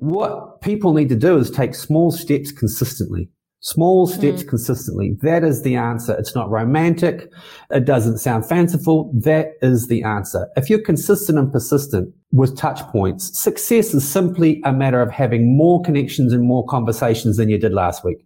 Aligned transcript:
what 0.00 0.62
people 0.62 0.94
need 0.94 1.10
to 1.10 1.16
do 1.16 1.36
is 1.36 1.50
take 1.50 1.74
small 1.74 2.10
steps 2.10 2.50
consistently. 2.50 3.28
Small 3.62 4.06
steps 4.06 4.42
mm. 4.42 4.48
consistently. 4.48 5.18
That 5.20 5.44
is 5.44 5.62
the 5.62 5.76
answer. 5.76 6.16
It's 6.18 6.34
not 6.34 6.48
romantic. 6.48 7.30
It 7.70 7.84
doesn't 7.84 8.16
sound 8.16 8.48
fanciful. 8.48 9.12
That 9.14 9.48
is 9.60 9.88
the 9.88 10.02
answer. 10.02 10.48
If 10.56 10.70
you're 10.70 10.80
consistent 10.82 11.38
and 11.38 11.52
persistent 11.52 12.14
with 12.32 12.56
touch 12.56 12.80
points, 12.88 13.38
success 13.38 13.92
is 13.92 14.08
simply 14.08 14.62
a 14.64 14.72
matter 14.72 15.02
of 15.02 15.10
having 15.10 15.54
more 15.58 15.82
connections 15.82 16.32
and 16.32 16.42
more 16.42 16.64
conversations 16.64 17.36
than 17.36 17.50
you 17.50 17.58
did 17.58 17.74
last 17.74 18.02
week. 18.02 18.24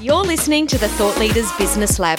You're 0.00 0.24
listening 0.24 0.66
to 0.68 0.78
the 0.78 0.88
Thought 0.88 1.18
Leaders 1.18 1.52
Business 1.58 1.98
Lab, 1.98 2.18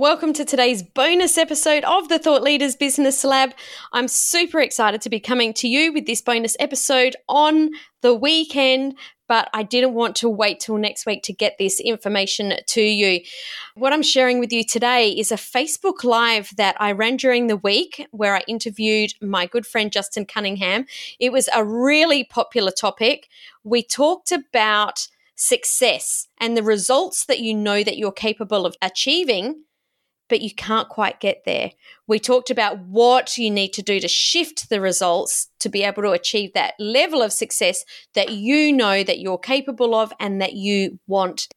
Welcome 0.00 0.32
to 0.32 0.46
today's 0.46 0.82
bonus 0.82 1.36
episode 1.36 1.84
of 1.84 2.08
the 2.08 2.18
Thought 2.18 2.42
Leaders 2.42 2.74
Business 2.74 3.22
Lab. 3.22 3.52
I'm 3.92 4.08
super 4.08 4.58
excited 4.58 5.02
to 5.02 5.10
be 5.10 5.20
coming 5.20 5.52
to 5.52 5.68
you 5.68 5.92
with 5.92 6.06
this 6.06 6.22
bonus 6.22 6.56
episode 6.58 7.16
on 7.28 7.68
the 8.00 8.14
weekend, 8.14 8.96
but 9.28 9.50
I 9.52 9.62
didn't 9.62 9.92
want 9.92 10.16
to 10.16 10.28
wait 10.30 10.58
till 10.58 10.78
next 10.78 11.04
week 11.04 11.22
to 11.24 11.34
get 11.34 11.58
this 11.58 11.80
information 11.80 12.54
to 12.68 12.80
you. 12.80 13.20
What 13.74 13.92
I'm 13.92 14.02
sharing 14.02 14.40
with 14.40 14.54
you 14.54 14.64
today 14.64 15.10
is 15.10 15.30
a 15.30 15.36
Facebook 15.36 16.02
Live 16.02 16.56
that 16.56 16.76
I 16.80 16.92
ran 16.92 17.18
during 17.18 17.48
the 17.48 17.58
week 17.58 18.06
where 18.10 18.34
I 18.34 18.42
interviewed 18.48 19.12
my 19.20 19.44
good 19.44 19.66
friend 19.66 19.92
Justin 19.92 20.24
Cunningham. 20.24 20.86
It 21.18 21.30
was 21.30 21.50
a 21.54 21.62
really 21.62 22.24
popular 22.24 22.70
topic. 22.70 23.28
We 23.64 23.82
talked 23.82 24.32
about 24.32 25.08
success 25.34 26.28
and 26.38 26.56
the 26.56 26.62
results 26.62 27.26
that 27.26 27.40
you 27.40 27.54
know 27.54 27.84
that 27.84 27.98
you're 27.98 28.12
capable 28.12 28.64
of 28.64 28.76
achieving 28.80 29.64
but 30.30 30.40
you 30.40 30.54
can't 30.54 30.88
quite 30.88 31.20
get 31.20 31.44
there. 31.44 31.72
We 32.06 32.18
talked 32.18 32.50
about 32.50 32.78
what 32.78 33.36
you 33.36 33.50
need 33.50 33.72
to 33.74 33.82
do 33.82 34.00
to 34.00 34.08
shift 34.08 34.70
the 34.70 34.80
results 34.80 35.48
to 35.60 35.68
be 35.68 35.84
able 35.84 36.02
to 36.02 36.10
achieve 36.10 36.54
that 36.54 36.74
level 36.78 37.20
of 37.20 37.32
success 37.32 37.84
that 38.14 38.30
you 38.30 38.72
know 38.72 39.04
that 39.04 39.18
you're 39.18 39.38
capable 39.38 39.94
of 39.94 40.12
and 40.18 40.40
that 40.40 40.54
you 40.54 40.98
want. 41.06 41.48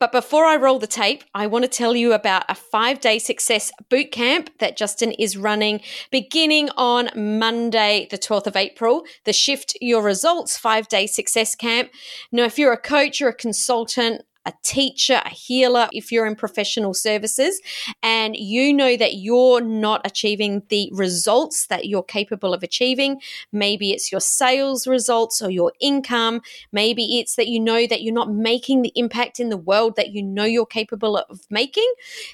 But 0.00 0.12
before 0.12 0.44
I 0.44 0.56
roll 0.56 0.78
the 0.78 0.86
tape, 0.86 1.24
I 1.34 1.46
want 1.46 1.64
to 1.64 1.68
tell 1.68 1.94
you 1.94 2.12
about 2.12 2.44
a 2.48 2.54
five 2.54 3.00
day 3.00 3.18
success 3.18 3.70
boot 3.88 4.10
camp 4.10 4.50
that 4.58 4.76
Justin 4.76 5.12
is 5.12 5.36
running 5.36 5.80
beginning 6.10 6.70
on 6.76 7.10
Monday, 7.14 8.08
the 8.10 8.18
12th 8.18 8.48
of 8.48 8.56
April, 8.56 9.04
the 9.24 9.32
Shift 9.32 9.76
Your 9.80 10.02
Results 10.02 10.56
five 10.56 10.88
day 10.88 11.06
success 11.06 11.54
camp. 11.54 11.90
Now, 12.32 12.44
if 12.44 12.58
you're 12.58 12.72
a 12.72 12.78
coach 12.78 13.20
or 13.20 13.28
a 13.28 13.34
consultant, 13.34 14.22
a 14.44 14.52
teacher, 14.62 15.20
a 15.24 15.28
healer, 15.28 15.88
if 15.92 16.10
you're 16.10 16.26
in 16.26 16.34
professional 16.34 16.94
services 16.94 17.60
and 18.02 18.36
you 18.36 18.72
know 18.72 18.96
that 18.96 19.14
you're 19.14 19.60
not 19.60 20.00
achieving 20.04 20.62
the 20.68 20.90
results 20.92 21.66
that 21.68 21.86
you're 21.86 22.02
capable 22.02 22.52
of 22.52 22.62
achieving, 22.62 23.20
maybe 23.52 23.92
it's 23.92 24.10
your 24.10 24.20
sales 24.20 24.86
results 24.86 25.40
or 25.40 25.50
your 25.50 25.72
income, 25.80 26.40
maybe 26.72 27.18
it's 27.18 27.36
that 27.36 27.48
you 27.48 27.60
know 27.60 27.86
that 27.86 28.02
you're 28.02 28.14
not 28.14 28.32
making 28.32 28.82
the 28.82 28.92
impact 28.96 29.38
in 29.38 29.48
the 29.48 29.56
world 29.56 29.96
that 29.96 30.10
you 30.10 30.22
know 30.22 30.44
you're 30.44 30.66
capable 30.66 31.16
of 31.16 31.40
making, 31.50 31.92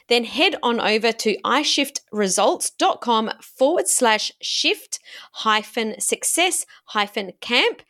then 0.09 0.25
head 0.25 0.57
on 0.63 0.81
over 0.81 1.13
to 1.13 1.37
ishiftresults.com 1.45 3.31
forward 3.41 3.89
slash 3.89 4.33
shift 4.41 4.99
hyphen 5.33 6.01
success 6.01 6.65
hyphen 6.85 7.33
camp 7.41 7.83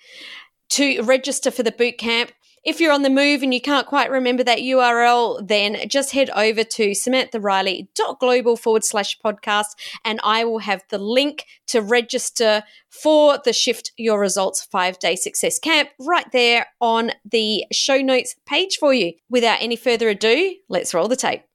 to 0.68 1.02
register 1.02 1.50
for 1.50 1.62
the 1.62 1.72
boot 1.72 1.98
camp 1.98 2.32
if 2.68 2.82
you're 2.82 2.92
on 2.92 3.00
the 3.00 3.08
move 3.08 3.42
and 3.42 3.54
you 3.54 3.62
can't 3.62 3.86
quite 3.86 4.10
remember 4.10 4.44
that 4.44 4.58
URL, 4.58 5.46
then 5.48 5.88
just 5.88 6.12
head 6.12 6.28
over 6.36 6.62
to 6.62 6.90
samanthariley.global 6.90 8.58
forward 8.58 8.84
slash 8.84 9.18
podcast 9.24 9.74
and 10.04 10.20
I 10.22 10.44
will 10.44 10.58
have 10.58 10.82
the 10.90 10.98
link 10.98 11.46
to 11.68 11.80
register 11.80 12.62
for 12.90 13.38
the 13.42 13.54
Shift 13.54 13.92
Your 13.96 14.20
Results 14.20 14.62
five 14.62 14.98
day 14.98 15.16
success 15.16 15.58
camp 15.58 15.88
right 15.98 16.30
there 16.32 16.66
on 16.78 17.12
the 17.24 17.64
show 17.72 18.02
notes 18.02 18.36
page 18.44 18.76
for 18.76 18.92
you. 18.92 19.14
Without 19.30 19.62
any 19.62 19.76
further 19.76 20.10
ado, 20.10 20.54
let's 20.68 20.92
roll 20.92 21.08
the 21.08 21.16
tape. 21.16 21.47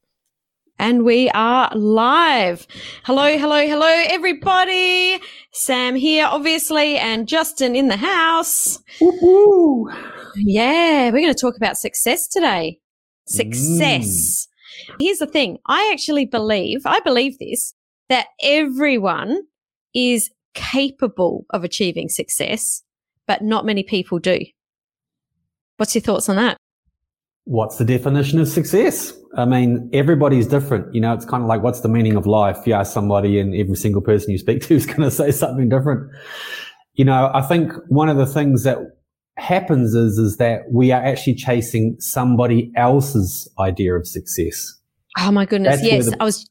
And 0.79 1.05
we 1.05 1.29
are 1.29 1.71
live. 1.75 2.67
Hello, 3.03 3.37
hello, 3.37 3.65
hello, 3.67 4.03
everybody. 4.07 5.19
Sam 5.51 5.95
here, 5.95 6.25
obviously, 6.25 6.97
and 6.97 7.27
Justin 7.27 7.75
in 7.75 7.87
the 7.87 7.95
house. 7.95 8.79
Woo-hoo. 8.99 9.89
Yeah, 10.35 11.05
we're 11.05 11.21
going 11.21 11.33
to 11.33 11.39
talk 11.39 11.55
about 11.55 11.77
success 11.77 12.27
today. 12.27 12.79
Success. 13.27 14.47
Mm. 14.89 14.95
Here's 14.99 15.19
the 15.19 15.27
thing. 15.27 15.59
I 15.67 15.91
actually 15.93 16.25
believe, 16.25 16.81
I 16.85 16.99
believe 16.99 17.37
this, 17.37 17.73
that 18.09 18.27
everyone 18.41 19.43
is 19.93 20.31
capable 20.55 21.45
of 21.51 21.63
achieving 21.63 22.09
success, 22.09 22.81
but 23.27 23.43
not 23.43 23.65
many 23.65 23.83
people 23.83 24.19
do. 24.19 24.39
What's 25.77 25.95
your 25.95 26.01
thoughts 26.01 26.29
on 26.29 26.35
that? 26.37 26.57
What's 27.45 27.77
the 27.77 27.85
definition 27.85 28.39
of 28.39 28.47
success? 28.47 29.13
I 29.35 29.45
mean, 29.45 29.89
everybody's 29.93 30.47
different. 30.47 30.93
You 30.93 31.01
know, 31.01 31.13
it's 31.13 31.25
kind 31.25 31.43
of 31.43 31.49
like, 31.49 31.61
what's 31.61 31.81
the 31.81 31.89
meaning 31.89 32.15
of 32.15 32.25
life? 32.25 32.65
You 32.65 32.73
ask 32.73 32.93
somebody 32.93 33.39
and 33.39 33.53
every 33.55 33.75
single 33.75 34.01
person 34.01 34.31
you 34.31 34.37
speak 34.37 34.61
to 34.67 34.75
is 34.75 34.85
going 34.85 35.01
to 35.01 35.11
say 35.11 35.31
something 35.31 35.69
different. 35.69 36.11
You 36.93 37.05
know, 37.05 37.31
I 37.33 37.41
think 37.41 37.73
one 37.87 38.09
of 38.09 38.17
the 38.17 38.25
things 38.25 38.63
that 38.63 38.77
happens 39.37 39.95
is, 39.95 40.17
is 40.17 40.37
that 40.37 40.71
we 40.71 40.91
are 40.91 41.03
actually 41.03 41.35
chasing 41.35 41.95
somebody 41.99 42.71
else's 42.75 43.49
idea 43.59 43.95
of 43.95 44.07
success. 44.07 44.75
Oh 45.19 45.31
my 45.31 45.45
goodness. 45.45 45.77
That's 45.77 45.87
yes. 45.91 46.09
The, 46.09 46.17
I 46.19 46.25
was. 46.25 46.49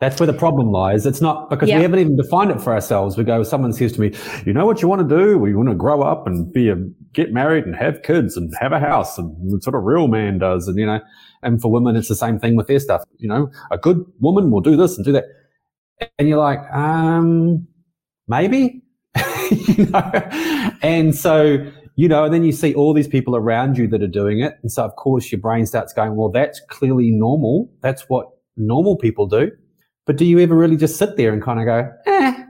That's 0.00 0.18
where 0.18 0.26
the 0.26 0.32
problem 0.32 0.70
lies. 0.70 1.04
It's 1.04 1.20
not 1.20 1.50
because 1.50 1.68
yep. 1.68 1.76
we 1.76 1.82
haven't 1.82 1.98
even 1.98 2.16
defined 2.16 2.50
it 2.50 2.60
for 2.60 2.72
ourselves. 2.72 3.18
We 3.18 3.24
go, 3.24 3.42
someone 3.42 3.74
says 3.74 3.92
to 3.92 4.00
me, 4.00 4.14
you 4.46 4.52
know 4.54 4.64
what 4.64 4.80
you 4.80 4.88
want 4.88 5.06
to 5.06 5.16
do? 5.16 5.36
We 5.36 5.54
want 5.54 5.68
to 5.68 5.74
grow 5.74 6.00
up 6.00 6.26
and 6.26 6.50
be 6.52 6.70
a, 6.70 6.76
get 7.12 7.32
married 7.32 7.66
and 7.66 7.76
have 7.76 8.02
kids 8.02 8.34
and 8.34 8.50
have 8.60 8.72
a 8.72 8.80
house 8.80 9.18
and 9.18 9.62
sort 9.62 9.76
of 9.76 9.82
real 9.84 10.08
man 10.08 10.38
does. 10.38 10.66
And, 10.68 10.78
you 10.78 10.86
know, 10.86 11.00
and 11.42 11.60
for 11.60 11.70
women, 11.70 11.96
it's 11.96 12.08
the 12.08 12.16
same 12.16 12.38
thing 12.38 12.56
with 12.56 12.66
their 12.66 12.80
stuff. 12.80 13.04
You 13.18 13.28
know, 13.28 13.50
a 13.70 13.76
good 13.76 14.02
woman 14.20 14.50
will 14.50 14.62
do 14.62 14.74
this 14.74 14.96
and 14.96 15.04
do 15.04 15.12
that. 15.12 15.24
And 16.18 16.30
you're 16.30 16.38
like, 16.38 16.60
um, 16.72 17.68
maybe, 18.26 18.82
you 19.50 19.84
know, 19.84 20.70
and 20.80 21.14
so 21.14 21.58
you 21.96 22.08
know, 22.08 22.24
and 22.24 22.32
then 22.32 22.44
you 22.44 22.52
see 22.52 22.72
all 22.72 22.94
these 22.94 23.08
people 23.08 23.36
around 23.36 23.76
you 23.76 23.86
that 23.88 24.02
are 24.02 24.08
doing 24.08 24.40
it. 24.40 24.54
And 24.62 24.72
so, 24.72 24.82
of 24.82 24.96
course, 24.96 25.30
your 25.30 25.38
brain 25.38 25.66
starts 25.66 25.92
going, 25.92 26.16
well, 26.16 26.30
that's 26.30 26.58
clearly 26.70 27.10
normal. 27.10 27.70
That's 27.82 28.08
what 28.08 28.30
normal 28.56 28.96
people 28.96 29.26
do. 29.26 29.50
But 30.10 30.16
do 30.16 30.24
you 30.24 30.40
ever 30.40 30.56
really 30.56 30.76
just 30.76 30.96
sit 30.96 31.16
there 31.16 31.32
and 31.32 31.40
kind 31.40 31.60
of 31.60 31.66
go, 31.66 31.88
eh, 32.06 32.42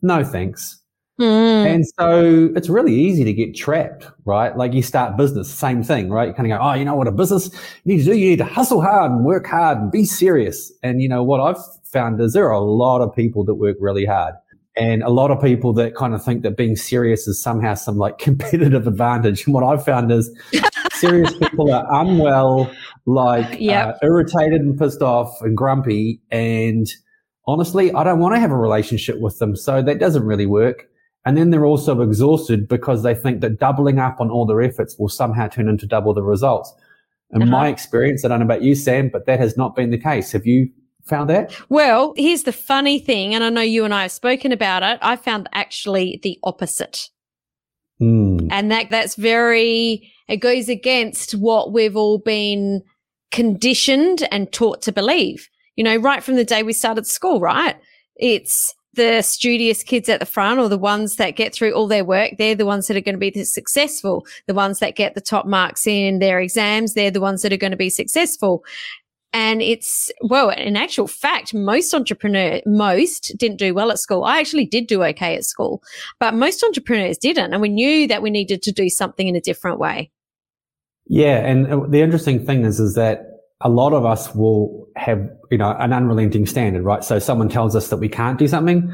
no 0.00 0.24
thanks? 0.24 0.80
Mm. 1.20 1.66
And 1.66 1.86
so 1.86 2.48
it's 2.56 2.70
really 2.70 2.94
easy 2.94 3.22
to 3.22 3.34
get 3.34 3.54
trapped, 3.54 4.06
right? 4.24 4.56
Like 4.56 4.72
you 4.72 4.80
start 4.80 5.18
business, 5.18 5.52
same 5.52 5.82
thing, 5.82 6.08
right? 6.08 6.28
You 6.28 6.32
kind 6.32 6.50
of 6.50 6.58
go, 6.58 6.64
oh, 6.64 6.72
you 6.72 6.86
know 6.86 6.94
what 6.94 7.08
a 7.08 7.12
business 7.12 7.50
you 7.84 7.94
need 7.94 8.04
to 8.04 8.12
do? 8.12 8.16
You 8.16 8.30
need 8.30 8.38
to 8.38 8.46
hustle 8.46 8.80
hard 8.80 9.12
and 9.12 9.26
work 9.26 9.46
hard 9.46 9.76
and 9.76 9.92
be 9.92 10.06
serious. 10.06 10.72
And 10.82 11.02
you 11.02 11.08
know 11.10 11.22
what 11.22 11.38
I've 11.38 11.62
found 11.84 12.18
is 12.18 12.32
there 12.32 12.46
are 12.46 12.52
a 12.52 12.60
lot 12.60 13.02
of 13.02 13.14
people 13.14 13.44
that 13.44 13.56
work 13.56 13.76
really 13.78 14.06
hard 14.06 14.34
and 14.74 15.02
a 15.02 15.10
lot 15.10 15.30
of 15.30 15.40
people 15.42 15.74
that 15.74 15.94
kind 15.94 16.14
of 16.14 16.24
think 16.24 16.42
that 16.42 16.56
being 16.56 16.76
serious 16.76 17.28
is 17.28 17.40
somehow 17.40 17.74
some 17.74 17.98
like 17.98 18.18
competitive 18.18 18.86
advantage. 18.86 19.44
And 19.44 19.54
what 19.54 19.64
I've 19.64 19.84
found 19.84 20.10
is 20.10 20.34
serious 20.92 21.32
people 21.34 21.70
are 21.72 21.86
unwell, 22.00 22.70
like 23.06 23.56
yep. 23.60 23.88
uh, 23.88 24.06
irritated 24.06 24.60
and 24.60 24.78
pissed 24.78 25.02
off 25.02 25.40
and 25.40 25.56
grumpy. 25.56 26.20
And 26.30 26.86
honestly, 27.46 27.92
I 27.92 28.04
don't 28.04 28.20
want 28.20 28.34
to 28.34 28.40
have 28.40 28.50
a 28.50 28.56
relationship 28.56 29.20
with 29.20 29.38
them. 29.38 29.56
So 29.56 29.82
that 29.82 29.98
doesn't 29.98 30.24
really 30.24 30.46
work. 30.46 30.88
And 31.24 31.36
then 31.36 31.50
they're 31.50 31.66
also 31.66 32.00
exhausted 32.00 32.66
because 32.68 33.02
they 33.02 33.14
think 33.14 33.40
that 33.42 33.60
doubling 33.60 33.98
up 33.98 34.20
on 34.20 34.30
all 34.30 34.44
their 34.44 34.60
efforts 34.60 34.96
will 34.98 35.08
somehow 35.08 35.48
turn 35.48 35.68
into 35.68 35.86
double 35.86 36.14
the 36.14 36.22
results. 36.22 36.72
In 37.30 37.42
uh-huh. 37.42 37.50
my 37.50 37.68
experience, 37.68 38.24
I 38.24 38.28
don't 38.28 38.40
know 38.40 38.44
about 38.44 38.62
you, 38.62 38.74
Sam, 38.74 39.08
but 39.08 39.26
that 39.26 39.38
has 39.38 39.56
not 39.56 39.76
been 39.76 39.90
the 39.90 39.98
case. 39.98 40.32
Have 40.32 40.46
you 40.46 40.68
found 41.04 41.30
that? 41.30 41.56
Well, 41.68 42.12
here's 42.16 42.42
the 42.42 42.52
funny 42.52 42.98
thing, 42.98 43.34
and 43.34 43.42
I 43.42 43.50
know 43.50 43.62
you 43.62 43.84
and 43.84 43.94
I 43.94 44.02
have 44.02 44.12
spoken 44.12 44.52
about 44.52 44.82
it. 44.82 44.98
I 45.00 45.16
found 45.16 45.48
actually 45.52 46.20
the 46.22 46.38
opposite. 46.42 47.08
Mm. 48.00 48.48
And 48.50 48.70
that 48.70 48.90
that's 48.90 49.14
very 49.14 50.12
it 50.28 50.38
goes 50.38 50.68
against 50.68 51.32
what 51.32 51.72
we've 51.72 51.96
all 51.96 52.18
been 52.18 52.82
conditioned 53.32 54.28
and 54.30 54.52
taught 54.52 54.82
to 54.82 54.92
believe. 54.92 55.48
You 55.76 55.84
know, 55.84 55.96
right 55.96 56.22
from 56.22 56.36
the 56.36 56.44
day 56.44 56.62
we 56.62 56.72
started 56.72 57.06
school, 57.06 57.40
right? 57.40 57.76
It's 58.16 58.74
the 58.94 59.22
studious 59.22 59.82
kids 59.82 60.08
at 60.08 60.20
the 60.20 60.26
front 60.26 60.60
or 60.60 60.68
the 60.68 60.78
ones 60.78 61.16
that 61.16 61.34
get 61.34 61.54
through 61.54 61.72
all 61.72 61.88
their 61.88 62.04
work, 62.04 62.32
they're 62.36 62.54
the 62.54 62.66
ones 62.66 62.86
that 62.86 62.96
are 62.96 63.00
going 63.00 63.18
to 63.18 63.30
be 63.30 63.44
successful. 63.44 64.26
The 64.46 64.54
ones 64.54 64.80
that 64.80 64.96
get 64.96 65.14
the 65.14 65.20
top 65.20 65.46
marks 65.46 65.86
in 65.86 66.18
their 66.18 66.40
exams, 66.40 66.92
they're 66.92 67.10
the 67.10 67.20
ones 67.20 67.42
that 67.42 67.52
are 67.52 67.58
going 67.58 67.70
to 67.70 67.76
be 67.76 67.90
successful. 67.90 68.62
And 69.32 69.62
it's, 69.62 70.12
well, 70.20 70.50
in 70.50 70.76
actual 70.76 71.06
fact, 71.06 71.54
most 71.54 71.94
entrepreneurs, 71.94 72.60
most 72.66 73.32
didn't 73.38 73.56
do 73.56 73.72
well 73.72 73.90
at 73.90 73.98
school. 73.98 74.24
I 74.24 74.40
actually 74.40 74.66
did 74.66 74.86
do 74.86 75.02
okay 75.04 75.36
at 75.36 75.44
school, 75.44 75.82
but 76.20 76.34
most 76.34 76.62
entrepreneurs 76.62 77.16
didn't. 77.16 77.54
And 77.54 77.62
we 77.62 77.70
knew 77.70 78.06
that 78.08 78.20
we 78.20 78.28
needed 78.28 78.62
to 78.64 78.72
do 78.72 78.90
something 78.90 79.26
in 79.26 79.36
a 79.36 79.40
different 79.40 79.78
way. 79.78 80.10
Yeah. 81.12 81.46
And 81.46 81.70
uh, 81.70 81.80
the 81.90 82.00
interesting 82.00 82.42
thing 82.42 82.64
is, 82.64 82.80
is 82.80 82.94
that 82.94 83.26
a 83.60 83.68
lot 83.68 83.92
of 83.92 84.06
us 84.06 84.34
will 84.34 84.88
have, 84.96 85.28
you 85.50 85.58
know, 85.58 85.76
an 85.78 85.92
unrelenting 85.92 86.46
standard, 86.46 86.84
right? 86.84 87.04
So 87.04 87.18
someone 87.18 87.50
tells 87.50 87.76
us 87.76 87.90
that 87.90 87.98
we 87.98 88.08
can't 88.08 88.38
do 88.38 88.48
something, 88.48 88.90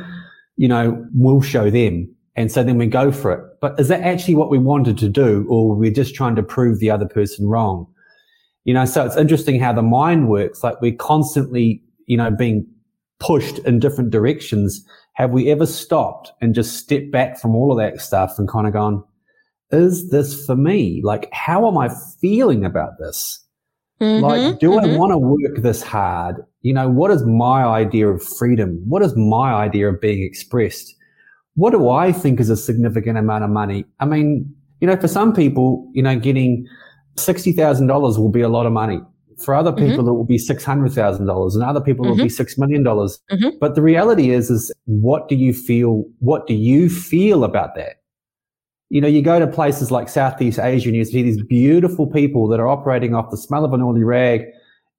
you 0.57 0.67
know, 0.67 1.07
we'll 1.15 1.43
show 1.43 1.71
them. 1.71 2.13
And 2.35 2.51
so 2.51 2.65
then 2.65 2.77
we 2.77 2.87
go 2.87 3.13
for 3.13 3.31
it. 3.31 3.45
But 3.61 3.79
is 3.79 3.87
that 3.87 4.01
actually 4.01 4.35
what 4.35 4.51
we 4.51 4.59
wanted 4.59 4.99
to 4.99 5.09
do? 5.09 5.47
Or 5.49 5.77
we're 5.77 5.93
just 5.93 6.17
trying 6.17 6.35
to 6.35 6.43
prove 6.43 6.81
the 6.81 6.91
other 6.91 7.07
person 7.07 7.47
wrong? 7.47 7.87
You 8.65 8.75
know, 8.75 8.85
so 8.85 9.07
it's 9.07 9.17
interesting 9.17 9.61
how 9.61 9.73
the 9.73 9.83
mind 9.83 10.29
works. 10.29 10.65
Like 10.65 10.81
we're 10.81 10.97
constantly, 10.97 11.81
you 12.07 12.17
know, 12.17 12.33
being 12.33 12.67
pushed 13.21 13.61
in 13.61 13.79
different 13.79 14.11
directions. 14.11 14.85
Have 15.13 15.31
we 15.31 15.53
ever 15.53 15.67
stopped 15.67 16.33
and 16.41 16.53
just 16.53 16.79
stepped 16.79 17.13
back 17.13 17.39
from 17.39 17.55
all 17.55 17.71
of 17.71 17.79
that 17.79 18.01
stuff 18.01 18.41
and 18.41 18.49
kind 18.49 18.67
of 18.67 18.73
gone, 18.73 19.05
is 19.71 20.11
this 20.11 20.45
for 20.47 20.57
me? 20.57 21.01
Like, 21.05 21.29
how 21.33 21.69
am 21.69 21.77
I 21.77 21.91
feeling 22.21 22.65
about 22.65 22.99
this? 22.99 23.45
Mm-hmm, 24.01 24.25
like, 24.25 24.59
do 24.61 24.71
mm-hmm. 24.71 24.95
I 24.95 24.97
want 24.97 25.13
to 25.13 25.19
work 25.19 25.63
this 25.63 25.83
hard? 25.83 26.37
You 26.63 26.73
know, 26.73 26.89
what 26.89 27.11
is 27.11 27.25
my 27.25 27.65
idea 27.65 28.09
of 28.09 28.23
freedom? 28.23 28.81
What 28.87 29.03
is 29.03 29.17
my 29.17 29.53
idea 29.53 29.89
of 29.89 30.01
being 30.01 30.23
expressed? 30.23 30.95
What 31.55 31.71
do 31.71 31.89
I 31.89 32.13
think 32.13 32.39
is 32.39 32.51
a 32.51 32.57
significant 32.57 33.19
amount 33.19 33.45
of 33.45 33.51
money? 33.51 33.85
I 33.99 34.05
mean, 34.05 34.55
you 34.81 34.87
know, 34.87 34.97
for 34.97 35.09
some 35.09 35.35
people, 35.35 35.91
you 35.93 36.03
know, 36.03 36.17
getting 36.17 36.67
$60,000 37.17 38.19
will 38.19 38.29
be 38.29 38.43
a 38.43 38.49
lot 38.49 38.67
of 38.67 38.73
money. 38.73 39.01
For 39.45 39.55
other 39.55 39.73
mm-hmm. 39.73 39.87
people, 39.87 40.05
mm-hmm. 40.05 40.09
it 40.09 40.15
will 40.15 40.25
be 40.25 40.39
$600,000 40.39 41.55
and 41.55 41.63
other 41.63 41.81
people, 41.81 42.05
mm-hmm. 42.05 42.13
it 42.13 42.23
will 42.23 42.25
be 42.25 42.31
$6 42.31 42.59
million. 42.59 42.85
Mm-hmm. 42.85 43.59
But 43.61 43.75
the 43.75 43.83
reality 43.83 44.31
is, 44.31 44.51
is 44.51 44.73
what 44.85 45.29
do 45.29 45.35
you 45.35 45.53
feel? 45.53 46.05
What 46.21 46.47
do 46.47 46.55
you 46.55 46.89
feel 46.89 47.45
about 47.45 47.75
that? 47.75 47.97
You 48.91 49.01
know, 49.01 49.09
you 49.09 49.23
go 49.23 49.39
to 49.39 49.47
places 49.47 49.91
like 49.91 50.09
Southeast 50.09 50.59
Asia 50.59 50.89
and 50.89 50.97
you 50.97 51.05
see 51.05 51.23
these 51.23 51.43
beautiful 51.43 52.07
people 52.07 52.49
that 52.49 52.61
are 52.61 52.69
operating 52.69 53.15
off 53.15 53.31
the 53.31 53.37
smell 53.37 53.65
of 53.65 53.73
an 53.73 53.83
oily 53.83 54.03
rag, 54.03 54.43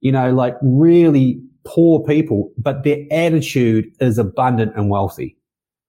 you 0.00 0.12
know, 0.12 0.32
like 0.32 0.54
really 0.62 1.42
poor 1.64 2.02
people, 2.04 2.52
but 2.56 2.84
their 2.84 2.98
attitude 3.10 3.86
is 4.00 4.16
abundant 4.18 4.72
and 4.76 4.90
wealthy. 4.90 5.36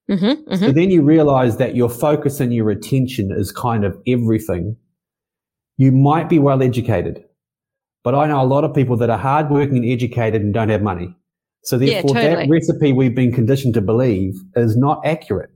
Mm-hmm, 0.10 0.26
mm-hmm. 0.26 0.56
So 0.56 0.72
then 0.72 0.90
you 0.90 1.04
realize 1.04 1.58
that 1.58 1.76
your 1.76 1.90
focus 1.90 2.40
and 2.40 2.54
your 2.54 2.70
attention 2.72 3.32
is 3.32 3.52
kind 3.52 3.86
of 3.86 3.98
everything. 4.08 4.76
You 5.78 5.92
might 5.92 6.28
be 6.28 6.40
well 6.40 6.62
educated, 6.62 7.24
but 8.04 8.16
I 8.16 8.28
know 8.28 8.42
a 8.42 8.44
lot 8.46 8.64
of 8.64 8.74
people 8.74 8.98
that 8.98 9.10
are 9.10 9.18
hardworking 9.18 9.78
and 9.78 9.86
educated 9.86 10.42
and 10.42 10.54
don't 10.54 10.70
have 10.70 10.82
money. 10.82 11.16
So 11.64 11.78
therefore, 11.78 12.16
yeah, 12.16 12.22
totally. 12.22 12.48
that 12.48 12.50
recipe 12.50 12.94
we've 12.94 13.16
been 13.16 13.32
conditioned 13.32 13.76
to 13.76 13.82
believe 13.82 14.34
is 14.56 14.76
not 14.76 15.06
accurate. 15.06 15.51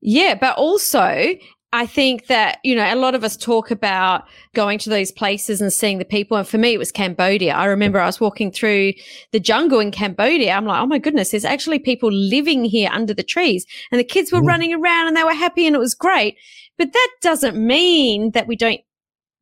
Yeah, 0.00 0.34
but 0.34 0.56
also 0.56 1.36
I 1.72 1.84
think 1.84 2.28
that, 2.28 2.58
you 2.64 2.74
know, 2.74 2.84
a 2.90 2.94
lot 2.94 3.14
of 3.14 3.24
us 3.24 3.36
talk 3.36 3.70
about 3.70 4.24
going 4.54 4.78
to 4.78 4.88
those 4.88 5.10
places 5.12 5.60
and 5.60 5.72
seeing 5.72 5.98
the 5.98 6.04
people. 6.04 6.36
And 6.36 6.46
for 6.46 6.58
me, 6.58 6.72
it 6.72 6.78
was 6.78 6.92
Cambodia. 6.92 7.54
I 7.54 7.66
remember 7.66 8.00
I 8.00 8.06
was 8.06 8.20
walking 8.20 8.50
through 8.50 8.92
the 9.32 9.40
jungle 9.40 9.80
in 9.80 9.90
Cambodia. 9.90 10.52
I'm 10.52 10.64
like, 10.64 10.80
oh 10.80 10.86
my 10.86 10.98
goodness, 10.98 11.32
there's 11.32 11.44
actually 11.44 11.78
people 11.78 12.10
living 12.10 12.64
here 12.64 12.88
under 12.92 13.12
the 13.12 13.22
trees 13.22 13.66
and 13.90 13.98
the 13.98 14.04
kids 14.04 14.32
were 14.32 14.40
mm. 14.40 14.46
running 14.46 14.72
around 14.72 15.08
and 15.08 15.16
they 15.16 15.24
were 15.24 15.34
happy 15.34 15.66
and 15.66 15.76
it 15.76 15.80
was 15.80 15.94
great. 15.94 16.36
But 16.78 16.92
that 16.92 17.10
doesn't 17.20 17.56
mean 17.56 18.30
that 18.30 18.46
we 18.46 18.56
don't 18.56 18.80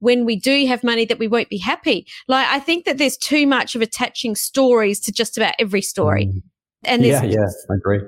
when 0.00 0.24
we 0.24 0.36
do 0.36 0.66
have 0.66 0.82
money 0.82 1.04
that 1.04 1.18
we 1.18 1.28
won't 1.28 1.48
be 1.50 1.58
happy. 1.58 2.06
Like 2.26 2.46
I 2.48 2.58
think 2.58 2.84
that 2.84 2.98
there's 2.98 3.16
too 3.16 3.46
much 3.46 3.74
of 3.74 3.82
attaching 3.82 4.34
stories 4.34 4.98
to 5.00 5.12
just 5.12 5.36
about 5.36 5.54
every 5.58 5.82
story. 5.82 6.42
And 6.86 7.04
yeah, 7.04 7.22
yeah, 7.22 7.46
I 7.70 7.74
agree. 7.74 8.00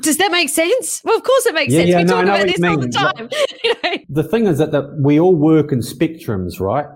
Does 0.00 0.16
that 0.18 0.30
make 0.30 0.48
sense? 0.48 1.02
Well, 1.04 1.16
of 1.16 1.22
course 1.22 1.46
it 1.46 1.54
makes 1.54 1.72
yeah, 1.72 1.80
sense. 1.80 1.90
Yeah, 1.90 1.98
we 1.98 2.04
no, 2.04 2.14
talk 2.14 2.24
about 2.24 2.46
this 2.46 2.62
all 2.62 2.78
the 2.78 2.88
time. 2.88 3.28
you 3.64 3.74
know? 3.82 4.04
The 4.08 4.22
thing 4.22 4.46
is 4.46 4.58
that, 4.58 4.72
that 4.72 4.96
we 4.98 5.18
all 5.20 5.34
work 5.34 5.72
in 5.72 5.80
spectrums, 5.80 6.60
right? 6.60 6.86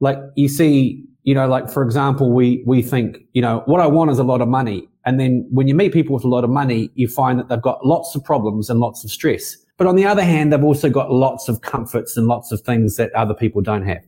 Like 0.00 0.18
you 0.36 0.48
see, 0.48 1.04
you 1.22 1.34
know, 1.34 1.46
like 1.46 1.70
for 1.70 1.82
example, 1.82 2.32
we, 2.32 2.62
we 2.66 2.82
think, 2.82 3.18
you 3.32 3.42
know, 3.42 3.62
what 3.66 3.80
I 3.80 3.86
want 3.86 4.10
is 4.10 4.18
a 4.18 4.24
lot 4.24 4.40
of 4.40 4.48
money. 4.48 4.88
And 5.04 5.20
then 5.20 5.46
when 5.50 5.68
you 5.68 5.74
meet 5.74 5.92
people 5.92 6.14
with 6.14 6.24
a 6.24 6.28
lot 6.28 6.44
of 6.44 6.50
money, 6.50 6.90
you 6.94 7.08
find 7.08 7.38
that 7.38 7.48
they've 7.48 7.62
got 7.62 7.84
lots 7.86 8.14
of 8.14 8.24
problems 8.24 8.68
and 8.68 8.80
lots 8.80 9.04
of 9.04 9.10
stress. 9.10 9.56
But 9.76 9.86
on 9.86 9.96
the 9.96 10.06
other 10.06 10.24
hand, 10.24 10.52
they've 10.52 10.64
also 10.64 10.90
got 10.90 11.12
lots 11.12 11.48
of 11.48 11.60
comforts 11.60 12.16
and 12.16 12.26
lots 12.26 12.50
of 12.50 12.60
things 12.62 12.96
that 12.96 13.12
other 13.12 13.34
people 13.34 13.60
don't 13.60 13.86
have. 13.86 14.04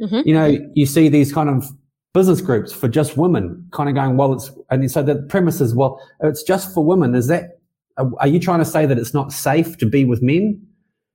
Mm-hmm. 0.00 0.28
You 0.28 0.34
know, 0.34 0.58
you 0.74 0.86
see 0.86 1.08
these 1.08 1.32
kind 1.32 1.48
of 1.48 1.70
business 2.18 2.40
groups 2.40 2.72
for 2.72 2.88
just 2.88 3.16
women 3.16 3.64
kind 3.70 3.88
of 3.88 3.94
going, 3.94 4.16
well, 4.16 4.32
it's, 4.32 4.50
and 4.70 4.90
so 4.90 5.04
the 5.04 5.14
premise 5.28 5.60
is, 5.60 5.72
well, 5.72 6.00
it's 6.20 6.42
just 6.42 6.74
for 6.74 6.84
women. 6.84 7.14
Is 7.14 7.28
that, 7.28 7.60
are 7.96 8.26
you 8.26 8.40
trying 8.40 8.58
to 8.58 8.64
say 8.64 8.86
that 8.86 8.98
it's 8.98 9.14
not 9.14 9.32
safe 9.32 9.78
to 9.78 9.86
be 9.86 10.04
with 10.04 10.20
men? 10.20 10.60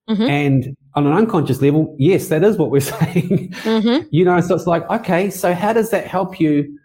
Mm-hmm. 0.09 0.29
And 0.29 0.77
on 0.95 1.05
an 1.05 1.11
unconscious 1.11 1.61
level, 1.61 1.93
yes, 1.99 2.29
that 2.29 2.41
is 2.41 2.55
what 2.55 2.71
we're 2.71 2.79
saying. 2.95 3.51
Mm-hmm. 3.63 4.07
you 4.11 4.23
know, 4.23 4.39
so 4.39 4.55
it's 4.55 4.65
like, 4.65 4.89
okay, 4.89 5.29
so 5.29 5.53
how 5.53 5.73
does 5.73 5.89
that 5.89 6.07
help 6.07 6.39
you 6.39 6.79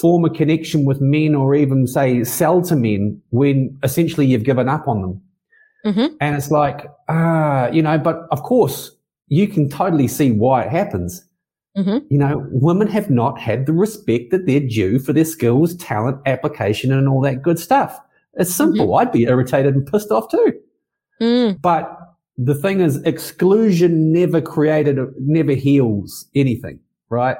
form 0.00 0.24
a 0.24 0.30
connection 0.30 0.86
with 0.86 1.02
men 1.02 1.34
or 1.34 1.54
even 1.54 1.86
say 1.86 2.24
sell 2.24 2.62
to 2.62 2.74
men 2.74 3.20
when 3.32 3.78
essentially 3.82 4.24
you've 4.24 4.44
given 4.44 4.66
up 4.66 4.88
on 4.88 5.02
them? 5.02 5.22
Mm-hmm. 5.84 6.16
And 6.22 6.36
it's 6.36 6.50
like, 6.50 6.90
ah, 7.10 7.64
uh, 7.64 7.70
you 7.70 7.82
know, 7.82 7.98
but 7.98 8.26
of 8.30 8.42
course 8.42 8.92
you 9.28 9.46
can 9.46 9.68
totally 9.68 10.08
see 10.08 10.30
why 10.30 10.62
it 10.62 10.70
happens. 10.70 11.22
Mm-hmm. 11.76 12.06
You 12.08 12.18
know, 12.18 12.46
women 12.50 12.88
have 12.88 13.10
not 13.10 13.38
had 13.38 13.66
the 13.66 13.72
respect 13.72 14.30
that 14.30 14.46
they're 14.46 14.60
due 14.60 14.98
for 14.98 15.12
their 15.12 15.24
skills, 15.24 15.76
talent, 15.76 16.18
application, 16.26 16.92
and 16.92 17.08
all 17.08 17.20
that 17.22 17.42
good 17.42 17.58
stuff. 17.58 18.00
It's 18.34 18.54
simple. 18.54 18.86
Mm-hmm. 18.86 19.08
I'd 19.08 19.12
be 19.12 19.24
irritated 19.24 19.74
and 19.74 19.86
pissed 19.86 20.10
off 20.10 20.30
too. 20.30 20.54
Mm. 21.20 21.60
But 21.60 21.96
the 22.38 22.54
thing 22.54 22.80
is, 22.80 22.96
exclusion 23.02 24.12
never 24.12 24.40
created, 24.40 24.98
never 25.18 25.52
heals 25.52 26.28
anything, 26.34 26.78
right? 27.08 27.36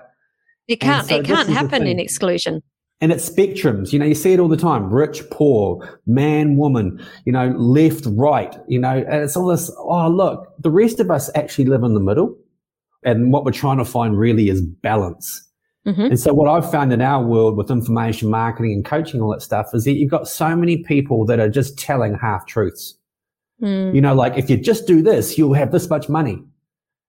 It 0.68 0.76
can't, 0.80 1.06
so 1.06 1.16
it 1.16 1.24
can't 1.24 1.48
happen 1.48 1.86
in 1.86 2.00
exclusion. 2.00 2.62
And 3.02 3.12
it's 3.12 3.28
spectrums, 3.28 3.92
you 3.92 3.98
know, 3.98 4.06
you 4.06 4.14
see 4.14 4.32
it 4.32 4.40
all 4.40 4.48
the 4.48 4.56
time. 4.56 4.90
Rich, 4.90 5.28
poor, 5.30 6.00
man, 6.06 6.56
woman, 6.56 7.04
you 7.26 7.32
know, 7.32 7.48
left, 7.48 8.06
right, 8.06 8.56
you 8.68 8.78
know, 8.78 9.04
and 9.06 9.22
it's 9.22 9.36
all 9.36 9.46
this, 9.48 9.70
oh, 9.76 10.08
look, 10.08 10.54
the 10.62 10.70
rest 10.70 10.98
of 10.98 11.10
us 11.10 11.30
actually 11.34 11.66
live 11.66 11.82
in 11.82 11.92
the 11.92 12.00
middle. 12.00 12.34
And 13.04 13.32
what 13.32 13.44
we're 13.44 13.52
trying 13.52 13.78
to 13.78 13.84
find 13.84 14.18
really 14.18 14.48
is 14.48 14.62
balance. 14.62 15.42
Mm-hmm. 15.86 16.02
And 16.02 16.20
so 16.20 16.34
what 16.34 16.48
I've 16.48 16.68
found 16.68 16.92
in 16.92 17.00
our 17.00 17.24
world 17.24 17.56
with 17.56 17.70
information 17.70 18.28
marketing 18.28 18.72
and 18.72 18.84
coaching, 18.84 19.20
all 19.20 19.30
that 19.30 19.42
stuff 19.42 19.68
is 19.72 19.84
that 19.84 19.92
you've 19.92 20.10
got 20.10 20.26
so 20.26 20.56
many 20.56 20.78
people 20.78 21.24
that 21.26 21.38
are 21.38 21.48
just 21.48 21.78
telling 21.78 22.16
half 22.16 22.46
truths. 22.46 22.98
Mm. 23.62 23.94
You 23.94 24.00
know, 24.00 24.14
like 24.14 24.36
if 24.36 24.50
you 24.50 24.56
just 24.56 24.86
do 24.86 25.00
this, 25.00 25.38
you'll 25.38 25.54
have 25.54 25.70
this 25.70 25.88
much 25.88 26.08
money. 26.08 26.42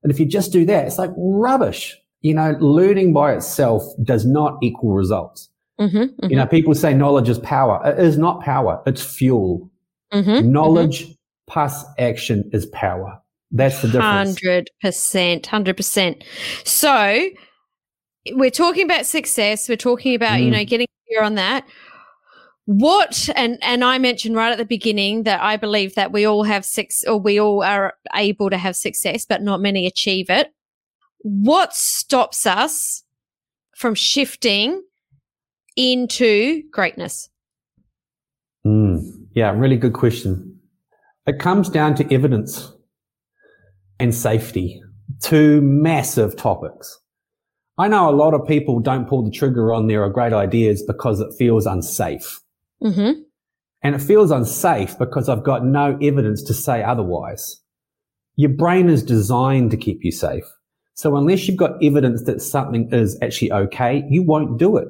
And 0.03 0.12
if 0.12 0.19
you 0.19 0.25
just 0.25 0.51
do 0.51 0.63
that, 0.65 0.85
it's 0.85 1.00
like 1.00 1.12
rubbish. 1.17 1.97
You 2.21 2.35
know, 2.35 2.55
learning 2.59 3.13
by 3.13 3.33
itself 3.33 3.83
does 4.03 4.25
not 4.25 4.57
equal 4.62 4.93
results. 4.93 5.50
Mm-hmm, 5.79 5.97
mm-hmm. 5.97 6.29
You 6.29 6.35
know, 6.35 6.47
people 6.47 6.73
say 6.75 6.93
knowledge 6.93 7.29
is 7.29 7.39
power. 7.39 7.81
It 7.85 8.00
is 8.00 8.17
not 8.17 8.41
power. 8.41 8.81
It's 8.85 9.03
fuel. 9.03 9.69
Mm-hmm, 10.13 10.29
mm-hmm. 10.29 10.51
knowledge 10.51 11.15
plus 11.47 11.83
action 11.97 12.50
is 12.53 12.65
power. 12.67 13.19
That's 13.51 13.81
the 13.81 13.87
difference. 13.87 14.39
100%. 14.83 15.41
100%. 15.43 16.23
So 16.65 17.29
we're 18.33 18.49
talking 18.51 18.83
about 18.83 19.05
success. 19.05 19.69
We're 19.69 19.77
talking 19.77 20.15
about, 20.15 20.39
mm. 20.39 20.45
you 20.45 20.51
know, 20.51 20.65
getting 20.65 20.87
clear 21.07 21.23
on 21.23 21.35
that. 21.35 21.65
What, 22.65 23.29
and, 23.35 23.57
and 23.61 23.83
I 23.83 23.97
mentioned 23.97 24.35
right 24.35 24.51
at 24.51 24.57
the 24.57 24.65
beginning 24.65 25.23
that 25.23 25.41
I 25.41 25.55
believe 25.55 25.95
that 25.95 26.11
we 26.11 26.25
all 26.25 26.43
have 26.43 26.65
six, 26.65 27.03
or 27.05 27.17
we 27.17 27.39
all 27.39 27.63
are 27.63 27.93
able 28.13 28.49
to 28.49 28.57
have 28.57 28.75
success, 28.75 29.25
but 29.25 29.41
not 29.41 29.61
many 29.61 29.87
achieve 29.87 30.29
it. 30.29 30.53
What 31.19 31.73
stops 31.73 32.45
us 32.45 33.03
from 33.77 33.95
shifting 33.95 34.83
into 35.77 36.63
greatness? 36.71 37.29
Mm. 38.65 39.27
Yeah, 39.33 39.51
really 39.51 39.77
good 39.77 39.93
question. 39.93 40.59
It 41.25 41.39
comes 41.39 41.69
down 41.69 41.95
to 41.95 42.13
evidence 42.13 42.73
and 43.99 44.13
safety, 44.13 44.81
two 45.21 45.61
massive 45.61 46.35
topics. 46.35 46.99
I 47.77 47.87
know 47.87 48.09
a 48.09 48.11
lot 48.11 48.33
of 48.33 48.47
people 48.47 48.79
don't 48.79 49.07
pull 49.07 49.23
the 49.23 49.31
trigger 49.31 49.71
on 49.71 49.87
their 49.87 50.07
great 50.09 50.33
ideas 50.33 50.83
because 50.83 51.19
it 51.19 51.33
feels 51.37 51.65
unsafe. 51.65 52.39
Mm-hmm. 52.83 53.21
And 53.83 53.95
it 53.95 53.99
feels 53.99 54.31
unsafe 54.31 54.97
because 54.97 55.29
I've 55.29 55.43
got 55.43 55.63
no 55.63 55.97
evidence 56.01 56.41
to 56.43 56.53
say 56.53 56.83
otherwise. 56.83 57.61
Your 58.35 58.49
brain 58.49 58.89
is 58.89 59.03
designed 59.03 59.71
to 59.71 59.77
keep 59.77 60.03
you 60.03 60.11
safe. 60.11 60.43
So 60.95 61.15
unless 61.15 61.47
you've 61.47 61.57
got 61.57 61.83
evidence 61.83 62.23
that 62.23 62.41
something 62.41 62.89
is 62.91 63.17
actually 63.21 63.51
okay, 63.51 64.03
you 64.09 64.23
won't 64.23 64.57
do 64.57 64.77
it. 64.77 64.87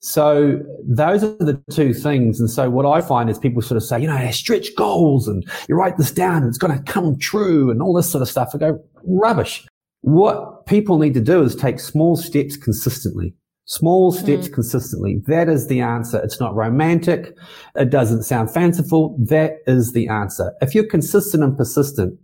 So 0.00 0.58
those 0.82 1.22
are 1.22 1.36
the 1.36 1.62
two 1.70 1.92
things. 1.92 2.40
And 2.40 2.50
so 2.50 2.70
what 2.70 2.86
I 2.86 3.02
find 3.02 3.28
is 3.28 3.38
people 3.38 3.60
sort 3.60 3.76
of 3.76 3.82
say, 3.82 4.00
you 4.00 4.06
know, 4.06 4.30
stretch 4.30 4.74
goals 4.74 5.28
and 5.28 5.46
you 5.68 5.74
write 5.74 5.98
this 5.98 6.10
down 6.10 6.38
and 6.38 6.48
it's 6.48 6.58
going 6.58 6.76
to 6.76 6.92
come 6.92 7.18
true 7.18 7.70
and 7.70 7.82
all 7.82 7.92
this 7.92 8.10
sort 8.10 8.22
of 8.22 8.28
stuff. 8.28 8.54
I 8.54 8.58
go, 8.58 8.82
rubbish. 9.04 9.66
What 10.00 10.64
people 10.64 10.98
need 10.98 11.12
to 11.14 11.20
do 11.20 11.42
is 11.42 11.54
take 11.54 11.78
small 11.78 12.16
steps 12.16 12.56
consistently. 12.56 13.34
Small 13.66 14.10
steps 14.10 14.48
mm. 14.48 14.54
consistently. 14.54 15.22
That 15.26 15.48
is 15.48 15.68
the 15.68 15.80
answer. 15.80 16.18
It's 16.24 16.40
not 16.40 16.56
romantic. 16.56 17.36
It 17.76 17.90
doesn't 17.90 18.22
sound 18.22 18.50
fanciful. 18.50 19.16
That 19.20 19.58
is 19.66 19.92
the 19.92 20.08
answer. 20.08 20.52
If 20.62 20.74
you're 20.74 20.86
consistent 20.86 21.44
and 21.44 21.56
persistent 21.56 22.18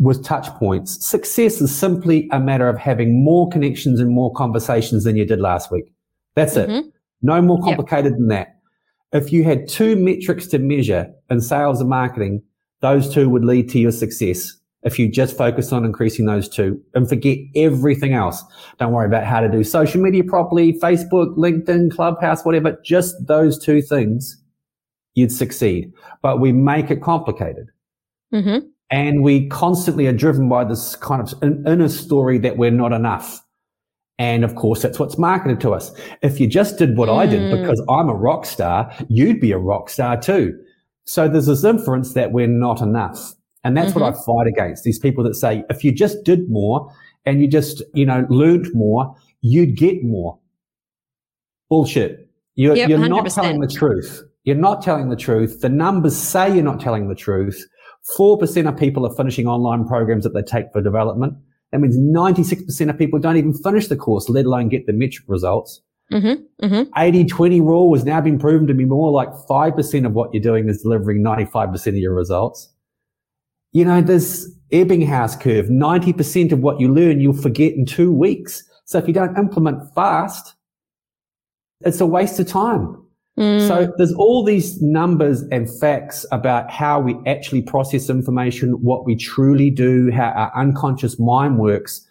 with 0.00 0.24
touch 0.24 0.48
points, 0.56 1.06
success 1.06 1.60
is 1.60 1.74
simply 1.74 2.28
a 2.32 2.40
matter 2.40 2.68
of 2.68 2.76
having 2.76 3.24
more 3.24 3.48
connections 3.48 4.00
and 4.00 4.10
more 4.10 4.32
conversations 4.34 5.04
than 5.04 5.16
you 5.16 5.24
did 5.24 5.40
last 5.40 5.70
week. 5.70 5.84
That's 6.34 6.56
mm-hmm. 6.56 6.70
it. 6.72 6.84
No 7.24 7.40
more 7.40 7.58
complicated 7.62 8.12
yep. 8.12 8.18
than 8.18 8.28
that. 8.28 8.60
If 9.12 9.32
you 9.32 9.44
had 9.44 9.66
two 9.66 9.96
metrics 9.96 10.46
to 10.48 10.58
measure 10.58 11.10
in 11.30 11.40
sales 11.40 11.80
and 11.80 11.88
marketing, 11.88 12.42
those 12.82 13.12
two 13.12 13.30
would 13.30 13.46
lead 13.46 13.70
to 13.70 13.78
your 13.78 13.92
success. 13.92 14.54
If 14.82 14.98
you 14.98 15.10
just 15.10 15.34
focus 15.34 15.72
on 15.72 15.86
increasing 15.86 16.26
those 16.26 16.46
two 16.50 16.78
and 16.92 17.08
forget 17.08 17.38
everything 17.56 18.12
else, 18.12 18.44
don't 18.78 18.92
worry 18.92 19.06
about 19.06 19.24
how 19.24 19.40
to 19.40 19.48
do 19.48 19.64
social 19.64 20.02
media 20.02 20.22
properly, 20.22 20.74
Facebook, 20.74 21.34
LinkedIn, 21.38 21.92
Clubhouse, 21.92 22.44
whatever, 22.44 22.78
just 22.84 23.14
those 23.26 23.58
two 23.58 23.80
things, 23.80 24.36
you'd 25.14 25.32
succeed. 25.32 25.90
But 26.20 26.40
we 26.40 26.52
make 26.52 26.90
it 26.90 27.00
complicated. 27.00 27.68
Mm-hmm. 28.34 28.66
And 28.90 29.22
we 29.22 29.48
constantly 29.48 30.06
are 30.08 30.12
driven 30.12 30.50
by 30.50 30.64
this 30.64 30.94
kind 30.96 31.22
of 31.22 31.42
inner 31.42 31.88
story 31.88 32.36
that 32.38 32.58
we're 32.58 32.70
not 32.70 32.92
enough. 32.92 33.42
And 34.18 34.44
of 34.44 34.54
course, 34.54 34.82
that's 34.82 34.98
what's 34.98 35.18
marketed 35.18 35.60
to 35.62 35.74
us. 35.74 35.92
If 36.22 36.38
you 36.38 36.46
just 36.46 36.78
did 36.78 36.96
what 36.96 37.08
mm. 37.08 37.18
I 37.18 37.26
did 37.26 37.40
mm. 37.40 37.60
because 37.60 37.84
I'm 37.88 38.08
a 38.08 38.14
rock 38.14 38.46
star, 38.46 38.92
you'd 39.08 39.40
be 39.40 39.50
a 39.52 39.58
rock 39.58 39.90
star 39.90 40.20
too. 40.20 40.56
So 41.04 41.28
there's 41.28 41.46
this 41.46 41.64
inference 41.64 42.14
that 42.14 42.32
we're 42.32 42.46
not 42.46 42.80
enough. 42.80 43.34
And 43.64 43.76
that's 43.76 43.90
mm-hmm. 43.90 44.00
what 44.00 44.08
I 44.08 44.16
mm-hmm. 44.16 44.24
fight 44.24 44.46
against. 44.46 44.84
These 44.84 44.98
people 44.98 45.24
that 45.24 45.34
say, 45.34 45.64
if 45.68 45.82
you 45.82 45.90
just 45.90 46.22
did 46.24 46.48
more 46.48 46.92
and 47.26 47.40
you 47.40 47.48
just, 47.48 47.82
you 47.94 48.06
know, 48.06 48.26
learned 48.28 48.68
more, 48.74 49.14
you'd 49.40 49.76
get 49.76 50.04
more. 50.04 50.38
Bullshit. 51.68 52.28
You're, 52.54 52.76
yep, 52.76 52.88
you're 52.88 53.08
not 53.08 53.28
telling 53.30 53.60
the 53.60 53.66
truth. 53.66 54.22
You're 54.44 54.56
not 54.56 54.82
telling 54.82 55.08
the 55.08 55.16
truth. 55.16 55.60
The 55.60 55.70
numbers 55.70 56.16
say 56.16 56.54
you're 56.54 56.62
not 56.62 56.78
telling 56.78 57.08
the 57.08 57.14
truth. 57.14 57.66
4% 58.18 58.68
of 58.68 58.76
people 58.76 59.06
are 59.06 59.14
finishing 59.16 59.46
online 59.46 59.86
programs 59.86 60.24
that 60.24 60.34
they 60.34 60.42
take 60.42 60.66
for 60.72 60.82
development. 60.82 61.34
That 61.74 61.80
means 61.80 61.98
96% 61.98 62.88
of 62.88 62.96
people 62.96 63.18
don't 63.18 63.36
even 63.36 63.52
finish 63.52 63.88
the 63.88 63.96
course, 63.96 64.28
let 64.28 64.44
alone 64.44 64.68
get 64.68 64.86
the 64.86 64.92
metric 64.92 65.24
results. 65.26 65.82
Mm-hmm, 66.12 66.64
mm-hmm. 66.64 66.92
80-20 66.92 67.60
rule 67.62 67.92
has 67.96 68.04
now 68.04 68.20
been 68.20 68.38
proven 68.38 68.68
to 68.68 68.74
be 68.74 68.84
more 68.84 69.10
like 69.10 69.30
5% 69.30 70.06
of 70.06 70.12
what 70.12 70.32
you're 70.32 70.40
doing 70.40 70.68
is 70.68 70.82
delivering 70.82 71.24
95% 71.24 71.86
of 71.88 71.96
your 71.96 72.14
results. 72.14 72.72
You 73.72 73.84
know, 73.84 74.00
there's 74.00 74.54
Ebbinghaus 74.70 75.40
curve. 75.40 75.66
90% 75.66 76.52
of 76.52 76.60
what 76.60 76.78
you 76.78 76.94
learn, 76.94 77.18
you'll 77.18 77.32
forget 77.32 77.72
in 77.72 77.86
two 77.86 78.12
weeks. 78.12 78.62
So 78.84 78.98
if 78.98 79.08
you 79.08 79.12
don't 79.12 79.36
implement 79.36 79.92
fast, 79.96 80.54
it's 81.80 82.00
a 82.00 82.06
waste 82.06 82.38
of 82.38 82.46
time. 82.46 83.03
Mm. 83.38 83.66
So 83.66 83.92
there's 83.96 84.14
all 84.14 84.44
these 84.44 84.80
numbers 84.80 85.42
and 85.50 85.68
facts 85.80 86.24
about 86.30 86.70
how 86.70 87.00
we 87.00 87.16
actually 87.26 87.62
process 87.62 88.08
information, 88.08 88.72
what 88.82 89.04
we 89.04 89.16
truly 89.16 89.70
do, 89.70 90.10
how 90.12 90.28
our 90.28 90.52
unconscious 90.56 91.18
mind 91.18 91.58
works. 91.58 92.06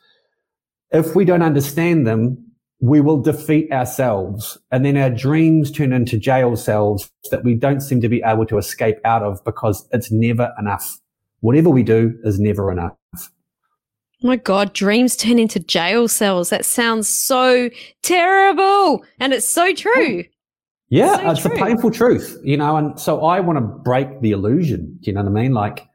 If 0.92 1.15
we 1.15 1.25
don't 1.25 1.42
understand 1.42 2.06
them, 2.06 2.38
we 2.82 3.00
will 3.00 3.22
defeat 3.22 3.72
ourselves 3.72 4.58
and 4.70 4.84
then 4.84 4.98
our 4.98 5.10
dreams 5.10 5.72
turn 5.72 5.94
into 5.94 6.18
jail 6.18 6.58
cells 6.58 7.10
that 7.32 7.46
we 7.46 7.56
don't 7.56 7.80
seem 7.80 8.01
to 8.01 8.10
be 8.10 8.22
able 8.25 8.46
to 8.46 8.58
escape 8.58 8.98
out 9.06 9.24
of 9.24 9.42
because 9.46 9.88
it's 9.94 10.12
never 10.12 10.53
enough. 10.60 11.00
Whatever 11.39 11.70
we 11.70 11.84
do 11.84 12.13
is 12.25 12.42
never 12.42 12.70
enough. 12.70 12.94
Oh 13.15 14.27
my 14.27 14.36
God, 14.36 14.74
dreams 14.74 15.15
turn 15.15 15.39
into 15.39 15.62
jail 15.62 16.10
cells. 16.10 16.50
That 16.50 16.65
sounds 16.65 17.08
so 17.08 17.70
terrible. 18.01 19.06
And 19.20 19.34
it's 19.34 19.48
so 19.48 19.74
true. 19.74 20.25
Yeah, 20.93 21.17
so 21.17 21.31
it's 21.31 21.41
true. 21.41 21.51
a 21.51 21.57
painful 21.57 21.89
truth, 21.89 22.39
you 22.43 22.55
know, 22.55 22.77
and 22.77 23.00
so 23.00 23.25
I 23.25 23.39
want 23.39 23.57
to 23.57 23.62
break 23.62 24.21
the 24.21 24.29
illusion. 24.29 25.00
Do 25.01 25.09
you 25.09 25.15
know 25.15 25.23
what 25.23 25.29
I 25.29 25.41
mean? 25.41 25.51
Like, 25.51 25.88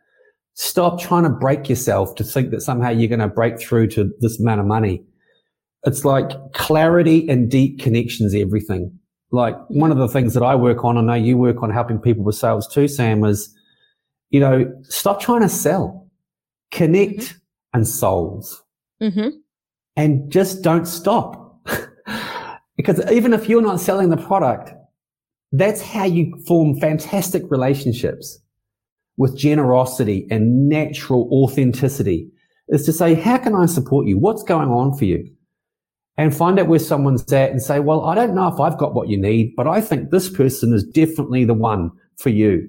stop 0.55 1.01
trying 1.01 1.23
to 1.23 1.31
break 1.31 1.69
yourself 1.69 2.17
to 2.17 2.25
think 2.25 2.51
that 2.51 2.63
somehow 2.63 2.89
you're 2.89 3.07
going 3.07 3.21
to 3.21 3.29
break 3.29 3.61
through 3.61 3.87
to 3.91 4.11
this 4.19 4.41
amount 4.41 4.59
of 4.59 4.67
money. 4.67 5.05
It's 5.85 6.05
like 6.05 6.31
clarity 6.53 7.29
and 7.29 7.49
deep 7.49 7.79
connections, 7.79 8.35
everything. 8.35 8.99
Like 9.31 9.55
one 9.69 9.93
of 9.93 9.99
the 9.99 10.09
things 10.09 10.35
that 10.35 10.43
I 10.43 10.57
work 10.57 10.85
on, 10.85 10.99
I 10.99 11.03
know 11.03 11.15
you 11.15 11.39
work 11.39 11.63
on 11.63 11.71
helping 11.71 12.01
people 12.01 12.25
with 12.25 12.35
sales 12.35 12.67
too, 12.67 12.89
Sam, 12.89 13.23
is, 13.23 13.55
you 14.31 14.41
know, 14.41 14.69
stop 14.83 15.21
trying 15.21 15.43
to 15.43 15.49
sell, 15.49 16.11
connect 16.73 17.21
mm-hmm. 17.21 17.39
and 17.75 17.87
solve. 17.87 18.47
Mm-hmm. 19.01 19.29
And 19.95 20.33
just 20.33 20.63
don't 20.63 20.87
stop. 20.87 21.65
because 22.77 23.01
even 23.13 23.33
if 23.33 23.49
you're 23.49 23.63
not 23.63 23.79
selling 23.79 24.09
the 24.09 24.17
product, 24.17 24.73
that's 25.53 25.81
how 25.81 26.05
you 26.05 26.39
form 26.47 26.79
fantastic 26.79 27.43
relationships 27.51 28.39
with 29.17 29.37
generosity 29.37 30.27
and 30.31 30.69
natural 30.69 31.29
authenticity 31.33 32.31
is 32.69 32.85
to 32.85 32.93
say, 32.93 33.15
how 33.15 33.39
can 33.39 33.55
I 33.55 33.67
support 33.67 34.07
you? 34.07 34.19
What's 34.19 34.43
going 34.43 34.69
on 34.69 34.97
for 34.97 35.05
you? 35.05 35.29
And 36.17 36.37
find 36.37 36.59
out 36.59 36.69
where 36.69 36.79
someone's 36.79 37.33
at 37.33 37.51
and 37.51 37.63
say, 37.63 37.81
well, 37.81 38.05
I 38.05 38.15
don't 38.15 38.35
know 38.35 38.49
if 38.49 38.61
I've 38.61 38.79
got 38.79 38.95
what 38.95 39.09
you 39.09 39.19
need, 39.21 39.55
but 39.57 39.67
I 39.67 39.81
think 39.81 40.11
this 40.11 40.29
person 40.29 40.75
is 40.75 40.85
definitely 40.85 41.45
the 41.45 41.55
one 41.55 41.91
for 42.17 42.31
you. 42.31 42.69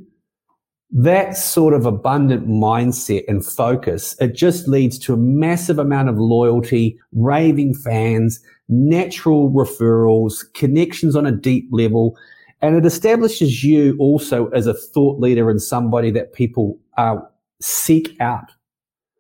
That 0.92 1.36
sort 1.36 1.74
of 1.74 1.86
abundant 1.86 2.48
mindset 2.48 3.24
and 3.28 3.46
focus, 3.46 4.16
it 4.20 4.36
just 4.36 4.68
leads 4.68 4.98
to 5.00 5.14
a 5.14 5.18
massive 5.18 5.80
amount 5.80 6.10
of 6.10 6.18
loyalty, 6.18 6.98
raving 7.12 7.76
fans, 7.76 8.40
natural 8.70 9.52
referrals, 9.52 10.42
connections 10.54 11.16
on 11.16 11.26
a 11.26 11.32
deep 11.32 11.68
level, 11.72 12.18
and 12.62 12.76
it 12.76 12.86
establishes 12.86 13.64
you 13.64 13.96
also 14.00 14.48
as 14.50 14.68
a 14.68 14.74
thought 14.74 15.20
leader 15.20 15.50
and 15.50 15.62
somebody 15.62 16.12
that 16.12 16.34
people 16.34 16.78
uh, 16.98 17.18
seek 17.62 18.16
out 18.20 18.52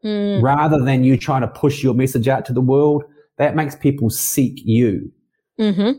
mm. 0.04 0.42
rather 0.42 0.80
than 0.84 1.04
you 1.04 1.18
trying 1.18 1.42
to 1.42 1.48
push 1.48 1.82
your 1.82 1.94
message 1.94 2.28
out 2.28 2.46
to 2.46 2.54
the 2.54 2.62
world. 2.62 3.04
That 3.38 3.56
makes 3.56 3.76
people 3.76 4.10
seek 4.10 4.60
you. 4.66 5.12
Mm-hmm. 5.60 5.92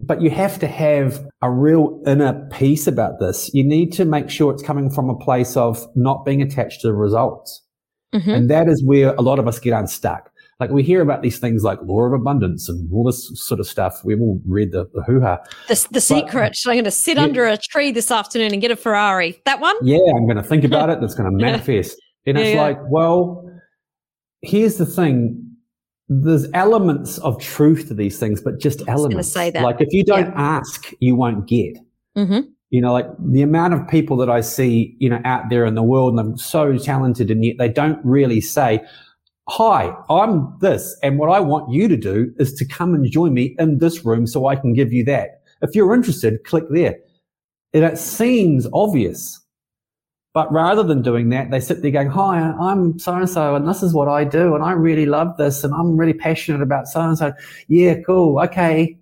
But 0.00 0.20
you 0.22 0.30
have 0.30 0.58
to 0.60 0.66
have 0.66 1.24
a 1.42 1.50
real 1.50 2.00
inner 2.06 2.48
peace 2.52 2.86
about 2.86 3.20
this. 3.20 3.50
You 3.52 3.64
need 3.64 3.92
to 3.94 4.04
make 4.04 4.30
sure 4.30 4.52
it's 4.52 4.62
coming 4.62 4.90
from 4.90 5.08
a 5.10 5.16
place 5.16 5.56
of 5.56 5.84
not 5.94 6.24
being 6.24 6.42
attached 6.42 6.80
to 6.82 6.88
the 6.88 6.94
results. 6.94 7.62
Mm-hmm. 8.14 8.30
And 8.30 8.50
that 8.50 8.68
is 8.68 8.82
where 8.84 9.14
a 9.14 9.22
lot 9.22 9.38
of 9.38 9.46
us 9.46 9.58
get 9.58 9.72
unstuck. 9.72 10.30
Like 10.60 10.70
we 10.70 10.82
hear 10.82 11.00
about 11.00 11.22
these 11.22 11.38
things 11.38 11.62
like 11.62 11.78
law 11.84 12.02
of 12.02 12.12
abundance 12.12 12.68
and 12.68 12.92
all 12.92 13.04
this 13.04 13.30
sort 13.34 13.60
of 13.60 13.66
stuff. 13.66 14.00
We've 14.04 14.20
all 14.20 14.40
read 14.44 14.72
the, 14.72 14.90
the 14.92 15.02
hoo 15.02 15.20
ha. 15.20 15.38
The, 15.68 15.86
the 15.92 16.00
secret. 16.00 16.58
I'm 16.66 16.74
going 16.74 16.84
to 16.84 16.90
sit 16.90 17.16
yeah, 17.16 17.22
under 17.22 17.46
a 17.46 17.56
tree 17.56 17.92
this 17.92 18.10
afternoon 18.10 18.52
and 18.52 18.60
get 18.60 18.72
a 18.72 18.76
Ferrari. 18.76 19.40
That 19.44 19.60
one? 19.60 19.76
Yeah, 19.82 19.98
I'm 20.16 20.24
going 20.24 20.36
to 20.36 20.42
think 20.42 20.64
about 20.64 20.90
it. 20.90 21.00
That's 21.00 21.14
going 21.14 21.30
to 21.30 21.44
manifest. 21.44 21.96
And 22.26 22.36
yeah, 22.36 22.44
it's 22.44 22.54
yeah. 22.54 22.60
like, 22.60 22.78
well, 22.90 23.48
here's 24.42 24.78
the 24.78 24.86
thing. 24.86 25.44
There's 26.08 26.48
elements 26.54 27.18
of 27.18 27.40
truth 27.40 27.86
to 27.88 27.94
these 27.94 28.18
things, 28.18 28.40
but 28.40 28.58
just 28.58 28.82
elements. 28.88 29.28
Say 29.28 29.50
that. 29.50 29.62
Like 29.62 29.80
if 29.80 29.92
you 29.92 30.02
don't 30.04 30.32
ask, 30.34 30.90
you 30.98 31.14
won't 31.14 31.46
get. 31.46 31.76
Mm-hmm. 32.16 32.48
You 32.70 32.82
know, 32.82 32.92
like 32.92 33.06
the 33.30 33.42
amount 33.42 33.74
of 33.74 33.86
people 33.86 34.16
that 34.18 34.28
I 34.28 34.40
see, 34.40 34.96
you 34.98 35.08
know, 35.08 35.20
out 35.24 35.44
there 35.50 35.64
in 35.64 35.74
the 35.74 35.82
world 35.82 36.18
and 36.18 36.30
they're 36.30 36.36
so 36.36 36.76
talented 36.76 37.30
and 37.30 37.44
yet 37.44 37.56
they 37.58 37.68
don't 37.68 37.98
really 38.04 38.40
say, 38.40 38.80
Hi, 39.50 39.94
I'm 40.10 40.54
this. 40.60 40.96
And 41.02 41.18
what 41.18 41.30
I 41.30 41.40
want 41.40 41.72
you 41.72 41.88
to 41.88 41.96
do 41.96 42.32
is 42.38 42.52
to 42.54 42.66
come 42.66 42.94
and 42.94 43.10
join 43.10 43.32
me 43.32 43.56
in 43.58 43.78
this 43.78 44.04
room 44.04 44.26
so 44.26 44.46
I 44.46 44.56
can 44.56 44.74
give 44.74 44.92
you 44.92 45.04
that. 45.04 45.40
If 45.62 45.74
you're 45.74 45.94
interested, 45.94 46.44
click 46.44 46.64
there. 46.70 46.96
And 47.72 47.84
it 47.84 47.98
seems 47.98 48.66
obvious. 48.74 49.40
But 50.34 50.52
rather 50.52 50.82
than 50.82 51.00
doing 51.00 51.30
that, 51.30 51.50
they 51.50 51.60
sit 51.60 51.80
there 51.80 51.90
going, 51.90 52.10
Hi, 52.10 52.38
I'm 52.38 52.98
so 52.98 53.14
and 53.14 53.28
so, 53.28 53.56
and 53.56 53.66
this 53.66 53.82
is 53.82 53.94
what 53.94 54.08
I 54.08 54.24
do, 54.24 54.54
and 54.54 54.62
I 54.62 54.72
really 54.72 55.06
love 55.06 55.36
this, 55.38 55.64
and 55.64 55.72
I'm 55.74 55.96
really 55.96 56.12
passionate 56.12 56.62
about 56.62 56.86
so 56.86 57.00
and 57.00 57.16
so. 57.16 57.32
Yeah, 57.68 57.94
cool. 58.06 58.38
Okay. 58.40 58.98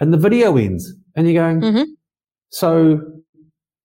And 0.00 0.12
the 0.12 0.18
video 0.18 0.56
ends, 0.56 0.92
and 1.14 1.30
you're 1.30 1.42
going, 1.42 1.60
mm-hmm. 1.60 1.90
So 2.48 3.00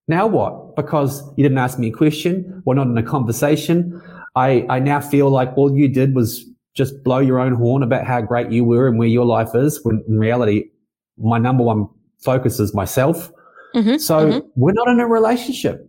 now 0.07 0.27
what? 0.27 0.75
Because 0.75 1.21
you 1.35 1.43
didn't 1.43 1.57
ask 1.57 1.77
me 1.77 1.89
a 1.89 1.91
question. 1.91 2.61
We're 2.65 2.75
not 2.75 2.87
in 2.87 2.97
a 2.97 3.03
conversation. 3.03 4.01
I, 4.35 4.65
I 4.69 4.79
now 4.79 4.99
feel 5.01 5.29
like 5.29 5.55
all 5.57 5.75
you 5.75 5.87
did 5.87 6.15
was 6.15 6.45
just 6.73 7.03
blow 7.03 7.19
your 7.19 7.39
own 7.39 7.53
horn 7.53 7.83
about 7.83 8.05
how 8.05 8.21
great 8.21 8.51
you 8.51 8.63
were 8.63 8.87
and 8.87 8.97
where 8.97 9.07
your 9.07 9.25
life 9.25 9.49
is. 9.53 9.79
When 9.83 10.03
in 10.07 10.19
reality, 10.19 10.69
my 11.17 11.37
number 11.37 11.63
one 11.63 11.87
focus 12.23 12.59
is 12.59 12.73
myself. 12.73 13.31
Mm-hmm, 13.75 13.97
so 13.97 14.27
mm-hmm. 14.27 14.47
we're 14.55 14.73
not 14.73 14.87
in 14.87 14.99
a 14.99 15.07
relationship. 15.07 15.87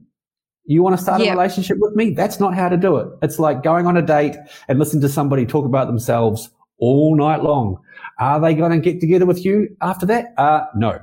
You 0.65 0.83
want 0.83 0.97
to 0.97 1.03
start 1.03 1.21
yeah. 1.21 1.33
a 1.33 1.37
relationship 1.37 1.79
with 1.81 1.95
me? 1.95 2.11
That's 2.11 2.39
not 2.39 2.55
how 2.55 2.69
to 2.69 2.77
do 2.77 2.97
it. 2.97 3.09
It's 3.23 3.39
like 3.39 3.63
going 3.63 3.87
on 3.87 3.97
a 3.97 4.03
date 4.03 4.37
and 4.69 4.79
listening 4.79 5.03
to 5.03 5.09
somebody 5.09 5.45
talk 5.45 5.65
about 5.65 5.89
themselves 5.89 6.51
all 6.79 7.17
night 7.17 7.43
long. 7.43 7.79
Are 8.19 8.41
they 8.41 8.55
going 8.55 8.71
to 8.71 8.79
get 8.79 9.01
together 9.01 9.27
with 9.27 9.45
you 9.45 9.77
after 9.81 10.07
that? 10.07 10.35
Uh, 10.39 10.67
no. 10.77 11.01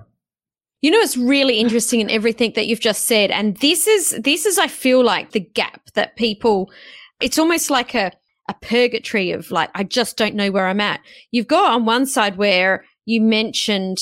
You 0.82 0.92
know, 0.92 1.00
it's 1.00 1.18
really 1.18 1.60
interesting 1.60 2.00
in 2.00 2.10
everything 2.10 2.54
that 2.56 2.68
you've 2.68 2.80
just 2.80 3.06
said. 3.06 3.32
And 3.32 3.58
this 3.58 3.86
is, 3.86 4.12
this 4.24 4.46
is, 4.46 4.58
I 4.58 4.68
feel 4.68 5.04
like 5.04 5.32
the 5.32 5.42
gap 5.42 5.82
that 5.96 6.16
people, 6.16 6.72
it's 7.20 7.40
almost 7.40 7.70
like 7.70 7.96
a, 7.96 8.12
a 8.48 8.54
purgatory 8.62 9.32
of 9.32 9.52
like, 9.52 9.70
I 9.76 9.84
just 9.84 10.18
don't 10.18 10.36
know 10.36 10.52
where 10.52 10.68
I'm 10.68 10.82
at. 10.82 11.02
You've 11.32 11.48
got 11.48 11.72
on 11.72 11.86
one 11.86 12.06
side 12.06 12.38
where 12.38 12.86
you 13.06 13.22
mentioned, 13.22 13.98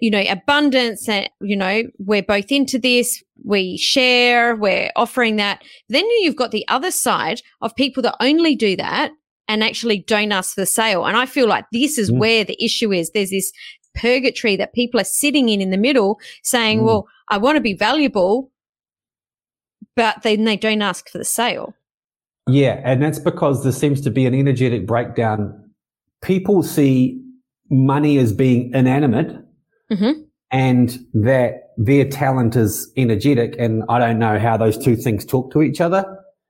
you 0.00 0.10
know, 0.10 0.22
abundance 0.28 1.08
and, 1.08 1.28
you 1.40 1.56
know, 1.56 1.84
we're 1.98 2.22
both 2.22 2.50
into 2.50 2.78
this. 2.78 3.22
We 3.44 3.76
share, 3.76 4.56
we're 4.56 4.90
offering 4.96 5.36
that. 5.36 5.62
Then 5.88 6.04
you've 6.20 6.36
got 6.36 6.50
the 6.50 6.66
other 6.68 6.90
side 6.90 7.42
of 7.60 7.74
people 7.76 8.02
that 8.04 8.16
only 8.20 8.56
do 8.56 8.76
that 8.76 9.12
and 9.48 9.62
actually 9.62 9.98
don't 9.98 10.32
ask 10.32 10.54
for 10.54 10.62
the 10.62 10.66
sale. 10.66 11.04
And 11.04 11.16
I 11.16 11.26
feel 11.26 11.46
like 11.46 11.66
this 11.72 11.98
is 11.98 12.10
mm. 12.10 12.18
where 12.18 12.44
the 12.44 12.62
issue 12.62 12.92
is. 12.92 13.10
There's 13.10 13.30
this 13.30 13.52
purgatory 13.94 14.56
that 14.56 14.72
people 14.72 15.00
are 15.00 15.04
sitting 15.04 15.48
in 15.48 15.60
in 15.60 15.70
the 15.70 15.76
middle 15.76 16.18
saying, 16.42 16.80
mm. 16.80 16.84
well, 16.84 17.06
I 17.28 17.38
want 17.38 17.56
to 17.56 17.60
be 17.60 17.74
valuable, 17.74 18.50
but 19.94 20.22
then 20.22 20.44
they 20.44 20.56
don't 20.56 20.82
ask 20.82 21.08
for 21.08 21.18
the 21.18 21.24
sale. 21.24 21.74
Yeah. 22.48 22.80
And 22.84 23.02
that's 23.02 23.18
because 23.18 23.62
there 23.62 23.72
seems 23.72 24.00
to 24.02 24.10
be 24.10 24.26
an 24.26 24.34
energetic 24.34 24.86
breakdown. 24.86 25.70
People 26.22 26.62
see 26.62 27.20
money 27.70 28.18
as 28.18 28.32
being 28.32 28.72
inanimate 28.74 29.36
mm-hmm. 29.90 30.20
and 30.50 30.98
that 31.14 31.70
their 31.76 32.08
talent 32.08 32.56
is 32.56 32.90
energetic. 32.96 33.56
And 33.58 33.82
I 33.88 33.98
don't 33.98 34.18
know 34.18 34.38
how 34.38 34.56
those 34.56 34.76
two 34.76 34.96
things 34.96 35.24
talk 35.24 35.52
to 35.52 35.62
each 35.62 35.80
other. 35.80 36.04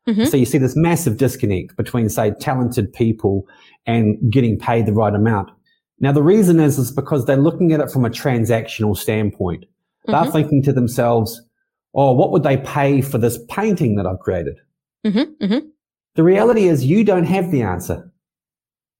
Mm-hmm. 0.09 0.25
So 0.25 0.37
you 0.37 0.45
see 0.45 0.59
this 0.59 0.77
massive 0.77 1.17
disconnect 1.17 1.77
between, 1.77 2.09
say, 2.09 2.33
talented 2.41 2.93
people 2.93 3.47
and 3.87 4.19
getting 4.31 4.59
paid 4.59 4.87
the 4.87 4.93
right 4.93 5.15
amount. 5.15 5.51
Now, 6.01 6.13
the 6.13 6.23
reason 6.23 6.61
is, 6.61 6.79
is 6.79 6.93
because 6.93 7.25
they're 7.25 7.37
looking 7.37 7.73
at 7.73 7.81
it 7.81 7.91
from 7.91 8.05
a 8.05 8.11
transactional 8.11 8.97
standpoint. 8.97 9.65
Mm-hmm. 9.65 10.13
They're 10.13 10.33
thinking 10.33 10.63
to 10.65 10.73
themselves, 10.73 11.41
oh, 11.95 12.13
what 12.13 12.33
would 12.33 12.43
they 12.43 12.59
pay 12.59 13.01
for 13.01 13.17
this 13.17 13.39
painting 13.49 13.95
that 13.97 14.07
I've 14.07 14.19
created? 14.19 14.57
Mm-hmm. 15.07 15.59
The 16.15 16.23
reality 16.23 16.69
is 16.69 16.85
you 16.85 17.05
don't 17.05 17.25
have 17.25 17.51
the 17.51 17.63
answer. 17.63 18.11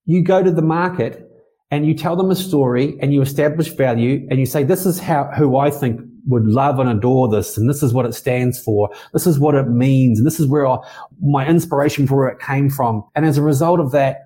You 0.05 0.23
go 0.23 0.43
to 0.43 0.51
the 0.51 0.63
market 0.63 1.29
and 1.71 1.87
you 1.87 1.95
tell 1.95 2.17
them 2.17 2.31
a 2.31 2.37
story 2.37 2.97
and 3.01 3.13
you 3.13 3.23
establish 3.23 3.69
value 3.69 4.27
and 4.31 4.39
you 4.39 4.47
say, 4.47 4.65
this 4.65 4.85
is 4.85 4.99
how, 4.99 5.31
who 5.37 5.57
I 5.57 5.71
think 5.71 6.01
would 6.27 6.47
love 6.47 6.79
and 6.79 6.89
adore 6.89 7.29
this. 7.29 7.57
And 7.57 7.69
this 7.69 7.83
is 7.83 7.93
what 7.93 8.07
it 8.07 8.15
stands 8.15 8.61
for. 8.61 8.91
This 9.13 9.27
is 9.27 9.39
what 9.39 9.55
it 9.55 9.69
means. 9.69 10.19
And 10.19 10.27
this 10.27 10.41
is 10.41 10.47
where 10.47 10.67
I, 10.67 10.79
my 11.21 11.47
inspiration 11.47 12.07
for 12.07 12.17
where 12.17 12.29
it 12.29 12.41
came 12.41 12.69
from. 12.69 13.05
And 13.15 13.25
as 13.25 13.39
a 13.39 13.43
result 13.43 13.81
of 13.81 13.93
that, 13.93 14.21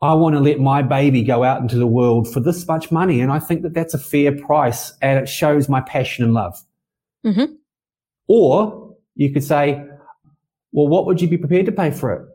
I 0.00 0.14
want 0.14 0.36
to 0.36 0.40
let 0.40 0.60
my 0.60 0.82
baby 0.82 1.24
go 1.24 1.42
out 1.42 1.60
into 1.60 1.76
the 1.76 1.86
world 1.86 2.32
for 2.32 2.40
this 2.40 2.66
much 2.68 2.92
money. 2.92 3.20
And 3.20 3.32
I 3.32 3.40
think 3.40 3.62
that 3.62 3.74
that's 3.74 3.94
a 3.94 3.98
fair 3.98 4.32
price 4.32 4.92
and 5.02 5.18
it 5.18 5.28
shows 5.28 5.68
my 5.68 5.80
passion 5.80 6.24
and 6.24 6.34
love. 6.34 6.56
Mm-hmm. 7.26 7.54
Or 8.28 8.96
you 9.14 9.32
could 9.32 9.42
say, 9.42 9.84
well, 10.72 10.88
what 10.88 11.06
would 11.06 11.20
you 11.20 11.28
be 11.28 11.38
prepared 11.38 11.66
to 11.66 11.72
pay 11.72 11.90
for 11.90 12.12
it? 12.12 12.28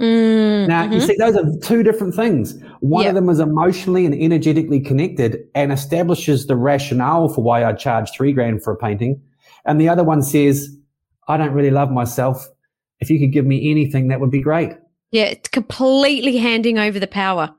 Mm, 0.00 0.68
now, 0.68 0.84
mm-hmm. 0.84 0.92
you 0.92 1.00
see, 1.00 1.16
those 1.18 1.36
are 1.36 1.44
two 1.62 1.82
different 1.82 2.14
things. 2.14 2.54
One 2.80 3.04
yep. 3.04 3.10
of 3.10 3.14
them 3.14 3.30
is 3.30 3.40
emotionally 3.40 4.04
and 4.04 4.14
energetically 4.14 4.80
connected 4.80 5.38
and 5.54 5.72
establishes 5.72 6.46
the 6.46 6.56
rationale 6.56 7.28
for 7.28 7.42
why 7.42 7.64
I 7.64 7.72
charge 7.72 8.10
three 8.12 8.32
grand 8.32 8.62
for 8.62 8.72
a 8.72 8.76
painting. 8.76 9.22
And 9.64 9.80
the 9.80 9.88
other 9.88 10.04
one 10.04 10.22
says, 10.22 10.68
I 11.28 11.36
don't 11.36 11.52
really 11.52 11.70
love 11.70 11.90
myself. 11.90 12.46
If 13.00 13.10
you 13.10 13.18
could 13.18 13.32
give 13.32 13.46
me 13.46 13.70
anything, 13.70 14.08
that 14.08 14.20
would 14.20 14.30
be 14.30 14.42
great. 14.42 14.72
Yeah, 15.12 15.24
it's 15.24 15.48
completely 15.48 16.36
handing 16.36 16.78
over 16.78 16.98
the 16.98 17.06
power. 17.06 17.54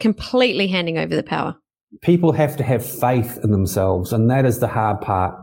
Completely 0.00 0.66
handing 0.68 0.98
over 0.98 1.14
the 1.14 1.22
power. 1.22 1.56
People 2.00 2.32
have 2.32 2.56
to 2.56 2.64
have 2.64 2.84
faith 2.84 3.38
in 3.44 3.50
themselves, 3.52 4.12
and 4.12 4.30
that 4.30 4.44
is 4.44 4.58
the 4.58 4.66
hard 4.66 5.00
part. 5.00 5.38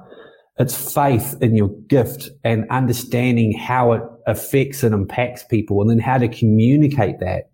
It's 0.61 0.93
faith 0.93 1.35
in 1.41 1.55
your 1.55 1.69
gift 1.87 2.29
and 2.43 2.69
understanding 2.69 3.51
how 3.57 3.93
it 3.93 4.03
affects 4.27 4.83
and 4.83 4.93
impacts 4.93 5.43
people 5.43 5.81
and 5.81 5.89
then 5.89 5.99
how 5.99 6.19
to 6.19 6.27
communicate 6.27 7.19
that. 7.19 7.49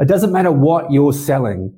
It 0.00 0.06
doesn't 0.06 0.32
matter 0.32 0.52
what 0.52 0.92
you're 0.92 1.12
selling. 1.12 1.74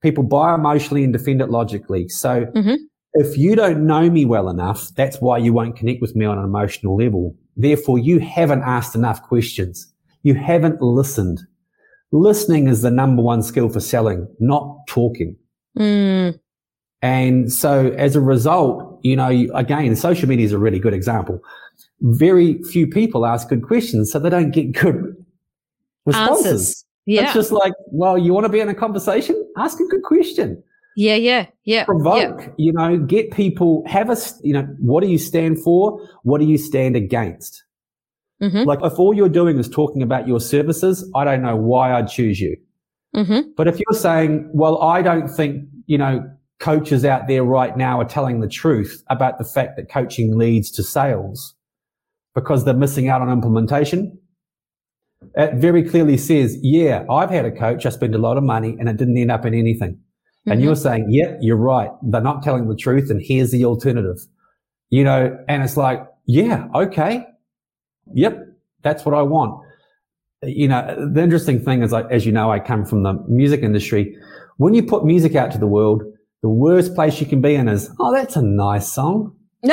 People 0.00 0.22
buy 0.22 0.54
emotionally 0.54 1.02
and 1.02 1.12
defend 1.12 1.40
it 1.40 1.50
logically. 1.50 2.08
So 2.08 2.46
mm-hmm. 2.46 2.74
if 3.14 3.36
you 3.36 3.56
don't 3.56 3.86
know 3.86 4.08
me 4.08 4.24
well 4.24 4.48
enough, 4.48 4.88
that's 4.94 5.20
why 5.20 5.38
you 5.38 5.52
won't 5.52 5.74
connect 5.74 6.00
with 6.00 6.14
me 6.14 6.24
on 6.24 6.38
an 6.38 6.44
emotional 6.44 6.96
level. 6.96 7.34
Therefore, 7.56 7.98
you 7.98 8.20
haven't 8.20 8.62
asked 8.62 8.94
enough 8.94 9.20
questions. 9.22 9.92
You 10.22 10.34
haven't 10.34 10.80
listened. 10.80 11.40
Listening 12.12 12.68
is 12.68 12.82
the 12.82 12.90
number 12.92 13.22
one 13.22 13.42
skill 13.42 13.68
for 13.68 13.80
selling, 13.80 14.28
not 14.38 14.86
talking. 14.86 15.36
Mm. 15.76 16.38
And 17.00 17.52
so 17.52 17.88
as 17.96 18.16
a 18.16 18.20
result, 18.20 18.98
you 19.02 19.14
know, 19.14 19.28
again, 19.54 19.94
social 19.96 20.28
media 20.28 20.46
is 20.46 20.52
a 20.52 20.58
really 20.58 20.78
good 20.78 20.94
example. 20.94 21.40
Very 22.00 22.62
few 22.64 22.86
people 22.86 23.26
ask 23.26 23.48
good 23.48 23.62
questions, 23.62 24.10
so 24.10 24.18
they 24.18 24.30
don't 24.30 24.50
get 24.50 24.72
good 24.72 25.16
responses. 26.06 26.46
Answers. 26.46 26.84
Yeah. 27.06 27.24
It's 27.24 27.34
just 27.34 27.52
like, 27.52 27.72
well, 27.86 28.18
you 28.18 28.34
want 28.34 28.44
to 28.44 28.52
be 28.52 28.60
in 28.60 28.68
a 28.68 28.74
conversation? 28.74 29.42
Ask 29.56 29.80
a 29.80 29.84
good 29.84 30.02
question. 30.02 30.62
Yeah, 30.96 31.14
yeah, 31.14 31.46
yeah. 31.64 31.84
Provoke, 31.84 32.40
yeah. 32.40 32.48
you 32.56 32.72
know, 32.72 32.98
get 32.98 33.30
people, 33.30 33.84
have 33.86 34.10
a, 34.10 34.16
you 34.42 34.52
know, 34.52 34.64
what 34.80 35.02
do 35.02 35.08
you 35.08 35.18
stand 35.18 35.62
for? 35.62 36.00
What 36.24 36.40
do 36.40 36.46
you 36.46 36.58
stand 36.58 36.96
against? 36.96 37.62
Mm-hmm. 38.42 38.64
Like 38.64 38.80
if 38.82 38.98
all 38.98 39.14
you're 39.14 39.28
doing 39.28 39.58
is 39.58 39.68
talking 39.68 40.02
about 40.02 40.26
your 40.26 40.40
services, 40.40 41.08
I 41.14 41.24
don't 41.24 41.42
know 41.42 41.56
why 41.56 41.92
I'd 41.92 42.08
choose 42.08 42.40
you. 42.40 42.56
Mm-hmm. 43.14 43.50
But 43.56 43.68
if 43.68 43.78
you're 43.78 43.98
saying, 43.98 44.50
well, 44.52 44.82
I 44.82 45.02
don't 45.02 45.28
think, 45.28 45.64
you 45.86 45.98
know, 45.98 46.28
coaches 46.60 47.04
out 47.04 47.28
there 47.28 47.44
right 47.44 47.76
now 47.76 48.00
are 48.00 48.04
telling 48.04 48.40
the 48.40 48.48
truth 48.48 49.02
about 49.10 49.38
the 49.38 49.44
fact 49.44 49.76
that 49.76 49.90
coaching 49.90 50.36
leads 50.36 50.70
to 50.72 50.82
sales 50.82 51.54
because 52.34 52.64
they're 52.64 52.74
missing 52.74 53.08
out 53.08 53.22
on 53.22 53.30
implementation. 53.30 54.18
It 55.34 55.54
very 55.54 55.82
clearly 55.82 56.16
says, 56.16 56.58
yeah, 56.62 57.04
I've 57.10 57.30
had 57.30 57.44
a 57.44 57.50
coach. 57.50 57.86
I 57.86 57.90
spent 57.90 58.14
a 58.14 58.18
lot 58.18 58.36
of 58.36 58.44
money 58.44 58.76
and 58.78 58.88
it 58.88 58.96
didn't 58.96 59.16
end 59.16 59.30
up 59.30 59.44
in 59.44 59.54
anything. 59.54 59.94
Mm-hmm. 59.94 60.52
And 60.52 60.62
you're 60.62 60.76
saying, 60.76 61.06
yeah, 61.10 61.36
you're 61.40 61.56
right. 61.56 61.90
They're 62.02 62.20
not 62.20 62.42
telling 62.42 62.68
the 62.68 62.76
truth. 62.76 63.10
And 63.10 63.20
here's 63.22 63.50
the 63.50 63.64
alternative, 63.64 64.18
you 64.90 65.04
know, 65.04 65.36
and 65.48 65.62
it's 65.62 65.76
like, 65.76 66.06
yeah, 66.26 66.68
okay. 66.74 67.24
Yep. 68.14 68.46
That's 68.82 69.04
what 69.04 69.14
I 69.14 69.22
want. 69.22 69.60
You 70.42 70.68
know, 70.68 71.10
the 71.12 71.20
interesting 71.20 71.64
thing 71.64 71.82
is 71.82 71.90
like, 71.90 72.06
as 72.10 72.24
you 72.24 72.30
know, 72.30 72.50
I 72.50 72.60
come 72.60 72.84
from 72.84 73.02
the 73.02 73.14
music 73.26 73.62
industry. 73.62 74.16
When 74.56 74.74
you 74.74 74.84
put 74.84 75.04
music 75.04 75.34
out 75.34 75.50
to 75.52 75.58
the 75.58 75.66
world, 75.66 76.04
the 76.42 76.48
worst 76.48 76.94
place 76.94 77.20
you 77.20 77.26
can 77.26 77.40
be 77.40 77.54
in 77.54 77.68
is, 77.68 77.90
oh, 77.98 78.12
that's 78.12 78.36
a 78.36 78.42
nice 78.42 78.92
song. 78.92 79.34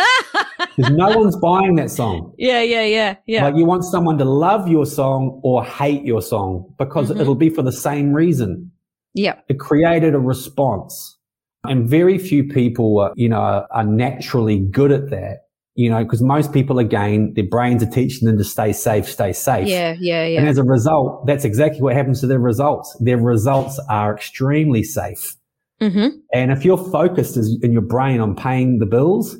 Because 0.75 0.91
no 0.91 1.17
one's 1.17 1.37
buying 1.37 1.75
that 1.75 1.89
song. 1.89 2.33
Yeah, 2.37 2.61
yeah, 2.61 2.83
yeah, 2.83 3.15
yeah. 3.27 3.45
Like 3.45 3.55
you 3.55 3.65
want 3.65 3.85
someone 3.85 4.17
to 4.17 4.25
love 4.25 4.67
your 4.67 4.85
song 4.85 5.39
or 5.43 5.63
hate 5.63 6.03
your 6.03 6.21
song 6.21 6.73
because 6.77 7.09
mm-hmm. 7.09 7.21
it'll 7.21 7.35
be 7.35 7.49
for 7.49 7.61
the 7.61 7.71
same 7.71 8.11
reason. 8.11 8.71
Yeah. 9.13 9.39
It 9.47 9.59
created 9.59 10.13
a 10.15 10.19
response. 10.19 11.17
And 11.63 11.89
very 11.89 12.17
few 12.17 12.43
people, 12.43 12.99
are, 12.99 13.13
you 13.15 13.29
know, 13.29 13.65
are 13.71 13.83
naturally 13.85 14.59
good 14.59 14.91
at 14.91 15.09
that. 15.11 15.45
You 15.75 15.89
know, 15.89 16.03
because 16.03 16.21
most 16.21 16.53
people, 16.53 16.79
again, 16.79 17.33
their 17.35 17.45
brains 17.45 17.83
are 17.83 17.89
teaching 17.89 18.27
them 18.27 18.37
to 18.37 18.45
stay 18.45 18.71
safe, 18.71 19.09
stay 19.09 19.33
safe. 19.33 19.67
Yeah, 19.67 19.95
yeah, 19.99 20.25
yeah. 20.25 20.39
And 20.39 20.47
as 20.47 20.57
a 20.57 20.63
result, 20.63 21.25
that's 21.25 21.43
exactly 21.43 21.81
what 21.81 21.93
happens 21.95 22.21
to 22.21 22.27
their 22.27 22.39
results. 22.39 22.95
Their 23.01 23.17
results 23.17 23.79
are 23.89 24.15
extremely 24.15 24.83
safe. 24.83 25.35
Mm-hmm. 25.81 26.17
And 26.33 26.51
if 26.51 26.63
you're 26.63 26.77
focused 26.91 27.37
in 27.37 27.71
your 27.71 27.81
brain 27.81 28.19
on 28.19 28.35
paying 28.35 28.79
the 28.79 28.85
bills, 28.85 29.37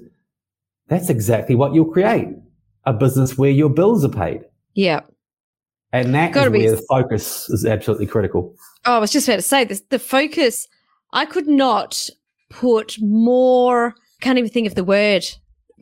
that's 0.87 1.09
exactly 1.09 1.55
what 1.55 1.73
you'll 1.73 1.91
create 1.91 2.27
a 2.85 2.93
business 2.93 3.37
where 3.37 3.51
your 3.51 3.69
bills 3.69 4.05
are 4.05 4.09
paid. 4.09 4.41
Yeah. 4.73 5.01
And 5.91 6.13
that 6.13 6.33
Gotta 6.33 6.47
is 6.47 6.53
be... 6.53 6.65
where 6.65 6.75
the 6.75 6.85
focus 6.89 7.49
is 7.49 7.65
absolutely 7.65 8.05
critical. 8.05 8.53
Oh, 8.85 8.97
I 8.97 8.99
was 8.99 9.11
just 9.11 9.27
about 9.27 9.37
to 9.37 9.41
say 9.41 9.63
this 9.63 9.81
the 9.89 9.99
focus, 9.99 10.67
I 11.13 11.25
could 11.25 11.47
not 11.47 12.09
put 12.49 12.97
more, 12.99 13.95
can't 14.21 14.37
even 14.37 14.51
think 14.51 14.67
of 14.67 14.75
the 14.75 14.83
word, 14.83 15.25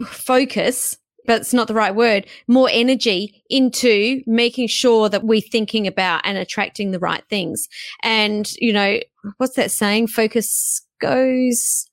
focus 0.05 0.97
but 1.25 1.41
it's 1.41 1.53
not 1.53 1.67
the 1.67 1.73
right 1.73 1.95
word, 1.95 2.25
more 2.47 2.69
energy 2.71 3.43
into 3.49 4.21
making 4.25 4.67
sure 4.67 5.09
that 5.09 5.23
we're 5.23 5.41
thinking 5.41 5.87
about 5.87 6.21
and 6.23 6.37
attracting 6.37 6.91
the 6.91 6.99
right 6.99 7.23
things. 7.29 7.67
And, 8.01 8.51
you 8.57 8.73
know, 8.73 8.99
what's 9.37 9.55
that 9.55 9.71
saying? 9.71 10.07
Focus 10.07 10.81
goes, 10.99 11.89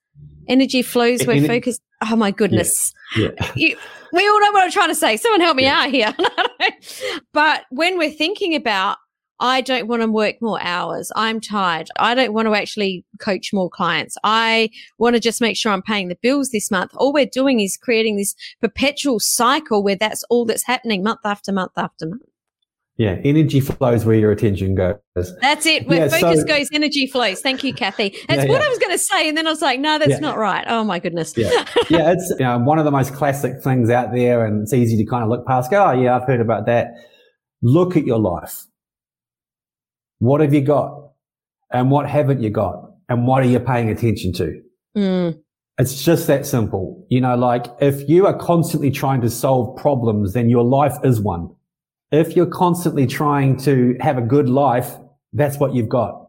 energy 0.49 0.83
flows 0.83 1.27
where 1.27 1.45
focus. 1.47 1.81
Oh 2.03 2.17
my 2.17 2.31
goodness. 2.31 2.93
Yeah. 3.17 3.29
yeah. 3.41 3.53
You, 3.55 3.77
we 4.13 4.27
all 4.27 4.41
know 4.41 4.53
what 4.53 4.65
I'm 4.65 4.71
trying 4.71 4.89
to 4.89 4.95
say. 4.95 5.17
Someone 5.17 5.41
help 5.41 5.57
me 5.57 5.65
yeah. 5.65 5.81
out 5.81 5.91
here. 5.91 6.15
but 7.33 7.65
when 7.71 7.99
we're 7.99 8.11
thinking 8.11 8.55
about 8.55 8.99
I 9.41 9.63
don't 9.63 9.89
want 9.89 10.03
to 10.03 10.11
work 10.11 10.37
more 10.41 10.63
hours. 10.63 11.11
I'm 11.17 11.41
tired. 11.41 11.89
I 11.99 12.15
don't 12.15 12.33
want 12.33 12.47
to 12.47 12.55
actually 12.55 13.05
coach 13.19 13.53
more 13.53 13.71
clients. 13.71 14.17
I 14.23 14.71
want 14.99 15.17
to 15.17 15.21
just 15.21 15.41
make 15.41 15.57
sure 15.57 15.73
I'm 15.73 15.83
paying 15.83 16.09
the 16.09 16.19
bills 16.23 16.51
this 16.51 16.71
month. 16.71 16.93
All 16.95 17.13
we're 17.13 17.27
doing 17.27 17.61
is 17.61 17.77
creating 17.77 18.17
this 18.17 18.35
perpetual 18.61 19.19
cycle 19.19 19.83
where 19.83 19.97
that's 19.97 20.23
all 20.31 20.45
that's 20.45 20.65
happening 20.65 21.03
month 21.03 21.21
after 21.25 21.53
month 21.53 21.73
after 21.77 22.07
month. 22.07 22.23
Yeah, 23.01 23.17
energy 23.25 23.61
flows 23.61 24.05
where 24.05 24.17
your 24.17 24.31
attention 24.31 24.75
goes. 24.75 24.99
That's 25.41 25.65
it. 25.65 25.89
Where 25.89 26.01
yeah, 26.01 26.09
focus 26.09 26.41
so, 26.41 26.47
goes, 26.47 26.69
energy 26.71 27.07
flows. 27.07 27.41
Thank 27.41 27.65
you, 27.65 27.73
Kathy. 27.73 28.11
That's 28.29 28.45
yeah, 28.45 28.51
what 28.51 28.61
yeah. 28.61 28.67
I 28.67 28.69
was 28.69 28.79
going 28.79 28.93
to 28.93 28.99
say, 28.99 29.27
and 29.27 29.39
then 29.39 29.47
I 29.47 29.51
was 29.51 29.63
like, 29.63 29.81
no, 29.81 29.99
that's 29.99 30.21
not 30.21 30.37
right. 30.37 30.67
Oh 30.69 30.85
my 30.85 30.99
goodness. 30.99 31.33
Yeah, 31.35 31.49
yeah 31.89 32.13
it's 32.13 32.29
you 32.29 32.37
know, 32.45 32.57
uh, 32.57 32.59
one 32.59 32.79
of 32.79 32.85
the 32.85 32.91
most 32.91 33.15
classic 33.15 33.63
things 33.63 33.89
out 33.89 34.13
there, 34.13 34.45
and 34.45 34.65
it's 34.65 34.75
easy 34.75 34.99
to 35.03 35.07
kind 35.09 35.25
of 35.25 35.31
look 35.31 35.47
past. 35.47 35.71
Go, 35.71 35.83
oh 35.83 35.93
yeah, 35.93 36.15
I've 36.15 36.25
heard 36.25 36.43
about 36.43 36.67
that. 36.67 36.89
Look 37.63 37.97
at 37.97 38.05
your 38.05 38.19
life. 38.19 38.67
What 40.21 40.41
have 40.41 40.55
you 40.55 40.63
got, 40.63 41.11
and 41.71 41.91
what 41.91 42.09
haven't 42.09 42.43
you 42.43 42.49
got, 42.49 42.93
and 43.09 43.27
what 43.27 43.43
are 43.43 43.47
you 43.47 43.61
paying 43.61 43.91
attention 43.91 44.33
to? 44.35 44.63
Mm. 44.97 45.41
It's 45.79 46.03
just 46.03 46.27
that 46.29 46.47
simple. 46.47 47.07
You 47.11 47.21
know, 47.21 47.37
like 47.37 47.67
if 47.81 48.09
you 48.09 48.27
are 48.27 48.39
constantly 48.39 48.91
trying 48.91 49.21
to 49.23 49.31
solve 49.31 49.77
problems, 49.77 50.33
then 50.33 50.49
your 50.49 50.65
life 50.65 50.97
is 51.03 51.21
one 51.21 51.51
if 52.13 52.35
you're 52.35 52.47
constantly 52.47 53.07
trying 53.07 53.57
to 53.59 53.97
have 54.01 54.19
a 54.19 54.23
good 54.23 54.49
life, 54.49 54.97
that's 55.33 55.59
what 55.59 55.75
you've 55.75 55.89
got. 55.89 56.27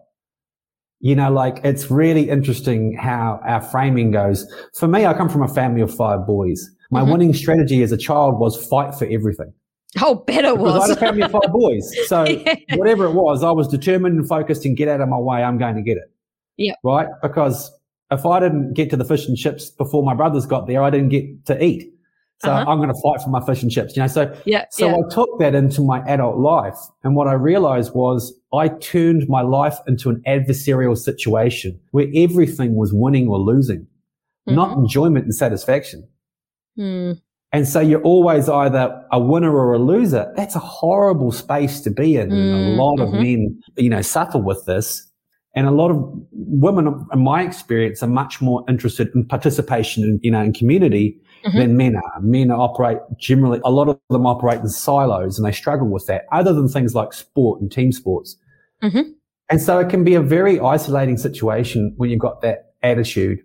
You 0.99 1.15
know, 1.15 1.31
like 1.31 1.59
it's 1.63 1.89
really 1.89 2.29
interesting 2.29 2.95
how 2.95 3.39
our 3.43 3.61
framing 3.61 4.11
goes. 4.11 4.45
For 4.75 4.87
me, 4.87 5.05
I 5.05 5.13
come 5.15 5.29
from 5.29 5.41
a 5.41 5.47
family 5.47 5.81
of 5.81 5.93
five 5.93 6.27
boys. 6.27 6.63
My 6.91 7.01
mm-hmm. 7.01 7.11
winning 7.11 7.33
strategy 7.33 7.81
as 7.81 7.91
a 7.91 7.97
child 7.97 8.39
was 8.39 8.67
fight 8.67 8.93
for 8.93 9.05
everything. 9.05 9.51
Oh, 9.99 10.15
better 10.15 10.55
was. 10.55 10.83
I 10.83 10.87
had 10.87 10.97
a 10.97 10.99
family 10.99 11.21
of 11.23 11.31
five 11.31 11.41
boys. 11.51 11.93
So 12.07 12.23
yeah. 12.23 12.55
whatever 12.75 13.05
it 13.05 13.13
was, 13.13 13.43
I 13.43 13.51
was 13.51 13.67
determined 13.67 14.19
and 14.19 14.27
focused 14.27 14.65
and 14.65 14.77
get 14.77 14.87
out 14.87 15.01
of 15.01 15.09
my 15.09 15.17
way. 15.17 15.43
I'm 15.43 15.57
going 15.57 15.75
to 15.75 15.81
get 15.81 15.97
it. 15.97 16.11
Yeah. 16.57 16.73
Right. 16.83 17.07
Because 17.21 17.71
if 18.09 18.25
I 18.25 18.39
didn't 18.39 18.73
get 18.73 18.89
to 18.91 18.97
the 18.97 19.05
fish 19.05 19.27
and 19.27 19.37
chips 19.37 19.69
before 19.69 20.03
my 20.03 20.13
brothers 20.13 20.45
got 20.45 20.67
there, 20.67 20.83
I 20.83 20.89
didn't 20.89 21.09
get 21.09 21.45
to 21.47 21.63
eat. 21.63 21.91
So 22.43 22.51
uh-huh. 22.51 22.71
I'm 22.71 22.79
going 22.79 22.89
to 22.89 22.99
fight 23.01 23.21
for 23.21 23.29
my 23.29 23.43
fish 23.45 23.61
and 23.61 23.71
chips, 23.71 23.95
you 23.95 24.01
know. 24.01 24.07
So 24.07 24.35
yeah, 24.45 24.65
so 24.71 24.87
yeah. 24.87 24.95
I 24.95 25.13
took 25.13 25.29
that 25.39 25.53
into 25.53 25.81
my 25.81 25.99
adult 26.07 26.39
life, 26.39 26.77
and 27.03 27.15
what 27.15 27.27
I 27.27 27.33
realized 27.33 27.93
was 27.93 28.33
I 28.51 28.69
turned 28.69 29.29
my 29.29 29.41
life 29.41 29.77
into 29.85 30.09
an 30.09 30.23
adversarial 30.25 30.97
situation 30.97 31.79
where 31.91 32.07
everything 32.15 32.75
was 32.75 32.91
winning 32.91 33.27
or 33.27 33.37
losing, 33.37 33.81
mm-hmm. 33.81 34.55
not 34.55 34.75
enjoyment 34.75 35.25
and 35.25 35.35
satisfaction. 35.35 36.07
Mm. 36.79 37.21
And 37.53 37.67
so 37.67 37.81
you're 37.81 38.01
always 38.01 38.47
either 38.47 39.03
a 39.11 39.19
winner 39.19 39.53
or 39.53 39.73
a 39.73 39.79
loser. 39.79 40.31
That's 40.37 40.55
a 40.55 40.59
horrible 40.59 41.31
space 41.31 41.81
to 41.81 41.91
be 41.91 42.15
in. 42.15 42.29
Mm, 42.29 42.73
a 42.79 42.81
lot 42.81 42.99
mm-hmm. 42.99 43.13
of 43.15 43.21
men, 43.21 43.61
you 43.75 43.89
know, 43.89 44.01
suffer 44.01 44.37
with 44.37 44.65
this. 44.65 45.05
And 45.53 45.67
a 45.67 45.71
lot 45.71 45.91
of 45.91 45.97
women, 46.31 47.05
in 47.11 47.19
my 47.19 47.43
experience, 47.43 48.01
are 48.01 48.07
much 48.07 48.39
more 48.39 48.63
interested 48.69 49.09
in 49.13 49.25
participation 49.25 50.03
in, 50.03 50.19
you 50.23 50.31
know, 50.31 50.41
in 50.41 50.53
community 50.53 51.19
mm-hmm. 51.43 51.57
than 51.57 51.75
men 51.75 51.97
are. 51.97 52.21
Men 52.21 52.51
operate 52.51 52.99
generally, 53.17 53.59
a 53.65 53.71
lot 53.71 53.89
of 53.89 53.99
them 54.09 54.25
operate 54.25 54.61
in 54.61 54.69
silos 54.69 55.37
and 55.37 55.45
they 55.45 55.51
struggle 55.51 55.89
with 55.89 56.05
that 56.05 56.23
other 56.31 56.53
than 56.53 56.69
things 56.69 56.95
like 56.95 57.11
sport 57.11 57.59
and 57.59 57.69
team 57.69 57.91
sports. 57.91 58.37
Mm-hmm. 58.81 59.11
And 59.49 59.61
so 59.61 59.77
it 59.79 59.89
can 59.89 60.05
be 60.05 60.13
a 60.13 60.21
very 60.21 60.57
isolating 60.61 61.17
situation 61.17 61.93
when 61.97 62.09
you've 62.09 62.19
got 62.19 62.41
that 62.41 62.75
attitude. 62.81 63.39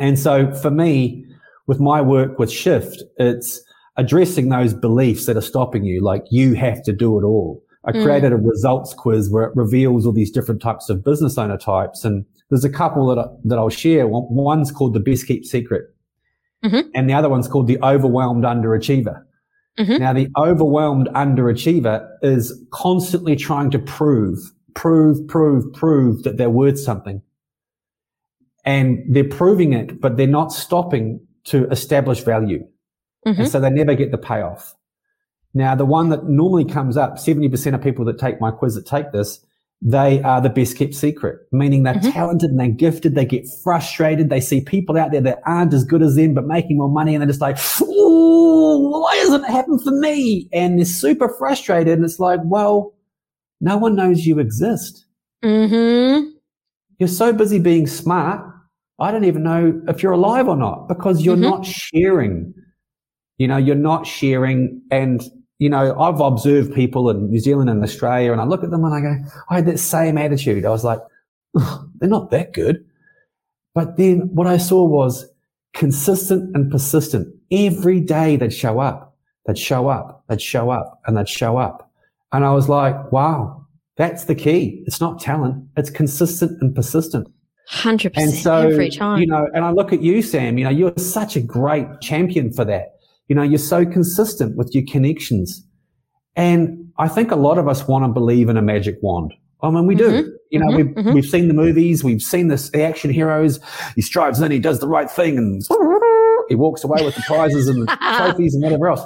And 0.00 0.18
so 0.18 0.52
for 0.52 0.72
me, 0.72 1.24
with 1.66 1.80
my 1.80 2.00
work 2.00 2.38
with 2.38 2.50
Shift, 2.50 3.02
it's 3.18 3.62
addressing 3.96 4.48
those 4.48 4.74
beliefs 4.74 5.26
that 5.26 5.36
are 5.36 5.42
stopping 5.42 5.84
you, 5.84 6.00
like 6.00 6.24
you 6.30 6.54
have 6.54 6.82
to 6.84 6.92
do 6.92 7.18
it 7.18 7.24
all. 7.24 7.62
I 7.84 7.92
mm. 7.92 8.02
created 8.02 8.32
a 8.32 8.36
results 8.36 8.94
quiz 8.94 9.30
where 9.30 9.44
it 9.44 9.56
reveals 9.56 10.06
all 10.06 10.12
these 10.12 10.30
different 10.30 10.62
types 10.62 10.88
of 10.88 11.04
business 11.04 11.36
owner 11.36 11.58
types. 11.58 12.04
And 12.04 12.24
there's 12.48 12.64
a 12.64 12.70
couple 12.70 13.06
that, 13.08 13.18
I, 13.18 13.26
that 13.44 13.58
I'll 13.58 13.68
share. 13.68 14.06
One's 14.06 14.70
called 14.70 14.94
the 14.94 15.00
best 15.00 15.26
kept 15.26 15.46
secret. 15.46 15.86
Mm-hmm. 16.64 16.88
And 16.94 17.10
the 17.10 17.14
other 17.14 17.28
one's 17.28 17.48
called 17.48 17.66
the 17.66 17.78
overwhelmed 17.82 18.44
underachiever. 18.44 19.22
Mm-hmm. 19.78 19.96
Now, 19.96 20.12
the 20.12 20.28
overwhelmed 20.36 21.08
underachiever 21.08 22.06
is 22.22 22.52
constantly 22.72 23.36
trying 23.36 23.70
to 23.72 23.78
prove, 23.78 24.38
prove, 24.74 25.26
prove, 25.28 25.72
prove 25.72 26.22
that 26.22 26.36
they're 26.36 26.50
worth 26.50 26.78
something. 26.78 27.22
And 28.64 29.02
they're 29.08 29.24
proving 29.24 29.72
it, 29.72 30.00
but 30.00 30.16
they're 30.16 30.26
not 30.28 30.52
stopping 30.52 31.26
to 31.44 31.68
establish 31.70 32.20
value. 32.20 32.64
Mm-hmm. 33.26 33.42
And 33.42 33.50
so 33.50 33.60
they 33.60 33.70
never 33.70 33.94
get 33.94 34.10
the 34.10 34.18
payoff. 34.18 34.74
Now, 35.54 35.74
the 35.74 35.84
one 35.84 36.08
that 36.08 36.24
normally 36.24 36.64
comes 36.64 36.96
up, 36.96 37.16
70% 37.16 37.74
of 37.74 37.82
people 37.82 38.04
that 38.06 38.18
take 38.18 38.40
my 38.40 38.50
quiz 38.50 38.74
that 38.74 38.86
take 38.86 39.12
this 39.12 39.44
they 39.84 40.22
are 40.22 40.40
the 40.40 40.48
best 40.48 40.78
kept 40.78 40.94
secret, 40.94 41.40
meaning 41.50 41.82
they're 41.82 41.94
mm-hmm. 41.94 42.10
talented 42.10 42.50
and 42.50 42.60
they're 42.60 42.68
gifted. 42.68 43.16
They 43.16 43.24
get 43.24 43.44
frustrated. 43.64 44.30
They 44.30 44.40
see 44.40 44.60
people 44.60 44.96
out 44.96 45.10
there 45.10 45.20
that 45.22 45.40
aren't 45.44 45.74
as 45.74 45.84
good 45.84 46.02
as 46.02 46.14
them, 46.14 46.34
but 46.34 46.46
making 46.46 46.78
more 46.78 46.88
money. 46.88 47.14
And 47.14 47.20
they're 47.20 47.28
just 47.28 47.40
like, 47.40 47.58
Ooh, 47.82 48.90
why 48.90 49.14
doesn't 49.16 49.44
it 49.44 49.50
happen 49.50 49.80
for 49.80 49.90
me? 49.90 50.48
And 50.52 50.78
they're 50.78 50.86
super 50.86 51.28
frustrated. 51.36 51.94
And 51.94 52.04
it's 52.04 52.20
like, 52.20 52.38
well, 52.44 52.94
no 53.60 53.76
one 53.76 53.96
knows 53.96 54.24
you 54.24 54.38
exist. 54.38 55.04
Mm-hmm. 55.42 56.28
You're 56.98 57.08
so 57.08 57.32
busy 57.32 57.58
being 57.58 57.88
smart. 57.88 58.48
I 59.02 59.10
don't 59.10 59.24
even 59.24 59.42
know 59.42 59.82
if 59.88 60.02
you're 60.02 60.12
alive 60.12 60.48
or 60.48 60.56
not 60.56 60.88
because 60.88 61.22
you're 61.22 61.34
mm-hmm. 61.34 61.42
not 61.42 61.66
sharing. 61.66 62.54
You 63.38 63.48
know, 63.48 63.56
you're 63.56 63.74
not 63.74 64.06
sharing 64.06 64.80
and 64.90 65.22
you 65.58 65.68
know, 65.68 65.96
I've 66.00 66.20
observed 66.20 66.74
people 66.74 67.08
in 67.08 67.30
New 67.30 67.38
Zealand 67.38 67.70
and 67.70 67.84
Australia 67.84 68.32
and 68.32 68.40
I 68.40 68.44
look 68.44 68.64
at 68.64 68.70
them 68.70 68.84
and 68.84 68.94
I 68.94 69.00
go, 69.00 69.16
I 69.48 69.54
had 69.56 69.66
that 69.66 69.78
same 69.78 70.18
attitude. 70.18 70.64
I 70.64 70.70
was 70.70 70.82
like, 70.82 70.98
they're 71.54 72.08
not 72.08 72.30
that 72.30 72.52
good. 72.52 72.84
But 73.74 73.96
then 73.96 74.28
what 74.34 74.46
I 74.48 74.56
saw 74.56 74.84
was 74.84 75.24
consistent 75.72 76.54
and 76.56 76.70
persistent. 76.70 77.32
Every 77.50 78.00
day 78.00 78.36
they'd 78.36 78.52
show 78.52 78.80
up, 78.80 79.16
they'd 79.46 79.58
show 79.58 79.88
up, 79.88 80.24
they'd 80.28 80.42
show 80.42 80.70
up 80.70 81.00
and 81.06 81.16
they'd 81.16 81.28
show 81.28 81.58
up. 81.58 81.90
And 82.32 82.44
I 82.44 82.52
was 82.52 82.68
like, 82.68 83.12
wow, 83.12 83.64
that's 83.96 84.24
the 84.24 84.34
key. 84.34 84.82
It's 84.86 85.00
not 85.00 85.20
talent. 85.20 85.64
It's 85.76 85.90
consistent 85.90 86.60
and 86.60 86.74
persistent. 86.74 87.28
100% 87.70 88.12
and 88.16 88.32
so, 88.32 88.68
every 88.68 88.90
time. 88.90 89.20
You 89.20 89.26
know, 89.26 89.48
and 89.54 89.64
I 89.64 89.70
look 89.70 89.92
at 89.92 90.02
you, 90.02 90.22
Sam, 90.22 90.58
you 90.58 90.64
know, 90.64 90.70
you're 90.70 90.92
such 90.96 91.36
a 91.36 91.40
great 91.40 91.86
champion 92.00 92.52
for 92.52 92.64
that. 92.64 92.96
You 93.28 93.36
know, 93.36 93.42
you're 93.42 93.58
so 93.58 93.84
consistent 93.84 94.56
with 94.56 94.74
your 94.74 94.84
connections. 94.86 95.64
And 96.36 96.92
I 96.98 97.08
think 97.08 97.30
a 97.30 97.36
lot 97.36 97.58
of 97.58 97.68
us 97.68 97.86
want 97.86 98.04
to 98.04 98.08
believe 98.08 98.48
in 98.48 98.56
a 98.56 98.62
magic 98.62 98.98
wand. 99.02 99.32
I 99.62 99.70
mean, 99.70 99.86
we 99.86 99.94
mm-hmm. 99.94 100.22
do. 100.22 100.38
You 100.50 100.58
know, 100.58 100.66
mm-hmm. 100.66 100.76
we've, 100.76 100.86
mm-hmm. 100.86 101.12
we've 101.14 101.26
seen 101.26 101.48
the 101.48 101.54
movies, 101.54 102.04
we've 102.04 102.20
seen 102.20 102.48
this, 102.48 102.70
the 102.70 102.82
action 102.82 103.10
heroes. 103.10 103.60
He 103.94 104.02
strives 104.02 104.40
in, 104.40 104.50
he 104.50 104.58
does 104.58 104.80
the 104.80 104.88
right 104.88 105.10
thing, 105.10 105.38
and 105.38 105.62
he 106.48 106.54
walks 106.54 106.84
away 106.84 107.04
with 107.04 107.14
the 107.14 107.22
prizes 107.22 107.68
and 107.68 107.82
the 107.82 107.96
trophies 108.16 108.54
and 108.54 108.62
whatever 108.62 108.88
else. 108.88 109.02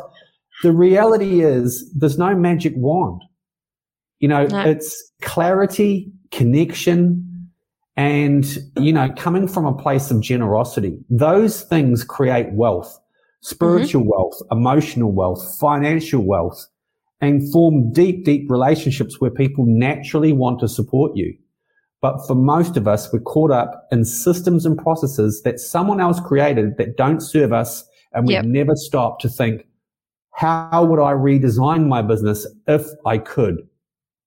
The 0.63 0.73
reality 0.73 1.43
is, 1.43 1.93
there's 1.95 2.19
no 2.19 2.35
magic 2.35 2.73
wand. 2.77 3.23
You 4.19 4.29
know, 4.29 4.47
no. 4.47 4.61
it's 4.63 5.13
clarity, 5.21 6.11
connection, 6.31 7.36
and, 7.97 8.59
you 8.79 8.93
know, 8.93 9.11
coming 9.17 9.49
from 9.49 9.65
a 9.65 9.75
place 9.75 10.11
of 10.11 10.21
generosity. 10.21 10.99
Those 11.09 11.63
things 11.63 12.05
create 12.05 12.53
wealth 12.53 12.99
spiritual 13.47 14.03
mm-hmm. 14.03 14.11
wealth, 14.11 14.43
emotional 14.51 15.13
wealth, 15.13 15.57
financial 15.61 16.21
wealth, 16.21 16.67
and 17.21 17.51
form 17.53 17.93
deep, 17.93 18.25
deep 18.25 18.51
relationships 18.51 19.21
where 19.21 19.31
people 19.31 19.65
naturally 19.67 20.33
want 20.33 20.59
to 20.59 20.69
support 20.69 21.13
you. 21.15 21.33
But 22.03 22.27
for 22.27 22.35
most 22.35 22.77
of 22.77 22.89
us, 22.89 23.11
we're 23.13 23.21
caught 23.21 23.53
up 23.53 23.87
in 23.93 24.05
systems 24.05 24.67
and 24.67 24.77
processes 24.77 25.43
that 25.43 25.61
someone 25.61 26.01
else 26.01 26.19
created 26.21 26.77
that 26.79 26.97
don't 26.97 27.21
serve 27.21 27.53
us. 27.53 27.85
And 28.13 28.27
we 28.27 28.35
yep. 28.35 28.45
never 28.45 28.75
stop 28.75 29.21
to 29.21 29.29
think, 29.29 29.67
how 30.33 30.85
would 30.85 31.01
I 31.01 31.13
redesign 31.13 31.87
my 31.87 32.03
business 32.03 32.47
if 32.67 32.85
I 33.07 33.19
could? 33.19 33.67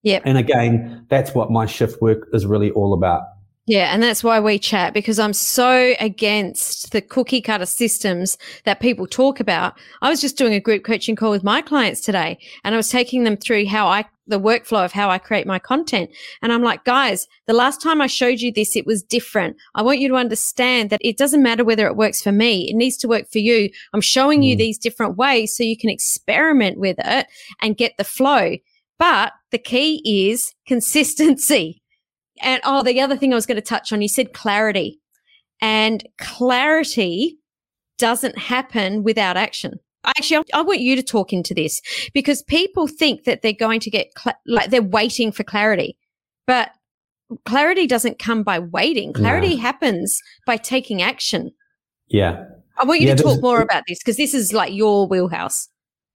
Yeah. 0.01 0.21
And 0.23 0.37
again, 0.37 1.05
that's 1.09 1.35
what 1.35 1.51
my 1.51 1.65
shift 1.65 2.01
work 2.01 2.29
is 2.31 2.45
really 2.45 2.71
all 2.71 2.93
about. 2.93 3.23
Yeah, 3.69 3.93
and 3.93 4.01
that's 4.01 4.23
why 4.23 4.39
we 4.39 4.57
chat 4.57 4.95
because 4.95 5.19
I'm 5.19 5.31
so 5.31 5.93
against 5.99 6.91
the 6.91 7.03
cookie 7.03 7.39
cutter 7.39 7.67
systems 7.67 8.35
that 8.63 8.79
people 8.79 9.05
talk 9.05 9.39
about. 9.39 9.77
I 10.01 10.09
was 10.09 10.19
just 10.19 10.39
doing 10.39 10.55
a 10.55 10.59
group 10.59 10.83
coaching 10.83 11.15
call 11.15 11.29
with 11.29 11.43
my 11.43 11.61
clients 11.61 12.01
today 12.01 12.39
and 12.63 12.73
I 12.73 12.79
was 12.79 12.89
taking 12.89 13.25
them 13.25 13.37
through 13.37 13.67
how 13.67 13.85
I 13.85 14.05
the 14.25 14.39
workflow 14.39 14.83
of 14.83 14.91
how 14.91 15.11
I 15.11 15.19
create 15.19 15.45
my 15.45 15.59
content. 15.59 16.09
And 16.41 16.51
I'm 16.51 16.63
like, 16.63 16.83
guys, 16.83 17.27
the 17.45 17.53
last 17.53 17.79
time 17.79 18.01
I 18.01 18.07
showed 18.07 18.39
you 18.39 18.51
this, 18.51 18.75
it 18.75 18.87
was 18.87 19.03
different. 19.03 19.55
I 19.75 19.83
want 19.83 19.99
you 19.99 20.07
to 20.07 20.15
understand 20.15 20.89
that 20.89 21.01
it 21.03 21.19
doesn't 21.19 21.43
matter 21.43 21.63
whether 21.63 21.85
it 21.85 21.95
works 21.95 22.23
for 22.23 22.31
me. 22.31 22.71
It 22.71 22.75
needs 22.75 22.97
to 22.97 23.07
work 23.07 23.29
for 23.31 23.37
you. 23.37 23.69
I'm 23.93 24.01
showing 24.01 24.41
mm. 24.41 24.45
you 24.45 24.55
these 24.55 24.79
different 24.79 25.15
ways 25.15 25.55
so 25.55 25.61
you 25.61 25.77
can 25.77 25.91
experiment 25.91 26.79
with 26.79 26.97
it 26.97 27.27
and 27.61 27.77
get 27.77 27.97
the 27.97 28.03
flow. 28.03 28.57
But 28.97 29.33
the 29.51 29.59
key 29.59 30.01
is 30.27 30.55
consistency. 30.65 31.78
And 32.41 32.61
oh, 32.63 32.83
the 32.83 33.01
other 33.01 33.17
thing 33.17 33.31
I 33.31 33.35
was 33.35 33.45
going 33.45 33.55
to 33.55 33.61
touch 33.61 33.91
on, 33.91 34.01
you 34.01 34.07
said 34.07 34.33
clarity. 34.33 34.99
And 35.61 36.07
clarity 36.17 37.37
doesn't 37.97 38.37
happen 38.37 39.03
without 39.03 39.37
action. 39.37 39.79
Actually, 40.05 40.45
I 40.53 40.61
want 40.61 40.79
you 40.79 40.95
to 40.95 41.03
talk 41.03 41.33
into 41.33 41.53
this 41.53 41.81
because 42.13 42.41
people 42.43 42.87
think 42.87 43.25
that 43.25 43.41
they're 43.41 43.51
going 43.51 43.81
to 43.81 43.89
get, 43.89 44.07
cl- 44.17 44.39
like, 44.45 44.69
they're 44.69 44.81
waiting 44.81 45.31
for 45.31 45.43
clarity. 45.43 45.97
But 46.47 46.71
clarity 47.45 47.85
doesn't 47.85 48.17
come 48.17 48.43
by 48.43 48.59
waiting. 48.59 49.11
Clarity 49.11 49.55
no. 49.55 49.61
happens 49.61 50.21
by 50.45 50.55
taking 50.55 51.01
action. 51.01 51.51
Yeah. 52.07 52.45
I 52.77 52.85
want 52.85 53.01
you 53.01 53.07
yeah, 53.07 53.15
to 53.15 53.23
talk 53.23 53.41
more 53.41 53.61
about 53.61 53.83
this 53.87 53.99
because 53.99 54.15
this 54.15 54.33
is 54.33 54.53
like 54.53 54.73
your 54.73 55.05
wheelhouse. 55.05 55.67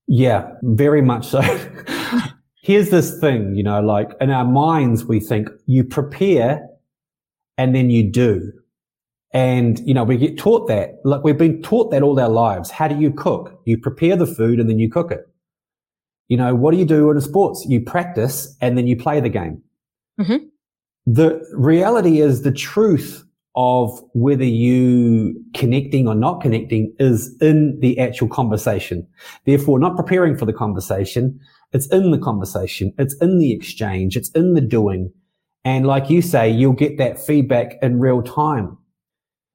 Yeah, 0.06 0.50
very 0.62 1.02
much 1.02 1.26
so. 1.26 1.40
here's 2.64 2.88
this 2.88 3.18
thing, 3.20 3.54
you 3.54 3.62
know, 3.62 3.82
like 3.82 4.10
in 4.22 4.30
our 4.30 4.44
minds, 4.44 5.04
we 5.04 5.20
think 5.20 5.50
you 5.66 5.84
prepare 5.84 6.66
and 7.58 7.74
then 7.74 7.90
you 7.90 8.10
do. 8.10 8.52
And, 9.34 9.78
you 9.86 9.92
know, 9.92 10.02
we 10.02 10.16
get 10.16 10.38
taught 10.38 10.66
that. 10.68 10.94
Like 11.04 11.22
we've 11.24 11.36
been 11.36 11.60
taught 11.60 11.90
that 11.90 12.02
all 12.02 12.18
our 12.18 12.28
lives. 12.30 12.70
How 12.70 12.88
do 12.88 12.98
you 12.98 13.12
cook? 13.12 13.60
You 13.66 13.76
prepare 13.76 14.16
the 14.16 14.26
food 14.26 14.60
and 14.60 14.70
then 14.70 14.78
you 14.78 14.90
cook 14.90 15.12
it. 15.12 15.28
You 16.28 16.38
know, 16.38 16.54
what 16.54 16.70
do 16.70 16.78
you 16.78 16.86
do 16.86 17.10
in 17.10 17.20
sports? 17.20 17.66
You 17.68 17.82
practice 17.82 18.56
and 18.62 18.78
then 18.78 18.86
you 18.86 18.96
play 18.96 19.20
the 19.20 19.28
game. 19.28 19.60
Mm-hmm. 20.18 20.46
The 21.04 21.46
reality 21.52 22.22
is 22.22 22.42
the 22.42 22.52
truth 22.52 23.24
of 23.56 24.02
whether 24.14 24.44
you 24.44 25.34
connecting 25.52 26.08
or 26.08 26.14
not 26.14 26.40
connecting 26.40 26.94
is 26.98 27.36
in 27.42 27.78
the 27.80 27.98
actual 27.98 28.28
conversation. 28.28 29.06
Therefore, 29.44 29.78
not 29.78 29.96
preparing 29.96 30.34
for 30.38 30.46
the 30.46 30.52
conversation. 30.54 31.38
It's 31.74 31.86
in 31.88 32.10
the 32.12 32.18
conversation. 32.18 32.94
It's 32.96 33.14
in 33.16 33.38
the 33.38 33.52
exchange. 33.52 34.16
It's 34.16 34.30
in 34.30 34.54
the 34.54 34.60
doing. 34.62 35.12
And 35.64 35.86
like 35.86 36.08
you 36.08 36.22
say, 36.22 36.48
you'll 36.48 36.72
get 36.72 36.98
that 36.98 37.20
feedback 37.20 37.74
in 37.82 37.98
real 37.98 38.22
time. 38.22 38.78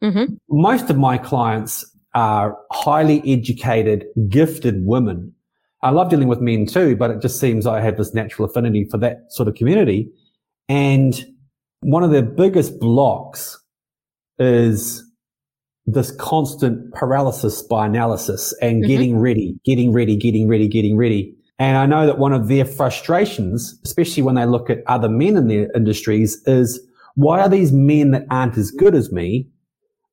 Mm-hmm. 0.03 0.35
Most 0.49 0.89
of 0.89 0.97
my 0.97 1.17
clients 1.17 1.85
are 2.13 2.57
highly 2.71 3.21
educated, 3.25 4.05
gifted 4.27 4.85
women. 4.85 5.33
I 5.81 5.91
love 5.91 6.09
dealing 6.09 6.27
with 6.27 6.41
men 6.41 6.65
too, 6.65 6.95
but 6.95 7.09
it 7.09 7.21
just 7.21 7.39
seems 7.39 7.65
I 7.65 7.79
have 7.81 7.97
this 7.97 8.13
natural 8.13 8.49
affinity 8.49 8.85
for 8.89 8.97
that 8.97 9.25
sort 9.29 9.47
of 9.47 9.55
community. 9.55 10.11
And 10.67 11.25
one 11.81 12.03
of 12.03 12.11
the 12.11 12.21
biggest 12.21 12.79
blocks 12.79 13.57
is 14.37 15.03
this 15.85 16.11
constant 16.11 16.93
paralysis 16.93 17.61
by 17.61 17.85
analysis 17.85 18.53
and 18.61 18.81
mm-hmm. 18.81 18.87
getting 18.87 19.19
ready, 19.19 19.59
getting 19.63 19.93
ready, 19.93 20.17
getting 20.17 20.47
ready, 20.47 20.67
getting 20.67 20.97
ready. 20.97 21.35
And 21.59 21.75
I 21.75 21.85
know 21.85 22.05
that 22.05 22.17
one 22.17 22.31
of 22.31 22.47
their 22.47 22.63
frustrations, 22.63 23.77
especially 23.83 24.23
when 24.23 24.35
they 24.35 24.45
look 24.45 24.69
at 24.69 24.81
other 24.87 25.09
men 25.09 25.35
in 25.35 25.47
their 25.49 25.69
industries, 25.75 26.41
is 26.45 26.79
why 27.15 27.41
are 27.41 27.49
these 27.49 27.73
men 27.73 28.11
that 28.11 28.25
aren't 28.29 28.57
as 28.57 28.71
good 28.71 28.95
as 28.95 29.11
me 29.11 29.45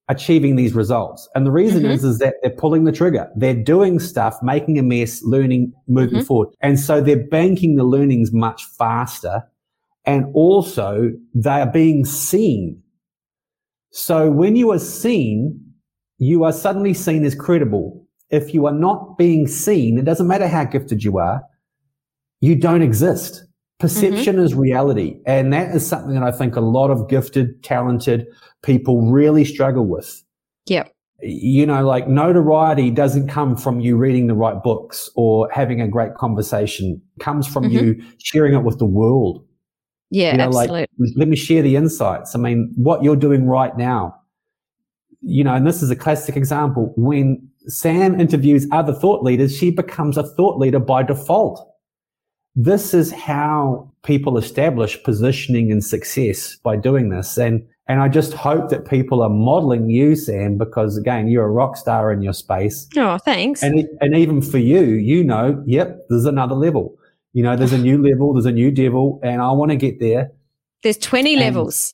achieving 0.09 0.57
these 0.57 0.75
results? 0.75 1.29
And 1.37 1.47
the 1.47 1.53
reason 1.53 1.85
mm-hmm. 1.85 1.93
is, 1.93 2.03
is 2.03 2.19
that 2.19 2.35
they're 2.43 2.51
pulling 2.51 2.83
the 2.83 2.91
trigger. 2.91 3.31
They're 3.37 3.55
doing 3.55 4.01
stuff, 4.01 4.37
making 4.43 4.77
a 4.77 4.83
mess, 4.83 5.23
learning, 5.23 5.73
moving 5.87 6.19
mm-hmm. 6.19 6.27
forward. 6.27 6.49
And 6.63 6.81
so 6.81 7.01
they're 7.01 7.29
banking 7.29 7.77
the 7.77 7.85
learnings 7.85 8.33
much 8.33 8.65
faster. 8.65 9.43
And 10.05 10.27
also 10.35 11.13
they 11.33 11.51
are 11.51 11.71
being 11.71 12.05
seen. 12.05 12.83
So 13.93 14.33
when 14.33 14.57
you 14.57 14.73
are 14.73 14.81
seen, 14.81 15.61
you 16.19 16.43
are 16.43 16.53
suddenly 16.53 16.93
seen 16.93 17.25
as 17.25 17.37
credible 17.37 18.06
if 18.31 18.53
you 18.55 18.67
are 18.67 18.73
not 18.73 19.17
being 19.19 19.47
seen, 19.47 19.99
it 19.99 20.05
doesn't 20.05 20.27
matter 20.27 20.49
how 20.49 20.65
gifted 20.65 21.05
you 21.05 21.19
are, 21.19 21.43
you 22.41 22.55
don't 22.57 22.83
exist. 22.83 23.45
Perception 23.79 24.37
mm-hmm. 24.37 24.45
is 24.45 24.55
reality. 24.55 25.19
And 25.27 25.53
that 25.53 25.75
is 25.75 25.87
something 25.87 26.15
that 26.15 26.23
I 26.23 26.33
think 26.33 26.57
a 26.57 26.61
lot 26.61 26.91
of 26.91 27.09
gifted, 27.09 27.63
talented 27.63 28.27
people 28.63 29.11
really 29.11 29.45
struggle 29.45 29.87
with. 29.87 30.25
Yep. 30.67 30.93
You 31.23 31.67
know, 31.67 31.87
like 31.87 32.09
notoriety 32.09 32.91
doesn't 32.91 33.29
come 33.29 33.57
from 33.57 33.81
you 33.81 33.97
reading 33.97 34.27
the 34.27 34.35
right 34.35 34.63
books 34.63 35.11
or 35.15 35.51
having 35.51 35.81
a 35.81 35.89
great 35.89 36.15
conversation. 36.15 37.01
It 37.17 37.23
comes 37.23 37.47
from 37.47 37.65
mm-hmm. 37.65 37.85
you 37.85 38.05
sharing 38.23 38.55
it 38.55 38.65
with 38.65 38.79
the 38.79 38.87
world. 38.87 39.45
Yeah, 40.11 40.33
you 40.33 40.39
know, 40.39 40.45
absolutely. 40.45 40.81
Like, 40.81 40.89
let 41.17 41.29
me 41.29 41.37
share 41.37 41.63
the 41.63 41.77
insights. 41.77 42.35
I 42.35 42.39
mean, 42.39 42.73
what 42.77 43.03
you're 43.03 43.17
doing 43.17 43.47
right 43.47 43.77
now, 43.77 44.15
you 45.21 45.43
know, 45.43 45.55
and 45.55 45.67
this 45.67 45.83
is 45.83 45.91
a 45.91 45.97
classic 45.97 46.37
example 46.37 46.93
when 46.97 47.49
Sam 47.69 48.21
interviews 48.21 48.67
other 48.71 48.93
thought 48.93 49.23
leaders, 49.23 49.57
she 49.57 49.71
becomes 49.71 50.17
a 50.17 50.23
thought 50.23 50.59
leader 50.59 50.79
by 50.79 51.03
default. 51.03 51.73
This 52.55 52.95
is 52.95 53.13
how 53.13 53.93
people 54.03 54.39
establish 54.39 55.03
positioning 55.03 55.71
and 55.71 55.85
success 55.85 56.57
by 56.57 56.77
doing 56.77 57.11
this. 57.11 57.37
And, 57.37 57.67
and 57.87 58.01
I 58.01 58.09
just 58.09 58.33
hope 58.33 58.71
that 58.71 58.89
people 58.89 59.23
are 59.23 59.29
modeling 59.29 59.91
you, 59.91 60.17
Sam, 60.17 60.57
because 60.57 60.97
again, 60.97 61.29
you're 61.29 61.45
a 61.45 61.51
rock 61.51 61.77
star 61.77 62.13
in 62.13 62.23
your 62.23 62.33
space. 62.33 62.89
Oh, 62.97 63.19
thanks. 63.19 63.63
And, 63.63 63.87
and 64.01 64.17
even 64.17 64.41
for 64.41 64.59
you, 64.59 64.83
you 64.83 65.23
know, 65.23 65.63
yep, 65.67 66.07
there's 66.09 66.25
another 66.25 66.55
level. 66.55 66.97
You 67.35 67.43
know, 67.43 67.57
there's 67.57 67.75
a 67.75 67.79
new 67.79 68.03
level, 68.03 68.33
there's 68.33 68.47
a 68.47 68.53
new 68.53 68.71
devil, 68.71 69.21
and 69.23 69.43
I 69.43 69.51
want 69.51 69.71
to 69.71 69.77
get 69.77 70.01
there. 70.01 70.33
There's 70.83 70.97
20 70.97 71.35
and, 71.35 71.41
levels. 71.41 71.93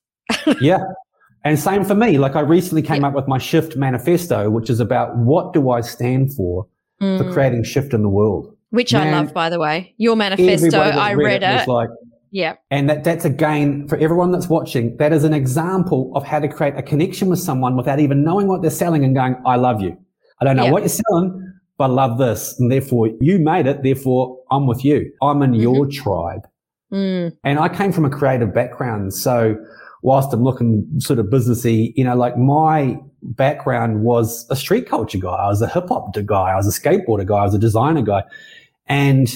yeah. 0.60 0.84
And 1.44 1.58
same 1.58 1.84
for 1.84 1.94
me. 1.94 2.18
Like 2.18 2.36
I 2.36 2.40
recently 2.40 2.82
came 2.82 3.04
up 3.04 3.14
with 3.14 3.26
my 3.26 3.38
shift 3.38 3.76
manifesto, 3.76 4.48
which 4.50 4.70
is 4.70 4.80
about 4.80 5.16
what 5.16 5.52
do 5.52 5.70
I 5.70 5.80
stand 5.80 6.34
for 6.34 6.66
mm. 7.00 7.18
for 7.18 7.32
creating 7.32 7.64
shift 7.64 7.92
in 7.92 8.02
the 8.02 8.08
world. 8.08 8.56
Which 8.70 8.92
Man, 8.92 9.08
I 9.08 9.20
love, 9.20 9.34
by 9.34 9.50
the 9.50 9.58
way. 9.58 9.94
Your 9.98 10.16
manifesto, 10.16 10.78
I 10.78 11.12
read, 11.12 11.24
read 11.24 11.42
it. 11.42 11.62
it. 11.62 11.68
like, 11.68 11.90
yeah. 12.30 12.54
And 12.70 12.88
that, 12.88 13.04
that's 13.04 13.26
again, 13.26 13.86
for 13.86 13.98
everyone 13.98 14.32
that's 14.32 14.48
watching, 14.48 14.96
that 14.96 15.12
is 15.12 15.24
an 15.24 15.34
example 15.34 16.10
of 16.14 16.24
how 16.24 16.40
to 16.40 16.48
create 16.48 16.74
a 16.76 16.82
connection 16.82 17.28
with 17.28 17.38
someone 17.38 17.76
without 17.76 18.00
even 18.00 18.24
knowing 18.24 18.46
what 18.46 18.62
they're 18.62 18.70
selling 18.70 19.04
and 19.04 19.14
going, 19.14 19.36
I 19.44 19.56
love 19.56 19.82
you. 19.82 19.98
I 20.40 20.46
don't 20.46 20.56
know 20.56 20.72
what 20.72 20.82
you're 20.82 20.88
selling, 20.88 21.52
but 21.76 21.84
I 21.84 21.88
love 21.88 22.18
this. 22.18 22.58
And 22.58 22.72
therefore 22.72 23.10
you 23.20 23.38
made 23.38 23.66
it. 23.66 23.82
Therefore 23.82 24.38
I'm 24.50 24.66
with 24.66 24.84
you. 24.84 25.12
I'm 25.20 25.42
in 25.42 25.52
mm-hmm. 25.52 25.60
your 25.60 25.86
tribe. 25.86 26.48
Mm. 26.90 27.36
And 27.44 27.58
I 27.58 27.68
came 27.68 27.92
from 27.92 28.06
a 28.06 28.10
creative 28.10 28.54
background. 28.54 29.12
So 29.12 29.56
whilst 30.02 30.32
I'm 30.32 30.42
looking 30.42 30.86
sort 30.98 31.18
of 31.18 31.26
businessy, 31.26 31.92
you 31.96 32.04
know, 32.04 32.16
like 32.16 32.36
my 32.36 32.98
background 33.22 34.02
was 34.02 34.46
a 34.50 34.56
street 34.56 34.88
culture 34.88 35.18
guy. 35.18 35.34
I 35.34 35.46
was 35.46 35.62
a 35.62 35.68
hip 35.68 35.88
hop 35.88 36.14
guy. 36.26 36.50
I 36.50 36.56
was 36.56 36.66
a 36.66 36.80
skateboarder 36.80 37.26
guy. 37.26 37.38
I 37.38 37.44
was 37.44 37.54
a 37.54 37.58
designer 37.58 38.02
guy. 38.02 38.24
And 38.86 39.32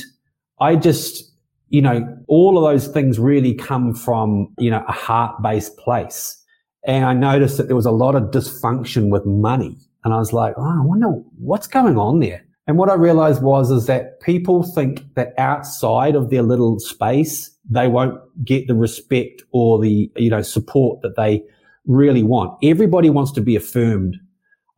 I 0.59 0.77
just, 0.77 1.33
you 1.69 1.81
know, 1.81 2.07
all 2.27 2.59
of 2.59 2.65
those 2.71 2.89
things 2.89 3.19
really 3.19 3.55
come 3.55 3.95
from, 3.95 4.53
you 4.59 4.71
know, 4.71 4.85
a 4.89 4.93
heart 4.93 5.41
based 5.43 5.77
place. 5.79 6.37
And 6.85 7.05
I 7.05 7.15
noticed 7.15 7.57
that 7.57 7.69
there 7.69 7.77
was 7.77 7.87
a 7.87 7.93
lot 7.93 8.15
of 8.15 8.25
dysfunction 8.25 9.09
with 9.09 9.25
money. 9.25 9.77
And 10.05 10.15
I 10.15 10.19
was 10.19 10.33
like, 10.33 10.55
oh, 10.57 10.63
I 10.63 10.85
wonder 10.85 11.09
what's 11.39 11.67
going 11.67 11.99
on 11.99 12.21
there. 12.21 12.45
And 12.69 12.79
what 12.79 12.91
I 12.91 12.95
realized 12.95 13.43
was, 13.43 13.71
is 13.71 13.87
that 13.87 14.21
people 14.21 14.65
think 14.65 15.03
that 15.15 15.33
outside 15.39 16.17
of 16.17 16.31
their 16.31 16.43
little 16.43 16.81
space, 16.81 17.56
they 17.69 17.89
won't 17.89 18.19
get 18.45 18.69
the 18.69 18.75
respect 18.75 19.43
or 19.53 19.81
the, 19.81 20.11
you 20.17 20.31
know, 20.31 20.43
support 20.43 21.03
that 21.03 21.17
they 21.17 21.43
really 21.85 22.23
want. 22.23 22.57
Everybody 22.63 23.11
wants 23.11 23.33
to 23.33 23.41
be 23.41 23.57
affirmed. 23.57 24.17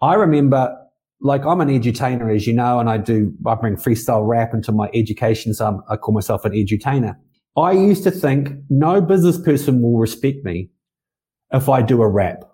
I 0.01 0.14
remember, 0.14 0.74
like, 1.20 1.44
I'm 1.44 1.61
an 1.61 1.68
edutainer, 1.68 2.35
as 2.35 2.46
you 2.46 2.53
know, 2.53 2.79
and 2.79 2.88
I 2.88 2.96
do, 2.96 3.33
I 3.46 3.55
bring 3.57 3.77
freestyle 3.77 4.27
rap 4.27 4.55
into 4.55 4.72
my 4.72 4.88
education. 4.94 5.53
So 5.55 5.66
I'm, 5.66 5.83
I 5.90 5.96
call 5.96 6.14
myself 6.14 6.44
an 6.44 6.53
edutainer. 6.53 7.16
I 7.57 7.72
used 7.72 8.05
to 8.05 8.11
think 8.11 8.51
no 8.70 9.01
business 9.01 9.38
person 9.38 9.83
will 9.83 9.98
respect 9.98 10.44
me 10.44 10.70
if 11.53 11.68
I 11.68 11.83
do 11.83 12.03
a 12.03 12.09
rap. 12.09 12.44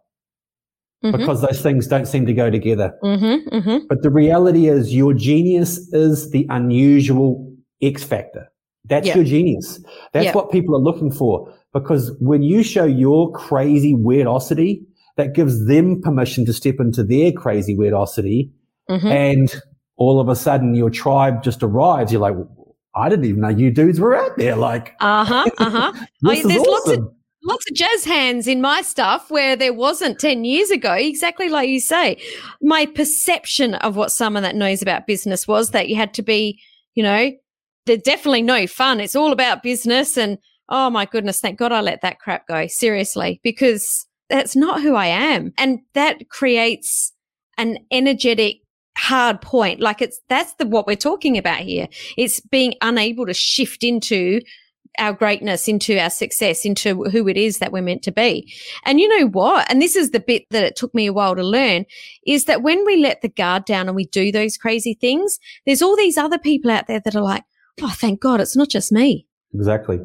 Mm-hmm. 1.04 1.18
Because 1.18 1.42
those 1.42 1.60
things 1.60 1.86
don't 1.86 2.06
seem 2.06 2.24
to 2.24 2.32
go 2.32 2.50
together. 2.50 2.94
Mm-hmm, 3.02 3.54
mm-hmm. 3.54 3.86
But 3.90 4.02
the 4.02 4.10
reality 4.10 4.68
is 4.68 4.94
your 4.94 5.12
genius 5.12 5.76
is 5.92 6.30
the 6.30 6.46
unusual 6.48 7.54
X 7.82 8.02
factor. 8.02 8.50
That's 8.84 9.08
your 9.14 9.24
genius. 9.24 9.80
That's 10.12 10.34
what 10.34 10.52
people 10.52 10.76
are 10.76 10.80
looking 10.80 11.10
for. 11.10 11.52
Because 11.72 12.12
when 12.20 12.42
you 12.42 12.62
show 12.62 12.84
your 12.84 13.32
crazy 13.32 13.94
weirdosity, 13.94 14.84
that 15.16 15.34
gives 15.34 15.66
them 15.66 16.00
permission 16.02 16.44
to 16.46 16.52
step 16.52 16.76
into 16.80 17.02
their 17.04 17.32
crazy 17.32 17.76
weirdosity. 17.76 18.50
Mm-hmm. 18.90 19.06
And 19.06 19.62
all 19.96 20.20
of 20.20 20.28
a 20.28 20.36
sudden 20.36 20.74
your 20.74 20.90
tribe 20.90 21.42
just 21.42 21.62
arrives. 21.62 22.12
You're 22.12 22.20
like, 22.20 22.34
I 22.94 23.08
didn't 23.08 23.24
even 23.24 23.40
know 23.40 23.48
you 23.48 23.70
dudes 23.70 24.00
were 24.00 24.14
out 24.14 24.36
there. 24.36 24.56
Like, 24.56 24.94
uh 25.00 25.24
huh, 25.24 25.44
uh 25.58 25.70
huh. 25.70 26.06
there's 26.22 26.44
awesome. 26.44 26.62
lots 26.62 26.88
of 26.90 27.14
lots 27.44 27.70
of 27.70 27.76
jazz 27.76 28.04
hands 28.04 28.46
in 28.46 28.60
my 28.60 28.82
stuff 28.82 29.30
where 29.30 29.54
there 29.54 29.74
wasn't 29.74 30.18
10 30.18 30.44
years 30.44 30.70
ago 30.70 30.92
exactly 30.92 31.50
like 31.50 31.68
you 31.68 31.78
say 31.78 32.16
my 32.62 32.86
perception 32.86 33.74
of 33.74 33.96
what 33.96 34.10
someone 34.10 34.42
that 34.42 34.56
knows 34.56 34.80
about 34.80 35.06
business 35.06 35.46
was 35.46 35.70
that 35.70 35.88
you 35.90 35.94
had 35.94 36.14
to 36.14 36.22
be 36.22 36.58
you 36.94 37.02
know 37.02 37.30
they're 37.86 37.96
definitely 37.96 38.42
no 38.42 38.66
fun. 38.66 39.00
It's 39.00 39.16
all 39.16 39.32
about 39.32 39.62
business. 39.62 40.16
And 40.16 40.38
oh 40.68 40.90
my 40.90 41.04
goodness, 41.04 41.40
thank 41.40 41.58
God 41.58 41.72
I 41.72 41.80
let 41.80 42.02
that 42.02 42.18
crap 42.18 42.46
go. 42.46 42.66
Seriously, 42.66 43.40
because 43.42 44.06
that's 44.28 44.56
not 44.56 44.82
who 44.82 44.94
I 44.94 45.06
am. 45.06 45.52
And 45.58 45.80
that 45.94 46.28
creates 46.30 47.12
an 47.58 47.78
energetic 47.90 48.56
hard 48.96 49.40
point. 49.40 49.80
Like 49.80 50.00
it's, 50.00 50.20
that's 50.28 50.54
the, 50.54 50.66
what 50.66 50.86
we're 50.86 50.96
talking 50.96 51.36
about 51.36 51.60
here. 51.60 51.88
It's 52.16 52.40
being 52.40 52.74
unable 52.80 53.26
to 53.26 53.34
shift 53.34 53.84
into 53.84 54.40
our 54.98 55.12
greatness, 55.12 55.66
into 55.66 55.98
our 55.98 56.10
success, 56.10 56.64
into 56.64 57.04
who 57.04 57.28
it 57.28 57.36
is 57.36 57.58
that 57.58 57.72
we're 57.72 57.82
meant 57.82 58.02
to 58.04 58.12
be. 58.12 58.52
And 58.84 59.00
you 59.00 59.08
know 59.08 59.26
what? 59.28 59.68
And 59.68 59.82
this 59.82 59.96
is 59.96 60.10
the 60.10 60.20
bit 60.20 60.44
that 60.50 60.62
it 60.62 60.76
took 60.76 60.94
me 60.94 61.06
a 61.06 61.12
while 61.12 61.34
to 61.34 61.42
learn 61.42 61.84
is 62.26 62.44
that 62.44 62.62
when 62.62 62.84
we 62.86 62.96
let 62.96 63.20
the 63.20 63.28
guard 63.28 63.64
down 63.64 63.88
and 63.88 63.96
we 63.96 64.06
do 64.06 64.30
those 64.30 64.56
crazy 64.56 64.94
things, 64.94 65.38
there's 65.66 65.82
all 65.82 65.96
these 65.96 66.16
other 66.16 66.38
people 66.38 66.70
out 66.70 66.86
there 66.86 67.00
that 67.00 67.16
are 67.16 67.22
like, 67.22 67.42
oh, 67.82 67.94
thank 67.96 68.20
God, 68.20 68.40
it's 68.40 68.56
not 68.56 68.68
just 68.68 68.92
me. 68.92 69.26
Exactly. 69.54 70.00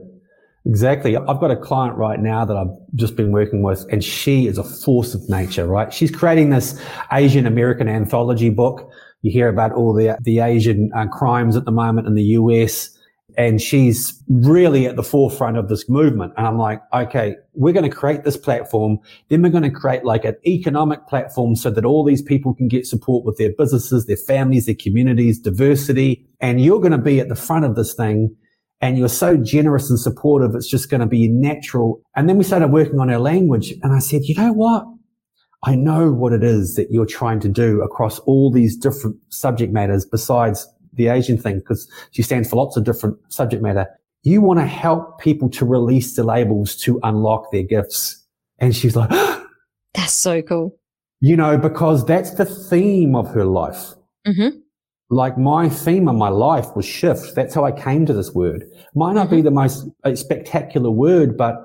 Exactly. 0.65 1.15
I've 1.15 1.39
got 1.39 1.51
a 1.51 1.55
client 1.55 1.97
right 1.97 2.19
now 2.19 2.45
that 2.45 2.55
I've 2.55 2.75
just 2.95 3.15
been 3.15 3.31
working 3.31 3.63
with, 3.63 3.85
and 3.91 4.03
she 4.03 4.47
is 4.47 4.57
a 4.57 4.63
force 4.63 5.15
of 5.15 5.27
nature, 5.29 5.65
right? 5.65 5.91
She's 5.91 6.11
creating 6.11 6.49
this 6.49 6.79
Asian 7.11 7.47
American 7.47 7.87
anthology 7.87 8.49
book. 8.49 8.91
You 9.21 9.31
hear 9.31 9.49
about 9.49 9.71
all 9.71 9.93
the, 9.93 10.17
the 10.21 10.39
Asian 10.39 10.91
uh, 10.95 11.07
crimes 11.07 11.55
at 11.55 11.65
the 11.65 11.71
moment 11.71 12.07
in 12.07 12.15
the 12.15 12.23
US. 12.23 12.89
And 13.37 13.61
she's 13.61 14.21
really 14.29 14.85
at 14.85 14.95
the 14.95 15.03
forefront 15.03 15.57
of 15.57 15.69
this 15.69 15.87
movement. 15.89 16.33
And 16.37 16.47
I'm 16.47 16.57
like, 16.57 16.81
okay, 16.93 17.35
we're 17.53 17.73
going 17.73 17.89
to 17.89 17.95
create 17.95 18.23
this 18.23 18.37
platform. 18.37 18.99
Then 19.29 19.41
we're 19.41 19.49
going 19.49 19.63
to 19.63 19.71
create 19.71 20.03
like 20.03 20.25
an 20.25 20.35
economic 20.45 21.07
platform 21.07 21.55
so 21.55 21.69
that 21.71 21.85
all 21.85 22.03
these 22.03 22.21
people 22.21 22.53
can 22.53 22.67
get 22.67 22.85
support 22.85 23.25
with 23.25 23.37
their 23.37 23.51
businesses, 23.57 24.05
their 24.05 24.17
families, 24.17 24.65
their 24.65 24.75
communities, 24.75 25.39
diversity. 25.39 26.25
And 26.39 26.61
you're 26.61 26.79
going 26.79 26.91
to 26.91 26.97
be 26.97 27.19
at 27.19 27.29
the 27.29 27.35
front 27.35 27.65
of 27.65 27.75
this 27.75 27.93
thing. 27.93 28.35
And 28.81 28.97
you're 28.97 29.09
so 29.09 29.35
generous 29.35 29.89
and 29.89 29.99
supportive. 29.99 30.55
It's 30.55 30.69
just 30.69 30.89
going 30.89 31.01
to 31.01 31.07
be 31.07 31.27
natural. 31.27 32.01
And 32.15 32.29
then 32.29 32.37
we 32.37 32.43
started 32.45 32.69
working 32.69 32.99
on 32.99 33.09
our 33.09 33.19
language. 33.19 33.73
And 33.83 33.93
I 33.93 33.99
said, 33.99 34.23
you 34.23 34.35
know 34.35 34.53
what? 34.53 34.85
I 35.63 35.75
know 35.75 36.11
what 36.11 36.31
it 36.31 36.43
is 36.43 36.75
that 36.75 36.87
you're 36.89 37.05
trying 37.05 37.41
to 37.41 37.49
do 37.49 37.81
across 37.81 38.19
all 38.19 38.49
these 38.49 38.77
different 38.77 39.17
subject 39.27 39.73
matters 39.73 40.05
besides 40.05 40.65
the 40.99 41.07
Asian 41.07 41.37
thing, 41.37 41.59
because 41.59 41.89
she 42.11 42.21
stands 42.21 42.49
for 42.49 42.57
lots 42.57 42.77
of 42.77 42.83
different 42.83 43.17
subject 43.29 43.63
matter. 43.63 43.87
You 44.21 44.41
want 44.41 44.59
to 44.59 44.65
help 44.67 45.19
people 45.19 45.49
to 45.51 45.65
release 45.65 46.15
the 46.15 46.23
labels 46.23 46.75
to 46.77 46.99
unlock 47.03 47.51
their 47.51 47.63
gifts. 47.63 48.23
And 48.59 48.75
she's 48.75 48.95
like, 48.95 49.09
that's 49.93 50.13
so 50.13 50.41
cool. 50.41 50.77
You 51.21 51.35
know, 51.35 51.57
because 51.57 52.05
that's 52.05 52.31
the 52.31 52.45
theme 52.45 53.15
of 53.15 53.27
her 53.33 53.45
life. 53.45 53.93
Mm-hmm. 54.27 54.59
Like 55.09 55.37
my 55.37 55.69
theme 55.69 56.07
of 56.07 56.15
my 56.15 56.29
life 56.29 56.75
was 56.75 56.85
shift. 56.85 57.33
That's 57.33 57.55
how 57.55 57.63
I 57.63 57.71
came 57.71 58.05
to 58.05 58.13
this 58.13 58.33
word. 58.33 58.65
Might 58.93 59.13
not 59.13 59.27
mm-hmm. 59.27 59.37
be 59.37 59.41
the 59.41 59.51
most 59.51 59.87
uh, 60.03 60.13
spectacular 60.15 60.91
word, 60.91 61.37
but 61.37 61.55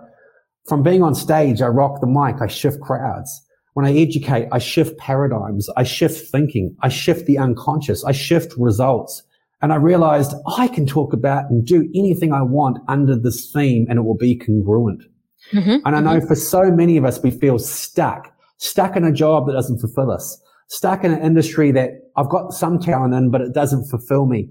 from 0.67 0.83
being 0.83 1.03
on 1.03 1.15
stage, 1.15 1.61
I 1.61 1.67
rock 1.67 2.01
the 2.01 2.07
mic, 2.07 2.41
I 2.41 2.47
shift 2.47 2.81
crowds. 2.81 3.44
When 3.75 3.85
I 3.85 3.93
educate, 3.97 4.49
I 4.53 4.59
shift 4.59 4.97
paradigms. 4.99 5.69
I 5.77 5.83
shift 5.83 6.31
thinking. 6.31 6.77
I 6.81 6.89
shift 6.89 7.27
the 7.27 7.39
unconscious. 7.39 8.05
I 8.05 8.13
shift 8.13 8.55
results. 8.57 9.23
And 9.63 9.73
I 9.73 9.77
realized 9.77 10.35
I 10.57 10.69
can 10.69 10.87
talk 10.87 11.13
about 11.13 11.51
and 11.51 11.67
do 11.67 11.89
anything 11.95 12.33
I 12.33 12.43
want 12.43 12.79
under 12.89 13.17
this 13.17 13.51
theme 13.51 13.87
and 13.89 13.99
it 13.99 14.03
will 14.03 14.17
be 14.17 14.37
congruent. 14.37 15.05
Mm-hmm, 15.53 15.87
and 15.87 15.97
I 15.97 16.01
know 16.01 16.19
mm-hmm. 16.19 16.27
for 16.27 16.37
so 16.37 16.71
many 16.71 16.97
of 16.97 17.05
us, 17.05 17.23
we 17.23 17.31
feel 17.31 17.59
stuck, 17.59 18.33
stuck 18.59 18.97
in 18.97 19.05
a 19.05 19.13
job 19.13 19.47
that 19.47 19.53
doesn't 19.53 19.79
fulfill 19.79 20.11
us, 20.11 20.41
stuck 20.69 21.05
in 21.05 21.13
an 21.13 21.23
industry 21.23 21.71
that 21.73 21.91
I've 22.17 22.29
got 22.29 22.53
some 22.53 22.79
talent 22.79 23.15
in, 23.15 23.31
but 23.31 23.41
it 23.41 23.53
doesn't 23.53 23.89
fulfill 23.89 24.27
me. 24.27 24.49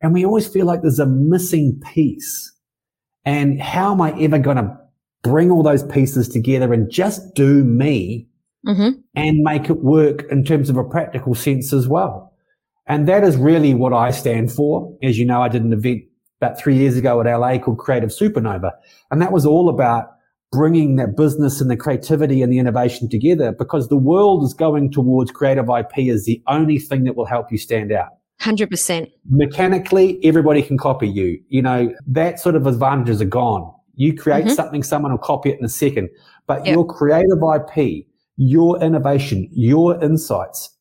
And 0.00 0.12
we 0.12 0.24
always 0.24 0.46
feel 0.46 0.66
like 0.66 0.82
there's 0.82 1.00
a 1.00 1.06
missing 1.06 1.80
piece. 1.92 2.52
And 3.24 3.60
how 3.60 3.92
am 3.92 4.00
I 4.00 4.18
ever 4.20 4.38
going 4.38 4.58
to 4.58 4.76
bring 5.22 5.50
all 5.50 5.62
those 5.62 5.82
pieces 5.82 6.28
together 6.28 6.72
and 6.72 6.90
just 6.90 7.34
do 7.34 7.64
me 7.64 8.28
mm-hmm. 8.68 9.00
and 9.14 9.38
make 9.38 9.70
it 9.70 9.78
work 9.78 10.24
in 10.30 10.44
terms 10.44 10.70
of 10.70 10.76
a 10.76 10.84
practical 10.84 11.34
sense 11.34 11.72
as 11.72 11.88
well. 11.88 12.32
And 12.86 13.08
that 13.08 13.24
is 13.24 13.36
really 13.36 13.74
what 13.74 13.92
I 13.92 14.10
stand 14.10 14.52
for. 14.52 14.96
As 15.02 15.18
you 15.18 15.24
know, 15.24 15.42
I 15.42 15.48
did 15.48 15.62
an 15.62 15.72
event 15.72 16.04
about 16.40 16.58
three 16.58 16.76
years 16.76 16.96
ago 16.96 17.20
at 17.20 17.26
LA 17.26 17.58
called 17.58 17.78
Creative 17.78 18.10
Supernova. 18.10 18.70
And 19.10 19.20
that 19.20 19.32
was 19.32 19.44
all 19.44 19.68
about 19.68 20.10
bringing 20.50 20.96
that 20.96 21.16
business 21.16 21.60
and 21.60 21.70
the 21.70 21.76
creativity 21.76 22.42
and 22.42 22.52
the 22.52 22.58
innovation 22.58 23.08
together 23.08 23.52
because 23.52 23.88
the 23.88 23.96
world 23.96 24.44
is 24.44 24.54
going 24.54 24.90
towards 24.90 25.30
creative 25.30 25.68
IP 25.68 26.08
as 26.08 26.24
the 26.24 26.42
only 26.46 26.78
thing 26.78 27.04
that 27.04 27.16
will 27.16 27.26
help 27.26 27.52
you 27.52 27.58
stand 27.58 27.92
out. 27.92 28.08
100%. 28.40 29.10
Mechanically, 29.28 30.18
everybody 30.24 30.62
can 30.62 30.78
copy 30.78 31.08
you. 31.08 31.40
You 31.48 31.60
know, 31.60 31.92
that 32.06 32.40
sort 32.40 32.54
of 32.54 32.66
advantages 32.66 33.20
are 33.20 33.26
gone. 33.26 33.74
You 33.94 34.14
create 34.14 34.44
mm-hmm. 34.44 34.54
something, 34.54 34.82
someone 34.82 35.10
will 35.10 35.18
copy 35.18 35.50
it 35.50 35.58
in 35.58 35.64
a 35.64 35.68
second. 35.68 36.08
But 36.46 36.64
yep. 36.64 36.74
your 36.74 36.86
creative 36.86 37.38
IP, 37.38 38.06
your 38.38 38.80
innovation, 38.82 39.48
your 39.52 40.02
insights, 40.02 40.74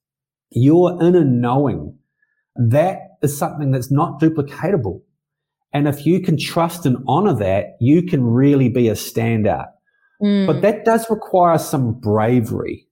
your 0.51 1.01
inner 1.03 1.25
knowing, 1.25 1.97
that 2.55 2.99
is 3.21 3.37
something 3.37 3.71
that's 3.71 3.91
not 3.91 4.21
duplicatable. 4.21 5.01
And 5.73 5.87
if 5.87 6.05
you 6.05 6.21
can 6.21 6.37
trust 6.37 6.85
and 6.85 6.97
honor 7.07 7.33
that, 7.33 7.75
you 7.81 8.03
can 8.03 8.23
really 8.23 8.69
be 8.69 8.87
a 8.87 8.93
standout. 8.93 9.67
Mm. 10.21 10.47
But 10.47 10.61
that 10.61 10.85
does 10.85 11.09
require 11.09 11.57
some 11.57 11.99
bravery. 11.99 12.87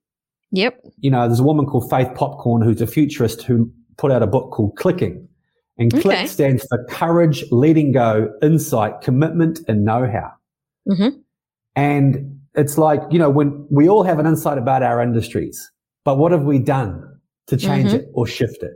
Yep. 0.52 0.80
You 1.00 1.12
know, 1.12 1.28
there's 1.28 1.40
a 1.40 1.44
woman 1.44 1.66
called 1.66 1.90
Faith 1.90 2.10
Popcorn 2.16 2.62
who's 2.62 2.82
a 2.82 2.88
futurist 2.88 3.44
who 3.44 3.72
put 3.98 4.12
out 4.12 4.24
a 4.24 4.28
book 4.28 4.52
called 4.52 4.76
Clicking. 4.78 5.28
And 5.78 5.94
okay. 5.94 6.02
CLICK 6.02 6.28
stands 6.28 6.66
for 6.68 6.84
courage, 6.86 7.44
letting 7.52 7.92
go, 7.92 8.32
insight, 8.42 9.02
commitment, 9.02 9.60
and 9.68 9.84
know 9.84 10.10
how. 10.10 10.32
Mm-hmm. 10.90 11.20
And 11.76 12.35
it's 12.56 12.78
like, 12.78 13.02
you 13.12 13.20
know, 13.20 13.30
when 13.30 13.66
we 13.70 13.90
all 13.90 14.04
have 14.04 14.20
an 14.20 14.26
insight 14.26 14.58
about 14.58 14.84
our 14.84 15.02
industries, 15.02 15.72
but 16.04 16.18
what 16.18 16.32
have 16.32 16.44
we 16.44 16.60
done 16.60 17.20
to 17.48 17.58
change 17.58 17.90
mm-hmm. 17.90 17.98
it 17.98 18.10
or 18.14 18.28
shift 18.28 18.64
it? 18.64 18.74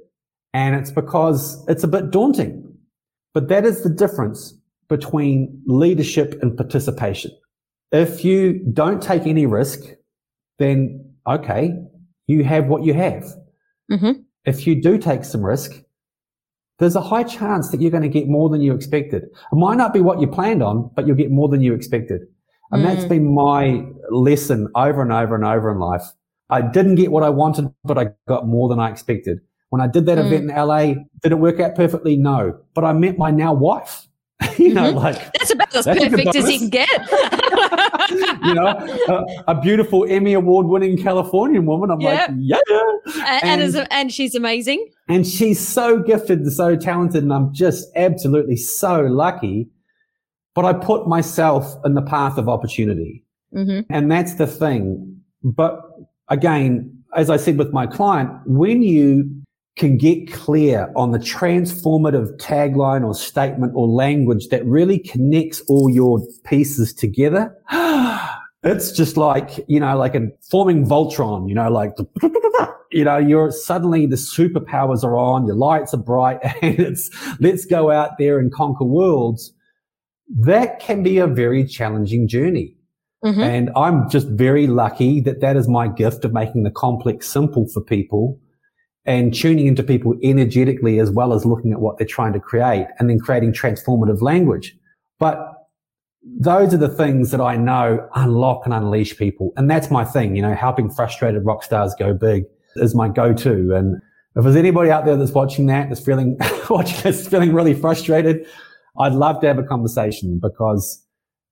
And 0.53 0.75
it's 0.75 0.91
because 0.91 1.63
it's 1.67 1.83
a 1.83 1.87
bit 1.87 2.11
daunting. 2.11 2.65
But 3.33 3.47
that 3.49 3.65
is 3.65 3.83
the 3.83 3.89
difference 3.89 4.53
between 4.87 5.61
leadership 5.67 6.39
and 6.41 6.57
participation. 6.57 7.31
If 7.91 8.25
you 8.25 8.59
don't 8.73 9.01
take 9.01 9.25
any 9.27 9.45
risk, 9.45 9.81
then 10.57 11.05
okay, 11.27 11.73
you 12.27 12.43
have 12.43 12.67
what 12.67 12.83
you 12.83 12.93
have. 12.93 13.23
Mm-hmm. 13.91 14.21
If 14.45 14.65
you 14.65 14.81
do 14.81 14.97
take 14.97 15.23
some 15.23 15.45
risk, 15.45 15.71
there's 16.79 16.95
a 16.95 17.01
high 17.01 17.23
chance 17.23 17.69
that 17.69 17.81
you're 17.81 17.91
going 17.91 18.03
to 18.03 18.09
get 18.09 18.27
more 18.27 18.49
than 18.49 18.61
you 18.61 18.73
expected. 18.73 19.23
It 19.23 19.55
might 19.55 19.77
not 19.77 19.93
be 19.93 19.99
what 19.99 20.21
you 20.21 20.27
planned 20.27 20.63
on, 20.63 20.89
but 20.95 21.05
you'll 21.05 21.15
get 21.15 21.31
more 21.31 21.49
than 21.49 21.61
you 21.61 21.73
expected. 21.73 22.21
And 22.71 22.83
mm. 22.83 22.85
that's 22.85 23.05
been 23.05 23.33
my 23.33 23.85
lesson 24.09 24.67
over 24.75 25.01
and 25.01 25.11
over 25.11 25.35
and 25.35 25.45
over 25.45 25.71
in 25.71 25.79
life. 25.79 26.03
I 26.49 26.61
didn't 26.61 26.95
get 26.95 27.11
what 27.11 27.23
I 27.23 27.29
wanted, 27.29 27.73
but 27.83 27.97
I 27.97 28.07
got 28.27 28.47
more 28.47 28.69
than 28.69 28.79
I 28.79 28.89
expected. 28.89 29.39
When 29.69 29.81
I 29.81 29.87
did 29.87 30.05
that 30.07 30.17
mm. 30.17 30.25
event 30.25 30.49
in 30.49 30.55
LA, 30.55 31.03
did 31.21 31.31
it 31.31 31.39
work 31.39 31.59
out 31.59 31.75
perfectly? 31.75 32.17
No. 32.17 32.59
But 32.73 32.85
I 32.85 32.93
met 32.93 33.17
my 33.17 33.31
now 33.31 33.53
wife. 33.53 34.07
you 34.57 34.73
know, 34.73 34.93
mm-hmm. 34.93 34.97
like 34.97 35.33
that's 35.33 35.51
about 35.51 35.75
as 35.75 35.83
that's 35.83 35.99
perfect 35.99 36.33
as 36.33 36.49
you 36.49 36.59
can 36.59 36.69
get. 36.69 36.89
you 38.09 38.53
know, 38.53 38.67
a, 39.47 39.51
a, 39.51 39.61
beautiful 39.61 40.05
Emmy 40.07 40.31
award 40.31 40.67
winning 40.67 40.97
Californian 40.97 41.65
woman. 41.65 41.91
I'm 41.91 41.99
yep. 41.99 42.29
like, 42.29 42.37
yeah. 42.39 42.57
And, 43.43 43.61
and, 43.61 43.75
and, 43.75 43.87
and 43.91 44.13
she's 44.13 44.35
amazing. 44.35 44.89
And 45.09 45.27
she's 45.27 45.59
so 45.59 46.01
gifted 46.01 46.39
and 46.39 46.53
so 46.53 46.77
talented. 46.77 47.23
And 47.23 47.33
I'm 47.33 47.53
just 47.53 47.89
absolutely 47.97 48.55
so 48.55 49.01
lucky 49.01 49.69
but 50.59 50.65
I 50.65 50.73
put 50.73 51.07
myself 51.07 51.73
in 51.85 51.93
the 51.93 52.01
path 52.01 52.37
of 52.37 52.49
opportunity. 52.49 53.23
Mm-hmm. 53.55 53.89
And 53.89 54.11
that's 54.11 54.33
the 54.33 54.45
thing. 54.45 55.21
But 55.41 55.79
again, 56.27 57.01
as 57.15 57.29
I 57.29 57.37
said 57.37 57.57
with 57.57 57.71
my 57.71 57.87
client, 57.87 58.29
when 58.45 58.81
you 58.81 59.41
can 59.77 59.97
get 59.97 60.29
clear 60.33 60.91
on 60.97 61.11
the 61.11 61.17
transformative 61.17 62.35
tagline 62.41 63.05
or 63.05 63.15
statement 63.15 63.71
or 63.73 63.87
language 63.87 64.49
that 64.49 64.65
really 64.65 64.99
connects 64.99 65.61
all 65.69 65.89
your 65.89 66.19
pieces 66.43 66.93
together, 66.93 67.55
it's 68.63 68.91
just 68.91 69.15
like, 69.15 69.63
you 69.69 69.79
know, 69.79 69.97
like 69.97 70.13
a 70.13 70.27
forming 70.51 70.85
Voltron, 70.85 71.47
you 71.47 71.55
know, 71.55 71.71
like, 71.71 71.93
you 72.91 73.05
know, 73.05 73.17
you're 73.17 73.49
suddenly 73.49 74.07
the 74.07 74.17
superpowers 74.17 75.05
are 75.05 75.15
on, 75.15 75.47
your 75.47 75.55
lights 75.55 75.93
are 75.93 76.03
bright 76.03 76.39
and 76.61 76.81
it's 76.81 77.09
let's 77.39 77.63
go 77.63 77.91
out 77.91 78.17
there 78.19 78.39
and 78.39 78.51
conquer 78.51 78.83
worlds 78.83 79.53
that 80.37 80.79
can 80.79 81.03
be 81.03 81.17
a 81.17 81.27
very 81.27 81.65
challenging 81.65 82.27
journey. 82.27 82.75
Mm-hmm. 83.23 83.41
And 83.41 83.69
I'm 83.75 84.09
just 84.09 84.27
very 84.27 84.67
lucky 84.67 85.19
that 85.21 85.41
that 85.41 85.57
is 85.57 85.67
my 85.67 85.87
gift 85.87 86.23
of 86.23 86.33
making 86.33 86.63
the 86.63 86.71
complex 86.71 87.27
simple 87.27 87.67
for 87.67 87.81
people 87.81 88.39
and 89.05 89.33
tuning 89.33 89.67
into 89.67 89.83
people 89.83 90.15
energetically 90.23 90.99
as 90.99 91.09
well 91.11 91.33
as 91.33 91.45
looking 91.45 91.73
at 91.73 91.79
what 91.79 91.97
they're 91.97 92.07
trying 92.07 92.33
to 92.33 92.39
create 92.39 92.87
and 92.97 93.09
then 93.09 93.19
creating 93.19 93.51
transformative 93.51 94.21
language. 94.21 94.77
But 95.19 95.53
those 96.23 96.73
are 96.73 96.77
the 96.77 96.89
things 96.89 97.31
that 97.31 97.41
I 97.41 97.55
know 97.57 98.07
unlock 98.15 98.61
and 98.65 98.73
unleash 98.73 99.17
people. 99.17 99.51
And 99.57 99.69
that's 99.69 99.89
my 99.89 100.05
thing, 100.05 100.35
you 100.35 100.41
know, 100.41 100.53
helping 100.53 100.89
frustrated 100.89 101.45
rock 101.45 101.63
stars 101.63 101.95
go 101.97 102.13
big 102.13 102.43
is 102.75 102.93
my 102.95 103.09
go-to. 103.09 103.73
And 103.73 104.01
if 104.35 104.43
there's 104.43 104.55
anybody 104.55 104.91
out 104.91 105.05
there 105.05 105.17
that's 105.17 105.31
watching 105.31 105.65
that, 105.67 105.89
that's 105.89 106.03
feeling, 106.03 106.37
watching 106.69 107.01
this, 107.01 107.27
feeling 107.27 107.53
really 107.53 107.73
frustrated, 107.73 108.45
I'd 108.99 109.13
love 109.13 109.39
to 109.41 109.47
have 109.47 109.57
a 109.57 109.63
conversation 109.63 110.39
because 110.41 111.05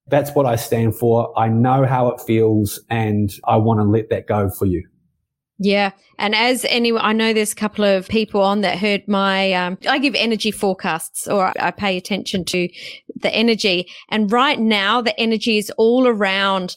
that's 0.08 0.32
what 0.32 0.46
I 0.46 0.56
stand 0.56 0.96
for. 0.96 1.38
I 1.38 1.48
know 1.48 1.86
how 1.86 2.10
it 2.10 2.22
feels 2.22 2.80
and 2.90 3.30
I 3.46 3.58
want 3.58 3.80
to 3.80 3.84
let 3.84 4.10
that 4.10 4.28
go 4.28 4.50
for 4.50 4.66
you. 4.66 4.88
Yeah. 5.60 5.92
And 6.20 6.36
as 6.36 6.66
anyone, 6.70 7.02
I 7.04 7.14
know 7.14 7.34
there's 7.34 7.52
a 7.52 7.56
couple 7.56 7.84
of 7.84 8.08
people 8.08 8.42
on 8.42 8.62
that 8.62 8.78
heard 8.78 9.08
my, 9.08 9.54
um, 9.54 9.78
I 9.90 9.98
give 9.98 10.14
energy 10.14 10.52
forecasts 10.52 11.28
or 11.28 11.52
I 11.60 11.72
pay 11.72 11.98
attention 11.98 12.46
to 12.46 12.70
the 13.16 13.34
energy. 13.34 13.90
And 14.10 14.32
right 14.32 14.60
now, 14.60 15.02
the 15.02 15.20
energy 15.20 15.58
is 15.58 15.72
all 15.78 16.08
around 16.08 16.76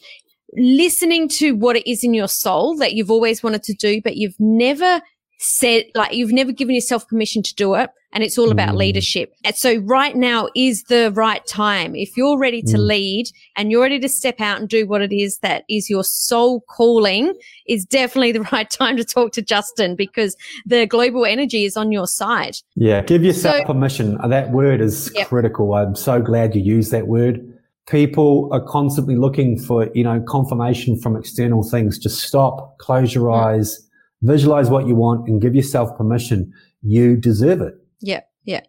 listening 0.56 1.28
to 1.28 1.52
what 1.52 1.76
it 1.76 1.88
is 1.88 2.02
in 2.02 2.14
your 2.14 2.26
soul 2.28 2.76
that 2.78 2.94
you've 2.94 3.10
always 3.10 3.42
wanted 3.42 3.62
to 3.64 3.74
do, 3.74 4.00
but 4.02 4.16
you've 4.16 4.38
never 4.38 5.02
said, 5.40 5.84
like, 5.94 6.12
you've 6.12 6.32
never 6.32 6.52
given 6.52 6.74
yourself 6.74 7.08
permission 7.08 7.42
to 7.42 7.54
do 7.54 7.74
it. 7.74 7.90
And 8.12 8.24
it's 8.24 8.36
all 8.36 8.50
about 8.50 8.74
mm. 8.74 8.78
leadership. 8.78 9.32
And 9.44 9.54
so 9.54 9.76
right 9.76 10.16
now 10.16 10.48
is 10.56 10.82
the 10.84 11.12
right 11.12 11.46
time. 11.46 11.94
If 11.94 12.16
you're 12.16 12.38
ready 12.38 12.60
to 12.62 12.76
mm. 12.76 12.86
lead 12.86 13.30
and 13.56 13.70
you're 13.70 13.82
ready 13.82 14.00
to 14.00 14.08
step 14.08 14.40
out 14.40 14.58
and 14.58 14.68
do 14.68 14.86
what 14.86 15.00
it 15.00 15.12
is 15.12 15.38
that 15.38 15.64
is 15.70 15.88
your 15.88 16.02
soul 16.02 16.60
calling, 16.68 17.34
is 17.68 17.84
definitely 17.84 18.32
the 18.32 18.42
right 18.52 18.68
time 18.68 18.96
to 18.96 19.04
talk 19.04 19.32
to 19.32 19.42
Justin 19.42 19.94
because 19.94 20.36
the 20.66 20.86
global 20.86 21.24
energy 21.24 21.64
is 21.64 21.76
on 21.76 21.92
your 21.92 22.08
side. 22.08 22.56
Yeah. 22.74 23.02
Give 23.02 23.24
yourself 23.24 23.58
so, 23.58 23.64
permission. 23.64 24.18
That 24.28 24.50
word 24.50 24.80
is 24.80 25.12
yep. 25.14 25.28
critical. 25.28 25.74
I'm 25.74 25.94
so 25.94 26.20
glad 26.20 26.54
you 26.54 26.62
used 26.62 26.90
that 26.92 27.06
word 27.06 27.46
people 27.88 28.48
are 28.52 28.60
constantly 28.60 29.16
looking 29.16 29.58
for, 29.58 29.88
you 29.94 30.04
know, 30.04 30.22
confirmation 30.28 30.96
from 30.96 31.16
external 31.16 31.68
things. 31.68 31.98
Just 31.98 32.22
stop, 32.22 32.78
close 32.78 33.12
your 33.12 33.32
eyes, 33.32 33.89
visualize 34.22 34.70
what 34.70 34.86
you 34.86 34.94
want 34.94 35.28
and 35.28 35.40
give 35.40 35.54
yourself 35.54 35.96
permission. 35.96 36.52
You 36.82 37.16
deserve 37.16 37.60
it. 37.60 37.74
Yeah. 38.00 38.20
Yeah. 38.44 38.60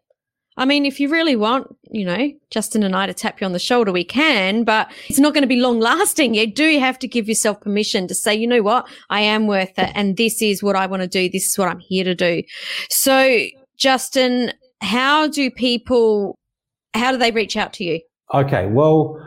I 0.57 0.65
mean, 0.65 0.85
if 0.85 0.99
you 0.99 1.09
really 1.09 1.37
want, 1.37 1.73
you 1.89 2.05
know, 2.05 2.29
Justin 2.49 2.83
and 2.83 2.95
I 2.95 3.05
to 3.07 3.13
tap 3.13 3.39
you 3.39 3.45
on 3.45 3.53
the 3.53 3.59
shoulder, 3.59 3.91
we 3.91 4.03
can, 4.03 4.63
but 4.65 4.91
it's 5.07 5.17
not 5.17 5.33
going 5.33 5.43
to 5.43 5.47
be 5.47 5.61
long 5.61 5.79
lasting. 5.79 6.35
You 6.35 6.45
do 6.45 6.77
have 6.77 6.99
to 6.99 7.07
give 7.07 7.29
yourself 7.29 7.61
permission 7.61 8.07
to 8.07 8.13
say, 8.13 8.35
you 8.35 8.47
know 8.47 8.61
what? 8.61 8.87
I 9.09 9.21
am 9.21 9.47
worth 9.47 9.79
it. 9.79 9.91
And 9.95 10.17
this 10.17 10.41
is 10.41 10.61
what 10.61 10.75
I 10.75 10.87
want 10.87 11.03
to 11.03 11.07
do. 11.07 11.29
This 11.29 11.45
is 11.47 11.57
what 11.57 11.69
I'm 11.69 11.79
here 11.79 12.03
to 12.03 12.13
do. 12.13 12.43
So, 12.89 13.45
Justin, 13.77 14.51
how 14.81 15.27
do 15.27 15.49
people, 15.49 16.37
how 16.93 17.11
do 17.11 17.17
they 17.17 17.31
reach 17.31 17.55
out 17.55 17.71
to 17.73 17.85
you? 17.85 18.01
Okay, 18.33 18.67
well, 18.67 19.19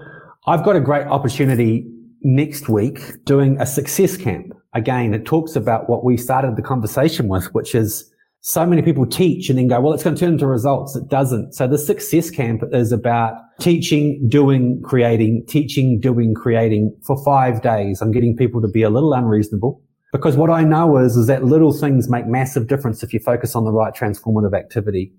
I've 0.47 0.63
got 0.63 0.77
a 0.77 0.81
great 0.81 1.07
opportunity 1.07 1.87
next 2.23 2.69
week 2.69 3.25
doing 3.25 3.59
a 3.61 3.67
success 3.67 4.17
camp. 4.17 4.53
Again, 4.75 5.15
it 5.15 5.25
talks 5.25 5.57
about 5.57 5.89
what 5.89 6.05
we 6.05 6.17
started 6.17 6.57
the 6.57 6.63
conversation 6.63 7.29
with, 7.29 7.53
which 7.55 7.75
is 7.75 8.11
so 8.47 8.67
many 8.67 8.83
people 8.83 9.07
teach 9.07 9.49
and 9.49 9.59
then 9.59 9.69
go, 9.69 9.81
well, 9.81 9.95
it's 9.95 10.03
going 10.03 10.15
to 10.15 10.21
turn 10.21 10.35
into 10.35 10.47
results. 10.47 10.95
It 10.95 11.09
doesn't. 11.09 11.55
So 11.55 11.67
the 11.67 11.79
success 11.79 12.31
camp 12.31 12.63
is 12.73 12.93
about 12.93 13.35
teaching, 13.59 14.29
doing, 14.29 14.83
creating, 14.83 15.47
teaching, 15.49 15.99
doing, 15.99 16.35
creating 16.35 16.95
for 17.07 17.23
five 17.25 17.63
days. 17.63 18.03
I'm 18.03 18.13
getting 18.13 18.37
people 18.37 18.61
to 18.61 18.69
be 18.69 18.83
a 18.83 18.91
little 18.91 19.15
unreasonable 19.15 19.81
because 20.13 20.37
what 20.37 20.51
I 20.51 20.63
know 20.63 20.99
is, 20.99 21.17
is 21.17 21.27
that 21.29 21.45
little 21.45 21.73
things 21.73 22.11
make 22.11 22.27
massive 22.27 22.67
difference 22.67 23.03
if 23.03 23.15
you 23.15 23.19
focus 23.19 23.57
on 23.57 23.65
the 23.65 23.73
right 23.73 23.95
transformative 23.95 24.55
activity. 24.55 25.11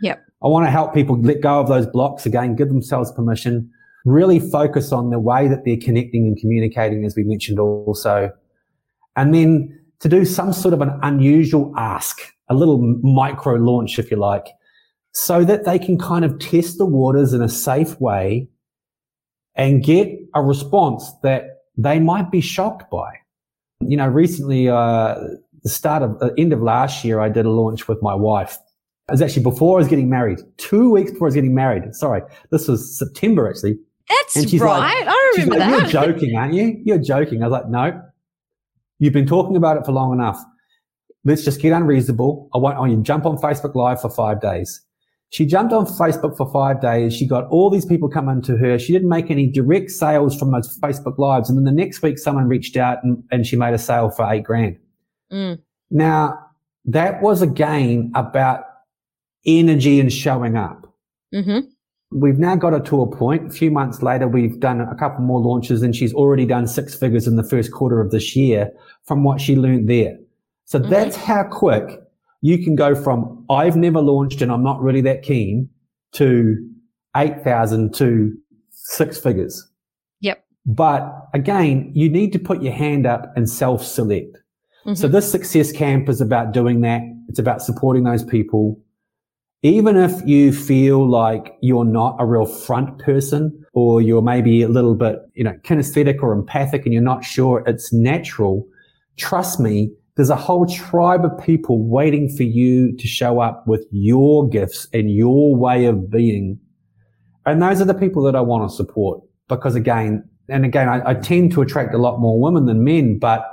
Yep. 0.00 0.24
I 0.44 0.46
want 0.46 0.64
to 0.64 0.70
help 0.70 0.94
people 0.94 1.20
let 1.20 1.40
go 1.40 1.58
of 1.58 1.66
those 1.66 1.86
blocks 1.86 2.26
again, 2.26 2.54
give 2.54 2.68
themselves 2.68 3.10
permission, 3.10 3.70
really 4.04 4.38
focus 4.38 4.92
on 4.92 5.10
the 5.10 5.18
way 5.18 5.48
that 5.48 5.64
they're 5.64 5.76
connecting 5.76 6.26
and 6.26 6.38
communicating, 6.38 7.04
as 7.04 7.16
we 7.16 7.24
mentioned 7.24 7.58
also. 7.58 8.30
And 9.18 9.34
then 9.34 9.78
to 10.00 10.08
do 10.08 10.24
some 10.24 10.52
sort 10.52 10.72
of 10.72 10.80
an 10.80 10.98
unusual 11.02 11.72
ask, 11.76 12.18
a 12.48 12.54
little 12.54 12.78
micro 13.02 13.54
launch, 13.54 13.98
if 13.98 14.10
you 14.10 14.16
like, 14.16 14.46
so 15.12 15.44
that 15.44 15.64
they 15.64 15.78
can 15.78 15.98
kind 15.98 16.24
of 16.24 16.38
test 16.38 16.78
the 16.78 16.86
waters 16.86 17.32
in 17.32 17.42
a 17.42 17.48
safe 17.48 18.00
way 18.00 18.48
and 19.54 19.82
get 19.82 20.08
a 20.34 20.42
response 20.42 21.12
that 21.22 21.64
they 21.76 21.98
might 21.98 22.30
be 22.30 22.40
shocked 22.40 22.90
by. 22.90 23.12
You 23.80 23.96
know, 23.96 24.06
recently, 24.06 24.68
uh, 24.68 25.16
the 25.62 25.68
start 25.68 26.02
of 26.02 26.18
the 26.20 26.32
end 26.38 26.52
of 26.52 26.62
last 26.62 27.04
year, 27.04 27.20
I 27.20 27.28
did 27.28 27.44
a 27.44 27.50
launch 27.50 27.88
with 27.88 28.00
my 28.02 28.14
wife 28.14 28.58
it 29.08 29.12
was 29.12 29.22
actually 29.22 29.42
before 29.42 29.78
I 29.78 29.80
was 29.80 29.88
getting 29.88 30.10
married. 30.10 30.40
Two 30.58 30.90
weeks 30.90 31.10
before 31.12 31.28
I 31.28 31.28
was 31.28 31.34
getting 31.34 31.54
married. 31.54 31.94
Sorry, 31.94 32.20
this 32.50 32.68
was 32.68 32.98
September 32.98 33.48
actually. 33.48 33.78
That's 34.08 34.36
right. 34.54 35.06
Like, 35.06 35.08
I 35.08 35.32
remember 35.36 35.58
like, 35.58 35.70
that. 35.70 35.92
You're 35.92 36.06
joking, 36.12 36.36
aren't 36.36 36.54
you? 36.54 36.80
You're 36.84 36.98
joking. 36.98 37.42
I 37.42 37.46
was 37.46 37.52
like, 37.52 37.68
no. 37.68 38.02
You've 38.98 39.12
been 39.12 39.26
talking 39.26 39.56
about 39.56 39.76
it 39.76 39.84
for 39.84 39.92
long 39.92 40.12
enough. 40.12 40.42
Let's 41.24 41.44
just 41.44 41.60
get 41.60 41.72
unreasonable. 41.72 42.48
I 42.54 42.58
want, 42.58 42.76
I 42.76 42.80
want 42.80 42.92
you 42.92 42.96
to 42.98 43.02
jump 43.02 43.26
on 43.26 43.36
Facebook 43.36 43.74
Live 43.74 44.00
for 44.00 44.10
five 44.10 44.40
days. 44.40 44.80
She 45.30 45.44
jumped 45.44 45.74
on 45.74 45.84
Facebook 45.84 46.36
for 46.36 46.50
five 46.50 46.80
days. 46.80 47.14
She 47.14 47.26
got 47.26 47.46
all 47.48 47.68
these 47.68 47.84
people 47.84 48.08
coming 48.08 48.40
to 48.42 48.56
her. 48.56 48.78
She 48.78 48.92
didn't 48.92 49.10
make 49.10 49.30
any 49.30 49.46
direct 49.46 49.90
sales 49.90 50.38
from 50.38 50.52
those 50.52 50.78
Facebook 50.78 51.18
Lives. 51.18 51.50
And 51.50 51.58
then 51.58 51.64
the 51.64 51.72
next 51.72 52.00
week, 52.00 52.18
someone 52.18 52.48
reached 52.48 52.76
out 52.76 53.04
and, 53.04 53.22
and 53.30 53.46
she 53.46 53.54
made 53.54 53.74
a 53.74 53.78
sale 53.78 54.10
for 54.10 54.30
eight 54.32 54.44
grand. 54.44 54.78
Mm. 55.30 55.60
Now, 55.90 56.38
that 56.86 57.20
was 57.20 57.42
again 57.42 58.10
about 58.14 58.64
energy 59.44 60.00
and 60.00 60.10
showing 60.10 60.56
up. 60.56 60.94
Mm-hmm. 61.34 61.68
We've 62.10 62.38
now 62.38 62.56
got 62.56 62.72
her 62.72 62.80
to 62.80 63.02
a 63.02 63.06
point. 63.06 63.48
A 63.48 63.50
few 63.50 63.70
months 63.70 64.02
later, 64.02 64.26
we've 64.26 64.58
done 64.58 64.80
a 64.80 64.94
couple 64.94 65.24
more 65.24 65.40
launches 65.40 65.82
and 65.82 65.94
she's 65.94 66.14
already 66.14 66.46
done 66.46 66.66
six 66.66 66.94
figures 66.94 67.26
in 67.26 67.36
the 67.36 67.42
first 67.42 67.70
quarter 67.70 68.00
of 68.00 68.10
this 68.10 68.34
year 68.34 68.70
from 69.04 69.24
what 69.24 69.40
she 69.40 69.56
learned 69.56 69.90
there. 69.90 70.16
So 70.64 70.78
mm-hmm. 70.78 70.90
that's 70.90 71.16
how 71.16 71.44
quick 71.44 72.00
you 72.40 72.62
can 72.62 72.76
go 72.76 72.94
from 72.94 73.44
I've 73.50 73.76
never 73.76 74.00
launched 74.00 74.40
and 74.40 74.50
I'm 74.50 74.62
not 74.62 74.80
really 74.80 75.00
that 75.02 75.22
keen 75.22 75.68
to 76.12 76.56
8,000 77.16 77.92
to 77.94 78.32
six 78.70 79.18
figures. 79.18 79.66
Yep. 80.20 80.44
But 80.66 81.28
again, 81.34 81.90
you 81.94 82.08
need 82.08 82.32
to 82.32 82.38
put 82.38 82.62
your 82.62 82.72
hand 82.72 83.06
up 83.06 83.32
and 83.36 83.48
self 83.48 83.84
select. 83.84 84.36
Mm-hmm. 84.86 84.94
So 84.94 85.08
this 85.08 85.30
success 85.30 85.72
camp 85.72 86.08
is 86.08 86.20
about 86.20 86.52
doing 86.52 86.80
that. 86.82 87.02
It's 87.28 87.38
about 87.38 87.60
supporting 87.60 88.04
those 88.04 88.24
people 88.24 88.80
even 89.62 89.96
if 89.96 90.12
you 90.24 90.52
feel 90.52 91.08
like 91.08 91.56
you're 91.60 91.84
not 91.84 92.16
a 92.20 92.26
real 92.26 92.46
front 92.46 92.98
person 92.98 93.64
or 93.72 94.00
you're 94.00 94.22
maybe 94.22 94.62
a 94.62 94.68
little 94.68 94.94
bit, 94.94 95.18
you 95.34 95.42
know, 95.42 95.54
kinesthetic 95.64 96.22
or 96.22 96.32
empathic 96.32 96.84
and 96.84 96.92
you're 96.92 97.02
not 97.02 97.24
sure 97.24 97.64
it's 97.66 97.92
natural, 97.92 98.64
trust 99.16 99.58
me, 99.58 99.90
there's 100.14 100.30
a 100.30 100.36
whole 100.36 100.66
tribe 100.66 101.24
of 101.24 101.44
people 101.44 101.82
waiting 101.82 102.28
for 102.28 102.44
you 102.44 102.96
to 102.96 103.06
show 103.06 103.40
up 103.40 103.66
with 103.66 103.84
your 103.90 104.48
gifts 104.48 104.86
and 104.92 105.10
your 105.12 105.54
way 105.56 105.86
of 105.86 106.10
being. 106.10 106.58
And 107.44 107.60
those 107.60 107.80
are 107.80 107.84
the 107.84 107.94
people 107.94 108.22
that 108.24 108.36
I 108.36 108.40
want 108.40 108.68
to 108.68 108.74
support 108.74 109.22
because 109.48 109.74
again, 109.74 110.28
and 110.48 110.64
again, 110.64 110.88
I, 110.88 111.10
I 111.10 111.14
tend 111.14 111.52
to 111.52 111.62
attract 111.62 111.94
a 111.94 111.98
lot 111.98 112.20
more 112.20 112.40
women 112.40 112.66
than 112.66 112.84
men, 112.84 113.18
but 113.18 113.44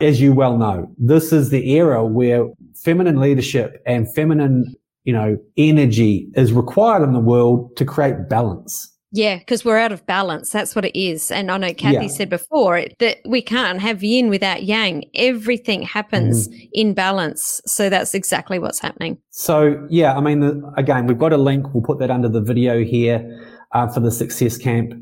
as 0.00 0.20
you 0.20 0.32
well 0.32 0.58
know, 0.58 0.92
this 0.98 1.32
is 1.32 1.50
the 1.50 1.72
era 1.72 2.04
where 2.04 2.48
feminine 2.74 3.20
leadership 3.20 3.82
and 3.86 4.12
feminine 4.14 4.74
you 5.04 5.12
know, 5.12 5.38
energy 5.56 6.28
is 6.34 6.52
required 6.52 7.02
in 7.02 7.12
the 7.12 7.20
world 7.20 7.76
to 7.76 7.84
create 7.84 8.28
balance. 8.28 8.90
Yeah, 9.12 9.38
because 9.38 9.64
we're 9.64 9.78
out 9.78 9.92
of 9.92 10.04
balance. 10.06 10.50
That's 10.50 10.74
what 10.74 10.84
it 10.84 10.98
is. 10.98 11.30
And 11.30 11.48
I 11.48 11.56
know 11.56 11.72
Kathy 11.72 12.06
yeah. 12.06 12.08
said 12.08 12.28
before 12.28 12.84
that 12.98 13.18
we 13.24 13.42
can't 13.42 13.80
have 13.80 14.02
yin 14.02 14.28
without 14.28 14.64
yang. 14.64 15.04
Everything 15.14 15.82
happens 15.82 16.48
mm. 16.48 16.68
in 16.72 16.94
balance. 16.94 17.60
So 17.64 17.88
that's 17.88 18.12
exactly 18.12 18.58
what's 18.58 18.80
happening. 18.80 19.18
So, 19.30 19.86
yeah, 19.88 20.16
I 20.16 20.20
mean, 20.20 20.40
the, 20.40 20.72
again, 20.76 21.06
we've 21.06 21.18
got 21.18 21.32
a 21.32 21.36
link. 21.36 21.72
We'll 21.72 21.84
put 21.84 22.00
that 22.00 22.10
under 22.10 22.28
the 22.28 22.40
video 22.40 22.82
here 22.82 23.46
uh, 23.70 23.86
for 23.86 24.00
the 24.00 24.10
Success 24.10 24.58
Camp. 24.58 24.94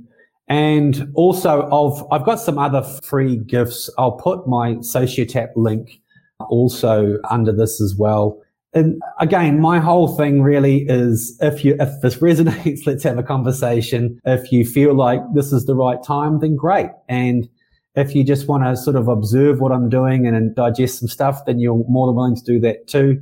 And 0.46 1.10
also, 1.14 1.62
I've, 1.70 2.04
I've 2.12 2.26
got 2.26 2.38
some 2.38 2.58
other 2.58 2.82
free 3.02 3.36
gifts. 3.36 3.88
I'll 3.96 4.18
put 4.18 4.46
my 4.46 4.74
Sociotap 4.74 5.52
link 5.56 6.02
also 6.50 7.16
under 7.30 7.52
this 7.52 7.80
as 7.80 7.94
well 7.96 8.41
and 8.74 9.02
again, 9.20 9.60
my 9.60 9.78
whole 9.78 10.16
thing 10.16 10.42
really 10.42 10.86
is 10.88 11.36
if 11.40 11.64
you, 11.64 11.76
if 11.78 12.00
this 12.00 12.16
resonates, 12.16 12.80
let's 12.86 13.02
have 13.04 13.18
a 13.18 13.22
conversation. 13.22 14.18
If 14.24 14.50
you 14.50 14.64
feel 14.64 14.94
like 14.94 15.20
this 15.34 15.52
is 15.52 15.66
the 15.66 15.74
right 15.74 16.02
time, 16.02 16.40
then 16.40 16.56
great. 16.56 16.90
And 17.08 17.48
if 17.94 18.14
you 18.14 18.24
just 18.24 18.48
want 18.48 18.64
to 18.64 18.74
sort 18.76 18.96
of 18.96 19.08
observe 19.08 19.60
what 19.60 19.72
I'm 19.72 19.90
doing 19.90 20.26
and 20.26 20.54
digest 20.54 21.00
some 21.00 21.08
stuff, 21.08 21.44
then 21.44 21.58
you're 21.58 21.84
more 21.86 22.06
than 22.06 22.16
willing 22.16 22.36
to 22.36 22.44
do 22.44 22.58
that 22.60 22.88
too. 22.88 23.20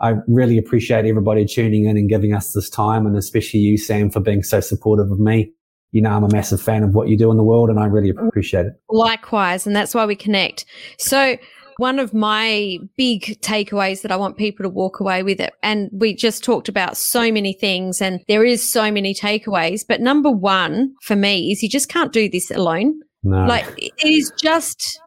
I 0.00 0.14
really 0.26 0.58
appreciate 0.58 1.06
everybody 1.06 1.46
tuning 1.46 1.86
in 1.86 1.96
and 1.96 2.08
giving 2.08 2.34
us 2.34 2.52
this 2.52 2.68
time 2.68 3.06
and 3.06 3.16
especially 3.16 3.60
you, 3.60 3.78
Sam, 3.78 4.10
for 4.10 4.20
being 4.20 4.42
so 4.42 4.60
supportive 4.60 5.10
of 5.10 5.18
me. 5.18 5.52
You 5.92 6.02
know, 6.02 6.10
I'm 6.10 6.24
a 6.24 6.28
massive 6.28 6.60
fan 6.60 6.82
of 6.82 6.94
what 6.94 7.08
you 7.08 7.16
do 7.16 7.30
in 7.30 7.36
the 7.36 7.44
world 7.44 7.70
and 7.70 7.78
I 7.78 7.86
really 7.86 8.10
appreciate 8.10 8.66
it. 8.66 8.72
Likewise. 8.90 9.66
And 9.66 9.76
that's 9.76 9.94
why 9.94 10.04
we 10.04 10.16
connect. 10.16 10.66
So 10.98 11.36
one 11.82 11.98
of 11.98 12.14
my 12.14 12.78
big 12.96 13.22
takeaways 13.40 14.02
that 14.02 14.12
I 14.12 14.16
want 14.16 14.36
people 14.36 14.62
to 14.62 14.68
walk 14.68 15.00
away 15.00 15.24
with 15.24 15.40
it. 15.40 15.52
And 15.64 15.90
we 15.92 16.14
just 16.14 16.44
talked 16.44 16.68
about 16.68 16.96
so 16.96 17.32
many 17.32 17.52
things 17.52 18.00
and 18.00 18.20
there 18.28 18.44
is 18.44 18.72
so 18.72 18.92
many 18.92 19.12
takeaways. 19.12 19.80
But 19.86 20.00
number 20.00 20.30
one 20.30 20.94
for 21.02 21.16
me 21.16 21.50
is 21.50 21.60
you 21.60 21.68
just 21.68 21.88
can't 21.88 22.12
do 22.12 22.28
this 22.28 22.52
alone. 22.52 23.00
No. 23.24 23.46
Like 23.46 23.66
it 23.76 23.92
is 23.98 24.32
just, 24.40 25.00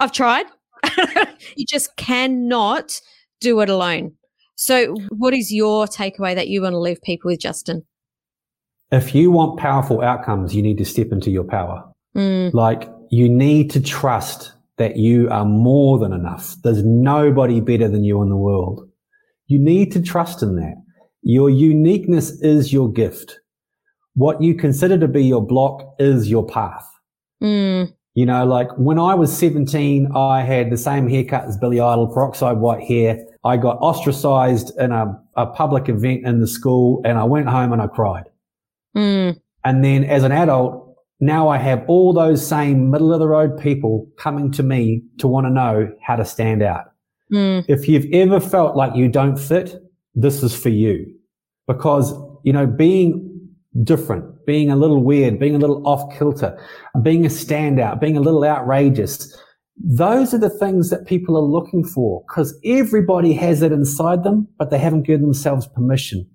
I've 0.00 0.12
tried. 0.12 0.44
you 1.56 1.64
just 1.66 1.96
cannot 1.96 3.00
do 3.40 3.60
it 3.60 3.70
alone. 3.70 4.12
So 4.54 4.96
what 5.08 5.32
is 5.32 5.50
your 5.50 5.86
takeaway 5.86 6.34
that 6.34 6.48
you 6.48 6.60
want 6.60 6.74
to 6.74 6.78
leave 6.78 7.00
people 7.00 7.30
with, 7.30 7.40
Justin? 7.40 7.84
If 8.92 9.14
you 9.14 9.30
want 9.30 9.58
powerful 9.58 10.02
outcomes, 10.02 10.54
you 10.54 10.60
need 10.60 10.76
to 10.76 10.84
step 10.84 11.10
into 11.10 11.30
your 11.30 11.44
power. 11.44 11.90
Mm. 12.14 12.52
Like 12.52 12.86
you 13.08 13.30
need 13.30 13.70
to 13.70 13.80
trust 13.80 14.52
that 14.78 14.96
you 14.96 15.28
are 15.30 15.44
more 15.44 15.98
than 15.98 16.12
enough. 16.12 16.54
There's 16.62 16.84
nobody 16.84 17.60
better 17.60 17.88
than 17.88 18.04
you 18.04 18.22
in 18.22 18.28
the 18.28 18.36
world. 18.36 18.88
You 19.46 19.58
need 19.58 19.92
to 19.92 20.02
trust 20.02 20.42
in 20.42 20.56
that. 20.56 20.74
Your 21.22 21.50
uniqueness 21.50 22.30
is 22.42 22.72
your 22.72 22.90
gift. 22.90 23.40
What 24.14 24.42
you 24.42 24.54
consider 24.54 24.98
to 24.98 25.08
be 25.08 25.24
your 25.24 25.44
block 25.44 25.94
is 25.98 26.30
your 26.30 26.46
path. 26.46 26.88
Mm. 27.42 27.92
You 28.14 28.26
know, 28.26 28.44
like 28.44 28.68
when 28.76 28.98
I 28.98 29.14
was 29.14 29.36
17, 29.36 30.10
I 30.14 30.42
had 30.42 30.70
the 30.70 30.76
same 30.76 31.08
haircut 31.08 31.44
as 31.44 31.56
Billy 31.56 31.78
Idol, 31.78 32.12
peroxide 32.12 32.58
white 32.58 32.82
hair. 32.82 33.24
I 33.44 33.56
got 33.56 33.78
ostracized 33.80 34.76
in 34.78 34.90
a, 34.90 35.20
a 35.36 35.46
public 35.46 35.88
event 35.88 36.26
in 36.26 36.40
the 36.40 36.48
school 36.48 37.00
and 37.04 37.16
I 37.16 37.24
went 37.24 37.48
home 37.48 37.72
and 37.72 37.80
I 37.80 37.86
cried. 37.86 38.24
Mm. 38.96 39.40
And 39.64 39.84
then 39.84 40.04
as 40.04 40.24
an 40.24 40.32
adult, 40.32 40.87
now 41.20 41.48
I 41.48 41.58
have 41.58 41.84
all 41.88 42.12
those 42.12 42.46
same 42.46 42.90
middle 42.90 43.12
of 43.12 43.18
the 43.18 43.26
road 43.26 43.58
people 43.58 44.08
coming 44.18 44.50
to 44.52 44.62
me 44.62 45.02
to 45.18 45.26
want 45.26 45.46
to 45.46 45.50
know 45.50 45.92
how 46.02 46.16
to 46.16 46.24
stand 46.24 46.62
out. 46.62 46.84
Mm. 47.32 47.64
If 47.68 47.88
you've 47.88 48.06
ever 48.12 48.40
felt 48.40 48.76
like 48.76 48.94
you 48.94 49.08
don't 49.08 49.36
fit, 49.36 49.82
this 50.14 50.42
is 50.42 50.54
for 50.54 50.68
you 50.68 51.06
because, 51.66 52.14
you 52.44 52.52
know, 52.52 52.66
being 52.66 53.24
different, 53.82 54.46
being 54.46 54.70
a 54.70 54.76
little 54.76 55.02
weird, 55.02 55.38
being 55.38 55.54
a 55.54 55.58
little 55.58 55.86
off 55.86 56.16
kilter, 56.16 56.58
being 57.02 57.26
a 57.26 57.28
standout, 57.28 58.00
being 58.00 58.16
a 58.16 58.20
little 58.20 58.44
outrageous. 58.44 59.36
Those 59.76 60.32
are 60.34 60.38
the 60.38 60.50
things 60.50 60.90
that 60.90 61.06
people 61.06 61.36
are 61.36 61.42
looking 61.42 61.84
for 61.84 62.24
because 62.26 62.58
everybody 62.64 63.32
has 63.34 63.62
it 63.62 63.72
inside 63.72 64.24
them, 64.24 64.48
but 64.58 64.70
they 64.70 64.78
haven't 64.78 65.02
given 65.02 65.22
themselves 65.22 65.66
permission. 65.68 66.28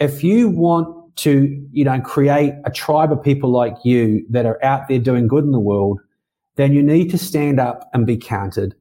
If 0.00 0.24
you 0.24 0.48
want 0.48 0.97
to, 1.18 1.66
you 1.72 1.84
know, 1.84 2.00
create 2.00 2.54
a 2.64 2.70
tribe 2.70 3.10
of 3.10 3.22
people 3.22 3.50
like 3.50 3.74
you 3.84 4.24
that 4.30 4.46
are 4.46 4.62
out 4.64 4.88
there 4.88 5.00
doing 5.00 5.26
good 5.26 5.44
in 5.44 5.50
the 5.50 5.60
world, 5.60 6.00
then 6.56 6.72
you 6.72 6.82
need 6.82 7.10
to 7.10 7.18
stand 7.18 7.58
up 7.58 7.88
and 7.92 8.06
be 8.06 8.16
counted. 8.16 8.74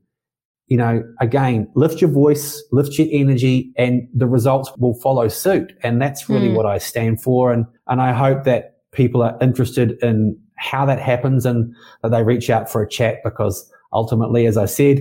You 0.67 0.77
know, 0.77 1.03
again, 1.19 1.67
lift 1.75 2.01
your 2.01 2.11
voice, 2.11 2.61
lift 2.71 2.99
your 2.99 3.07
energy, 3.11 3.71
and 3.77 4.07
the 4.13 4.27
results 4.27 4.71
will 4.77 4.93
follow 4.95 5.27
suit. 5.29 5.73
And 5.81 6.01
that's 6.01 6.29
really 6.29 6.49
mm. 6.49 6.55
what 6.55 6.65
I 6.65 6.77
stand 6.77 7.21
for. 7.21 7.51
And, 7.51 7.65
and 7.87 8.01
I 8.01 8.13
hope 8.13 8.43
that 8.43 8.77
people 8.91 9.23
are 9.23 9.37
interested 9.41 9.97
in 10.03 10.37
how 10.57 10.85
that 10.85 10.99
happens 10.99 11.45
and 11.45 11.73
that 12.03 12.09
they 12.09 12.23
reach 12.23 12.49
out 12.49 12.69
for 12.69 12.83
a 12.83 12.89
chat 12.89 13.19
because 13.23 13.71
ultimately, 13.93 14.45
as 14.45 14.57
I 14.57 14.65
said, 14.65 14.99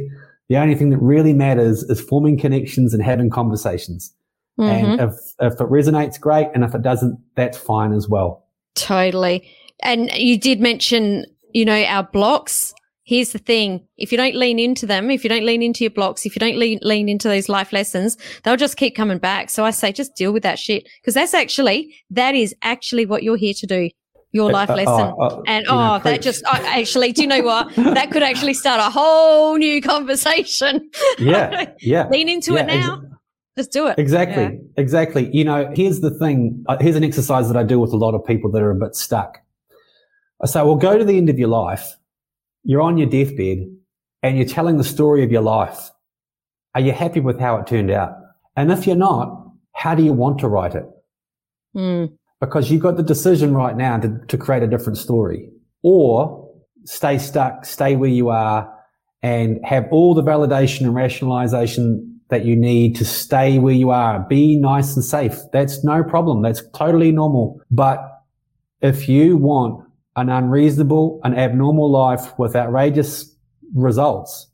the 0.49 0.57
only 0.57 0.75
thing 0.75 0.91
that 0.91 0.99
really 0.99 1.33
matters 1.33 1.83
is 1.83 2.01
forming 2.01 2.39
connections 2.39 2.95
and 2.95 3.03
having 3.03 3.29
conversations. 3.29 4.15
Mm-hmm. 4.59 5.01
And 5.01 5.01
if, 5.01 5.15
if 5.41 5.61
it 5.61 5.69
resonates, 5.69 6.21
great. 6.21 6.49
And 6.55 6.65
if 6.65 6.75
it 6.75 6.83
doesn't, 6.83 7.19
that's 7.35 7.59
fine 7.59 7.93
as 7.93 8.09
well. 8.09 8.47
Totally. 8.75 9.51
And 9.83 10.11
you 10.13 10.39
did 10.39 10.61
mention, 10.61 11.27
you 11.53 11.65
know, 11.65 11.83
our 11.85 12.05
blocks. 12.05 12.75
Here's 13.05 13.31
the 13.31 13.39
thing. 13.39 13.87
If 13.97 14.11
you 14.11 14.19
don't 14.19 14.35
lean 14.35 14.59
into 14.59 14.85
them, 14.85 15.11
if 15.11 15.23
you 15.23 15.31
don't 15.31 15.45
lean 15.45 15.63
into 15.63 15.85
your 15.85 15.91
blocks, 15.91 16.27
if 16.27 16.35
you 16.35 16.41
don't 16.41 16.57
lean, 16.57 16.81
lean 16.83 17.09
into 17.09 17.29
those 17.29 17.49
life 17.49 17.73
lessons, 17.73 18.17
they'll 18.43 18.57
just 18.57 18.77
keep 18.77 18.97
coming 18.97 19.19
back. 19.19 19.49
So 19.51 19.65
I 19.65 19.71
say 19.71 19.93
just 19.93 20.17
deal 20.17 20.33
with 20.33 20.43
that 20.43 20.59
shit. 20.59 20.89
Cause 21.05 21.15
that's 21.15 21.35
actually, 21.35 21.95
that 22.11 22.35
is 22.35 22.55
actually 22.63 23.07
what 23.07 23.23
you're 23.23 23.37
here 23.37 23.55
to 23.55 23.67
do 23.67 23.91
your 24.37 24.51
uh, 24.51 24.53
life 24.53 24.71
uh, 24.71 24.75
lesson. 24.75 25.15
Uh, 25.19 25.27
uh, 25.27 25.43
and 25.47 25.67
oh, 25.69 25.75
know, 25.75 25.99
that 26.05 26.23
just 26.23 26.45
uh, 26.45 26.61
actually, 26.65 27.13
do 27.13 27.23
you 27.23 27.29
know 27.29 27.43
what? 27.43 27.75
that 27.77 28.11
could 28.11 28.23
actually 28.23 28.55
start 28.55 28.81
a 28.81 28.91
whole 28.91 29.57
new 29.57 29.81
conversation. 29.83 30.91
Yeah. 31.19 31.73
Yeah. 31.81 32.09
Lean 32.09 32.29
into 32.29 32.55
yeah, 32.55 32.61
it 32.61 32.67
now. 32.67 32.95
Ex- 32.97 33.16
Let's 33.57 33.69
do 33.69 33.87
it. 33.87 33.99
Exactly. 33.99 34.43
Yeah. 34.43 34.51
Exactly. 34.77 35.31
You 35.33 35.45
know, 35.45 35.73
here's 35.75 36.01
the 36.01 36.11
thing. 36.11 36.65
Uh, 36.69 36.77
here's 36.79 36.97
an 36.97 37.05
exercise 37.05 37.49
that 37.49 37.57
I 37.57 37.63
do 37.63 37.79
with 37.81 37.93
a 37.93 37.97
lot 37.97 38.15
of 38.15 38.25
people 38.25 38.51
that 38.53 38.63
are 38.63 38.71
a 38.71 38.75
bit 38.75 38.95
stuck. 38.95 39.39
I 40.43 40.47
say, 40.47 40.61
well, 40.63 40.77
go 40.77 40.99
to 40.99 41.05
the 41.05 41.17
end 41.17 41.31
of 41.31 41.39
your 41.39 41.49
life. 41.49 41.97
You're 42.65 42.83
on 42.83 42.99
your 42.99 43.09
deathbed 43.09 43.59
and 44.23 44.37
you're 44.37 44.47
telling 44.47 44.77
the 44.77 44.85
story 44.85 45.25
of 45.25 45.33
your 45.33 45.41
life. 45.41 45.91
Are 46.75 46.81
you 46.81 46.93
happy 46.93 47.21
with 47.21 47.41
how 47.41 47.57
it 47.57 47.67
turned 47.67 47.91
out? 47.91 48.13
And 48.57 48.71
if 48.71 48.87
you're 48.87 48.97
not, 48.97 49.47
how 49.73 49.95
do 49.95 50.03
you 50.03 50.13
want 50.13 50.39
to 50.41 50.49
write 50.49 50.75
it? 50.75 50.85
Mm. 51.75 52.13
Because 52.41 52.71
you've 52.71 52.83
got 52.83 52.97
the 52.97 53.03
decision 53.03 53.55
right 53.55 53.77
now 53.77 53.99
to, 53.99 54.21
to 54.29 54.37
create 54.37 54.63
a 54.63 54.67
different 54.67 54.99
story 54.99 55.49
or 55.83 56.51
stay 56.85 57.17
stuck, 57.17 57.65
stay 57.65 57.97
where 57.97 58.11
you 58.11 58.29
are 58.29 58.71
and 59.23 59.59
have 59.65 59.87
all 59.91 60.15
the 60.15 60.23
validation 60.23 60.83
and 60.83 60.95
rationalization 60.95 62.16
that 62.29 62.45
you 62.45 62.57
need 62.57 62.97
to 62.97 63.05
stay 63.05 63.59
where 63.59 63.75
you 63.75 63.91
are. 63.91 64.21
Be 64.21 64.57
nice 64.57 64.97
and 64.97 65.05
safe. 65.05 65.39
That's 65.53 65.85
no 65.85 66.03
problem. 66.03 66.43
That's 66.43 66.63
totally 66.75 67.13
normal. 67.13 67.61
But 67.71 68.25
if 68.81 69.09
you 69.09 69.37
want 69.37 69.85
an 70.17 70.29
unreasonable, 70.29 71.21
an 71.25 71.35
abnormal 71.35 71.91
life 71.91 72.37
with 72.39 72.57
outrageous 72.57 73.35
results, 73.75 74.49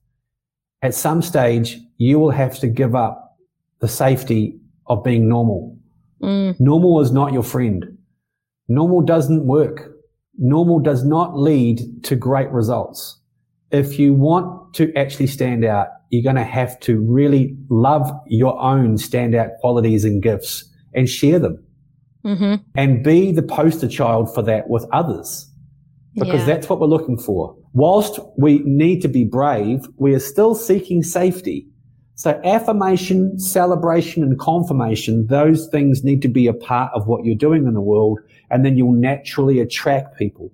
at 0.83 0.95
some 0.95 1.23
stage, 1.23 1.79
you 1.97 2.19
will 2.19 2.31
have 2.31 2.59
to 2.59 2.67
give 2.67 2.95
up 2.95 3.39
the 3.81 3.89
safety 3.89 4.59
of 4.87 5.05
being 5.05 5.29
normal. 5.29 5.79
Mm. 6.21 6.59
Normal 6.61 7.01
is 7.01 7.13
not 7.13 7.33
your 7.33 7.43
friend. 7.43 7.99
Normal 8.69 9.03
doesn't 9.03 9.47
work. 9.47 9.93
Normal 10.39 10.81
does 10.81 11.05
not 11.05 11.39
lead 11.39 12.03
to 12.05 12.17
great 12.17 12.51
results. 12.51 13.19
If 13.73 13.99
you 13.99 14.15
want 14.15 14.75
to 14.75 14.95
actually 14.95 15.27
stand 15.27 15.65
out, 15.65 15.89
you're 16.11 16.23
going 16.23 16.37
to 16.37 16.45
have 16.45 16.79
to 16.81 17.01
really 17.01 17.57
love 17.71 18.11
your 18.27 18.61
own 18.61 18.97
standout 18.97 19.59
qualities 19.61 20.05
and 20.05 20.23
gifts 20.23 20.65
and 20.95 21.09
share 21.09 21.39
them 21.39 21.65
mm-hmm. 22.25 22.55
and 22.77 23.03
be 23.03 23.33
the 23.33 23.43
poster 23.43 23.89
child 23.89 24.33
for 24.35 24.43
that 24.43 24.69
with 24.69 24.85
others 24.93 25.49
because 26.15 26.41
yeah. 26.41 26.47
that's 26.47 26.69
what 26.69 26.81
we're 26.81 26.87
looking 26.87 27.19
for. 27.19 27.57
Whilst 27.73 28.19
we 28.37 28.59
need 28.65 29.01
to 29.03 29.09
be 29.09 29.25
brave, 29.25 29.87
we 29.97 30.15
are 30.15 30.21
still 30.21 30.55
seeking 30.55 31.03
safety. 31.03 31.67
So 32.15 32.39
affirmation, 32.45 33.39
celebration 33.39 34.23
and 34.23 34.39
confirmation, 34.39 35.27
those 35.29 35.67
things 35.69 36.05
need 36.05 36.21
to 36.23 36.29
be 36.29 36.47
a 36.47 36.53
part 36.53 36.93
of 36.95 37.07
what 37.07 37.25
you're 37.25 37.35
doing 37.35 37.67
in 37.67 37.73
the 37.73 37.81
world. 37.81 38.21
And 38.51 38.65
then 38.65 38.77
you'll 38.77 38.93
naturally 38.93 39.61
attract 39.61 40.19
people. 40.19 40.53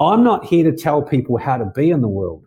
I'm 0.00 0.22
not 0.22 0.44
here 0.44 0.64
to 0.70 0.76
tell 0.76 1.02
people 1.02 1.36
how 1.36 1.56
to 1.56 1.66
be 1.66 1.90
in 1.90 2.00
the 2.00 2.08
world. 2.08 2.44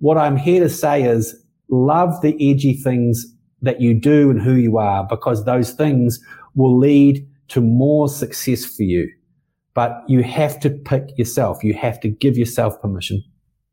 What 0.00 0.18
I'm 0.18 0.36
here 0.36 0.62
to 0.62 0.68
say 0.68 1.02
is 1.02 1.34
love 1.70 2.20
the 2.22 2.34
edgy 2.34 2.74
things 2.74 3.26
that 3.62 3.80
you 3.80 3.94
do 3.94 4.30
and 4.30 4.40
who 4.40 4.54
you 4.54 4.78
are 4.78 5.06
because 5.08 5.44
those 5.44 5.72
things 5.72 6.20
will 6.54 6.78
lead 6.78 7.26
to 7.48 7.60
more 7.60 8.08
success 8.08 8.64
for 8.64 8.82
you. 8.82 9.10
But 9.74 10.02
you 10.08 10.22
have 10.22 10.58
to 10.60 10.70
pick 10.70 11.16
yourself. 11.16 11.62
You 11.62 11.74
have 11.74 12.00
to 12.00 12.08
give 12.08 12.36
yourself 12.36 12.80
permission. 12.80 13.22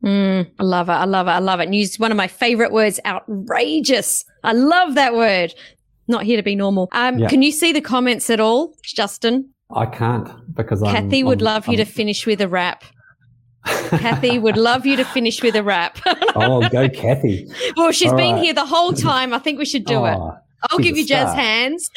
Mm, 0.03 0.49
I 0.59 0.63
love 0.63 0.89
it. 0.89 0.93
I 0.93 1.05
love 1.05 1.27
it. 1.27 1.31
I 1.31 1.39
love 1.39 1.59
it. 1.59 1.63
And 1.63 1.75
use 1.75 1.97
one 1.97 2.11
of 2.11 2.17
my 2.17 2.27
favorite 2.27 2.71
words, 2.71 2.99
outrageous. 3.05 4.23
I 4.43 4.53
love 4.53 4.95
that 4.95 5.15
word. 5.15 5.53
Not 6.07 6.23
here 6.23 6.37
to 6.37 6.43
be 6.43 6.55
normal. 6.55 6.89
Um, 6.91 7.17
yeah. 7.17 7.27
Can 7.27 7.41
you 7.41 7.51
see 7.51 7.71
the 7.71 7.81
comments 7.81 8.29
at 8.29 8.39
all, 8.39 8.75
Justin? 8.83 9.49
I 9.73 9.87
can't 9.87 10.29
because 10.55 10.81
Kathy 10.81 11.21
I'm, 11.21 11.25
would 11.25 11.41
I'm, 11.41 11.45
love 11.45 11.67
I'm, 11.67 11.71
you 11.71 11.77
to 11.77 11.85
finish 11.85 12.27
with 12.27 12.39
a 12.41 12.47
rap. 12.47 12.83
Kathy 13.65 14.39
would 14.39 14.57
love 14.57 14.85
you 14.85 14.95
to 14.95 15.05
finish 15.05 15.41
with 15.41 15.55
a 15.55 15.63
rap. 15.63 15.99
oh, 16.35 16.67
go 16.69 16.89
Kathy. 16.89 17.47
Well, 17.75 17.91
she's 17.91 18.11
All 18.11 18.17
been 18.17 18.35
right. 18.35 18.43
here 18.43 18.53
the 18.53 18.65
whole 18.65 18.93
time. 18.93 19.33
I 19.33 19.39
think 19.39 19.59
we 19.59 19.65
should 19.65 19.85
do 19.85 19.95
oh, 19.95 20.05
it. 20.05 20.17
Ah, 20.17 20.37
I'll 20.69 20.79
give 20.79 20.97
you 20.97 21.05
jazz 21.05 21.33
hands. 21.33 21.89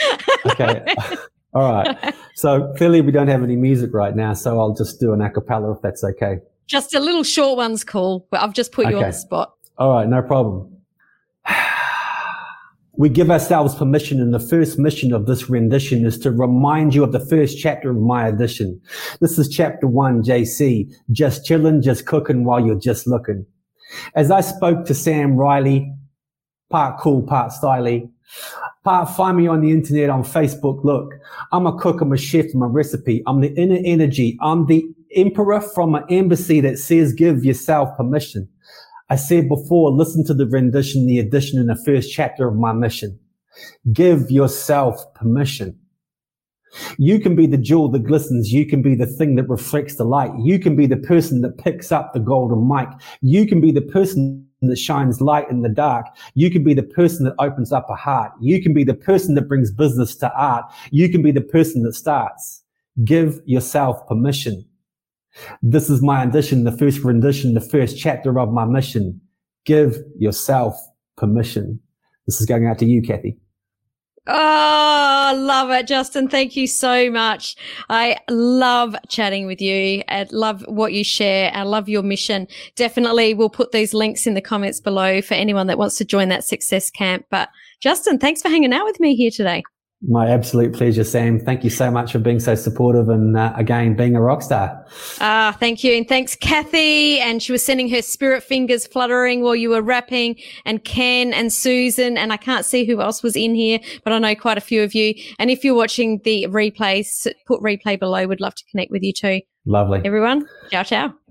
okay. 0.46 0.84
All 1.54 1.72
right. 1.72 2.14
So 2.34 2.72
clearly 2.76 3.00
we 3.00 3.12
don't 3.12 3.28
have 3.28 3.42
any 3.42 3.56
music 3.56 3.90
right 3.92 4.14
now, 4.14 4.34
so 4.34 4.58
I'll 4.60 4.74
just 4.74 5.00
do 5.00 5.12
an 5.12 5.20
acapella 5.20 5.74
if 5.74 5.82
that's 5.82 6.04
okay. 6.04 6.38
Just 6.66 6.94
a 6.94 7.00
little 7.00 7.24
short 7.24 7.56
one's 7.56 7.84
cool, 7.84 8.26
but 8.30 8.42
I've 8.42 8.52
just 8.52 8.72
put 8.72 8.86
okay. 8.86 8.94
you 8.94 9.02
on 9.02 9.10
the 9.10 9.12
spot. 9.12 9.54
All 9.78 9.92
right, 9.92 10.06
no 10.06 10.22
problem 10.22 10.77
we 12.98 13.08
give 13.08 13.30
ourselves 13.30 13.76
permission 13.76 14.20
and 14.20 14.34
the 14.34 14.40
first 14.40 14.76
mission 14.76 15.12
of 15.12 15.26
this 15.26 15.48
rendition 15.48 16.04
is 16.04 16.18
to 16.18 16.32
remind 16.32 16.96
you 16.96 17.04
of 17.04 17.12
the 17.12 17.24
first 17.26 17.56
chapter 17.56 17.90
of 17.90 17.96
my 17.96 18.26
edition. 18.26 18.78
This 19.20 19.38
is 19.38 19.48
chapter 19.48 19.86
one, 19.86 20.24
JC, 20.24 20.92
just 21.12 21.46
chilling, 21.46 21.80
just 21.80 22.06
cooking 22.06 22.44
while 22.44 22.64
you're 22.64 22.74
just 22.74 23.06
looking. 23.06 23.46
As 24.16 24.32
I 24.32 24.40
spoke 24.40 24.84
to 24.86 24.94
Sam 24.94 25.36
Riley, 25.36 25.94
part 26.70 26.98
cool, 26.98 27.22
part 27.22 27.52
styly, 27.52 28.10
part 28.82 29.08
find 29.10 29.36
me 29.36 29.46
on 29.46 29.60
the 29.60 29.70
internet 29.70 30.10
on 30.10 30.24
Facebook. 30.24 30.82
Look, 30.82 31.14
I'm 31.52 31.68
a 31.68 31.78
cook, 31.78 32.00
I'm 32.00 32.12
a 32.12 32.16
chef, 32.16 32.46
I'm 32.52 32.62
a 32.62 32.66
recipe. 32.66 33.22
I'm 33.28 33.40
the 33.40 33.54
inner 33.54 33.78
energy. 33.84 34.36
I'm 34.42 34.66
the 34.66 34.84
emperor 35.14 35.60
from 35.60 35.94
an 35.94 36.04
embassy 36.10 36.60
that 36.62 36.80
says 36.80 37.12
give 37.12 37.44
yourself 37.44 37.96
permission. 37.96 38.48
I 39.10 39.16
said 39.16 39.48
before, 39.48 39.90
listen 39.90 40.24
to 40.26 40.34
the 40.34 40.46
rendition, 40.46 41.06
the 41.06 41.18
addition 41.18 41.58
in 41.58 41.66
the 41.66 41.76
first 41.76 42.12
chapter 42.12 42.46
of 42.46 42.56
my 42.56 42.72
mission. 42.72 43.18
Give 43.92 44.30
yourself 44.30 45.02
permission. 45.14 45.78
You 46.98 47.18
can 47.18 47.34
be 47.34 47.46
the 47.46 47.56
jewel 47.56 47.88
that 47.92 48.04
glistens. 48.04 48.52
You 48.52 48.66
can 48.66 48.82
be 48.82 48.94
the 48.94 49.06
thing 49.06 49.36
that 49.36 49.48
reflects 49.48 49.96
the 49.96 50.04
light. 50.04 50.32
You 50.38 50.58
can 50.58 50.76
be 50.76 50.86
the 50.86 50.98
person 50.98 51.40
that 51.40 51.56
picks 51.56 51.90
up 51.90 52.12
the 52.12 52.20
golden 52.20 52.68
mic. 52.68 52.88
You 53.22 53.46
can 53.46 53.60
be 53.60 53.72
the 53.72 53.80
person 53.80 54.46
that 54.60 54.76
shines 54.76 55.20
light 55.20 55.48
in 55.50 55.62
the 55.62 55.68
dark. 55.70 56.06
You 56.34 56.50
can 56.50 56.64
be 56.64 56.74
the 56.74 56.82
person 56.82 57.24
that 57.24 57.34
opens 57.38 57.72
up 57.72 57.88
a 57.88 57.94
heart. 57.94 58.32
You 58.40 58.60
can 58.62 58.74
be 58.74 58.84
the 58.84 58.94
person 58.94 59.34
that 59.36 59.48
brings 59.48 59.70
business 59.70 60.16
to 60.16 60.32
art. 60.34 60.66
You 60.90 61.08
can 61.08 61.22
be 61.22 61.30
the 61.30 61.40
person 61.40 61.82
that 61.84 61.94
starts. 61.94 62.62
Give 63.04 63.40
yourself 63.46 64.06
permission. 64.06 64.67
This 65.62 65.90
is 65.90 66.02
my 66.02 66.22
ambition, 66.22 66.64
the 66.64 66.76
first 66.76 67.02
rendition, 67.04 67.54
the 67.54 67.60
first 67.60 67.98
chapter 67.98 68.38
of 68.38 68.52
my 68.52 68.64
mission. 68.64 69.20
Give 69.64 69.96
yourself 70.18 70.76
permission. 71.16 71.80
This 72.26 72.40
is 72.40 72.46
going 72.46 72.66
out 72.66 72.78
to 72.78 72.86
you, 72.86 73.02
Kathy. 73.02 73.38
Oh, 74.30 75.32
love 75.34 75.70
it, 75.70 75.86
Justin. 75.86 76.28
Thank 76.28 76.54
you 76.54 76.66
so 76.66 77.10
much. 77.10 77.56
I 77.88 78.18
love 78.28 78.94
chatting 79.08 79.46
with 79.46 79.62
you. 79.62 80.02
I 80.08 80.26
love 80.30 80.62
what 80.68 80.92
you 80.92 81.02
share. 81.02 81.50
I 81.54 81.62
love 81.62 81.88
your 81.88 82.02
mission. 82.02 82.46
Definitely, 82.76 83.32
we'll 83.32 83.48
put 83.48 83.72
these 83.72 83.94
links 83.94 84.26
in 84.26 84.34
the 84.34 84.42
comments 84.42 84.80
below 84.80 85.22
for 85.22 85.32
anyone 85.32 85.66
that 85.68 85.78
wants 85.78 85.96
to 85.98 86.04
join 86.04 86.28
that 86.28 86.44
success 86.44 86.90
camp. 86.90 87.24
But 87.30 87.48
Justin, 87.80 88.18
thanks 88.18 88.42
for 88.42 88.50
hanging 88.50 88.74
out 88.74 88.84
with 88.84 89.00
me 89.00 89.16
here 89.16 89.30
today. 89.30 89.62
My 90.06 90.30
absolute 90.30 90.74
pleasure, 90.74 91.02
Sam. 91.02 91.40
Thank 91.40 91.64
you 91.64 91.70
so 91.70 91.90
much 91.90 92.12
for 92.12 92.20
being 92.20 92.38
so 92.38 92.54
supportive 92.54 93.08
and 93.08 93.36
uh, 93.36 93.52
again 93.56 93.96
being 93.96 94.14
a 94.14 94.20
rock 94.20 94.42
star. 94.42 94.86
Ah, 95.20 95.56
thank 95.58 95.82
you. 95.82 95.92
And 95.92 96.06
thanks, 96.06 96.36
Kathy. 96.36 97.18
And 97.18 97.42
she 97.42 97.50
was 97.50 97.64
sending 97.64 97.88
her 97.88 98.00
spirit 98.00 98.44
fingers 98.44 98.86
fluttering 98.86 99.42
while 99.42 99.56
you 99.56 99.70
were 99.70 99.82
rapping, 99.82 100.36
and 100.64 100.84
Ken 100.84 101.34
and 101.34 101.52
Susan. 101.52 102.16
And 102.16 102.32
I 102.32 102.36
can't 102.36 102.64
see 102.64 102.84
who 102.84 103.00
else 103.00 103.24
was 103.24 103.34
in 103.34 103.56
here, 103.56 103.80
but 104.04 104.12
I 104.12 104.20
know 104.20 104.36
quite 104.36 104.56
a 104.56 104.62
few 104.62 104.84
of 104.84 104.94
you. 104.94 105.14
And 105.40 105.50
if 105.50 105.64
you're 105.64 105.74
watching 105.74 106.20
the 106.22 106.46
replays, 106.48 107.26
put 107.46 107.60
replay 107.60 107.98
below. 107.98 108.26
We'd 108.26 108.40
love 108.40 108.54
to 108.54 108.64
connect 108.70 108.92
with 108.92 109.02
you 109.02 109.12
too. 109.12 109.40
Lovely. 109.66 110.00
Everyone, 110.04 110.46
ciao, 110.70 110.84
ciao. 110.84 111.27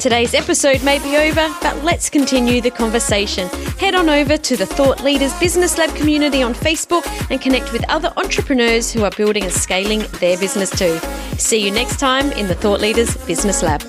Today's 0.00 0.32
episode 0.32 0.82
may 0.82 0.98
be 0.98 1.18
over, 1.18 1.54
but 1.60 1.84
let's 1.84 2.08
continue 2.08 2.62
the 2.62 2.70
conversation. 2.70 3.48
Head 3.78 3.94
on 3.94 4.08
over 4.08 4.38
to 4.38 4.56
the 4.56 4.64
Thought 4.64 5.02
Leaders 5.02 5.38
Business 5.38 5.76
Lab 5.76 5.94
community 5.94 6.42
on 6.42 6.54
Facebook 6.54 7.06
and 7.30 7.38
connect 7.38 7.70
with 7.70 7.84
other 7.90 8.10
entrepreneurs 8.16 8.90
who 8.90 9.04
are 9.04 9.10
building 9.10 9.42
and 9.42 9.52
scaling 9.52 9.98
their 10.20 10.38
business 10.38 10.70
too. 10.70 10.98
See 11.36 11.62
you 11.62 11.70
next 11.70 11.98
time 11.98 12.32
in 12.32 12.48
the 12.48 12.54
Thought 12.54 12.80
Leaders 12.80 13.14
Business 13.26 13.62
Lab. 13.62 13.82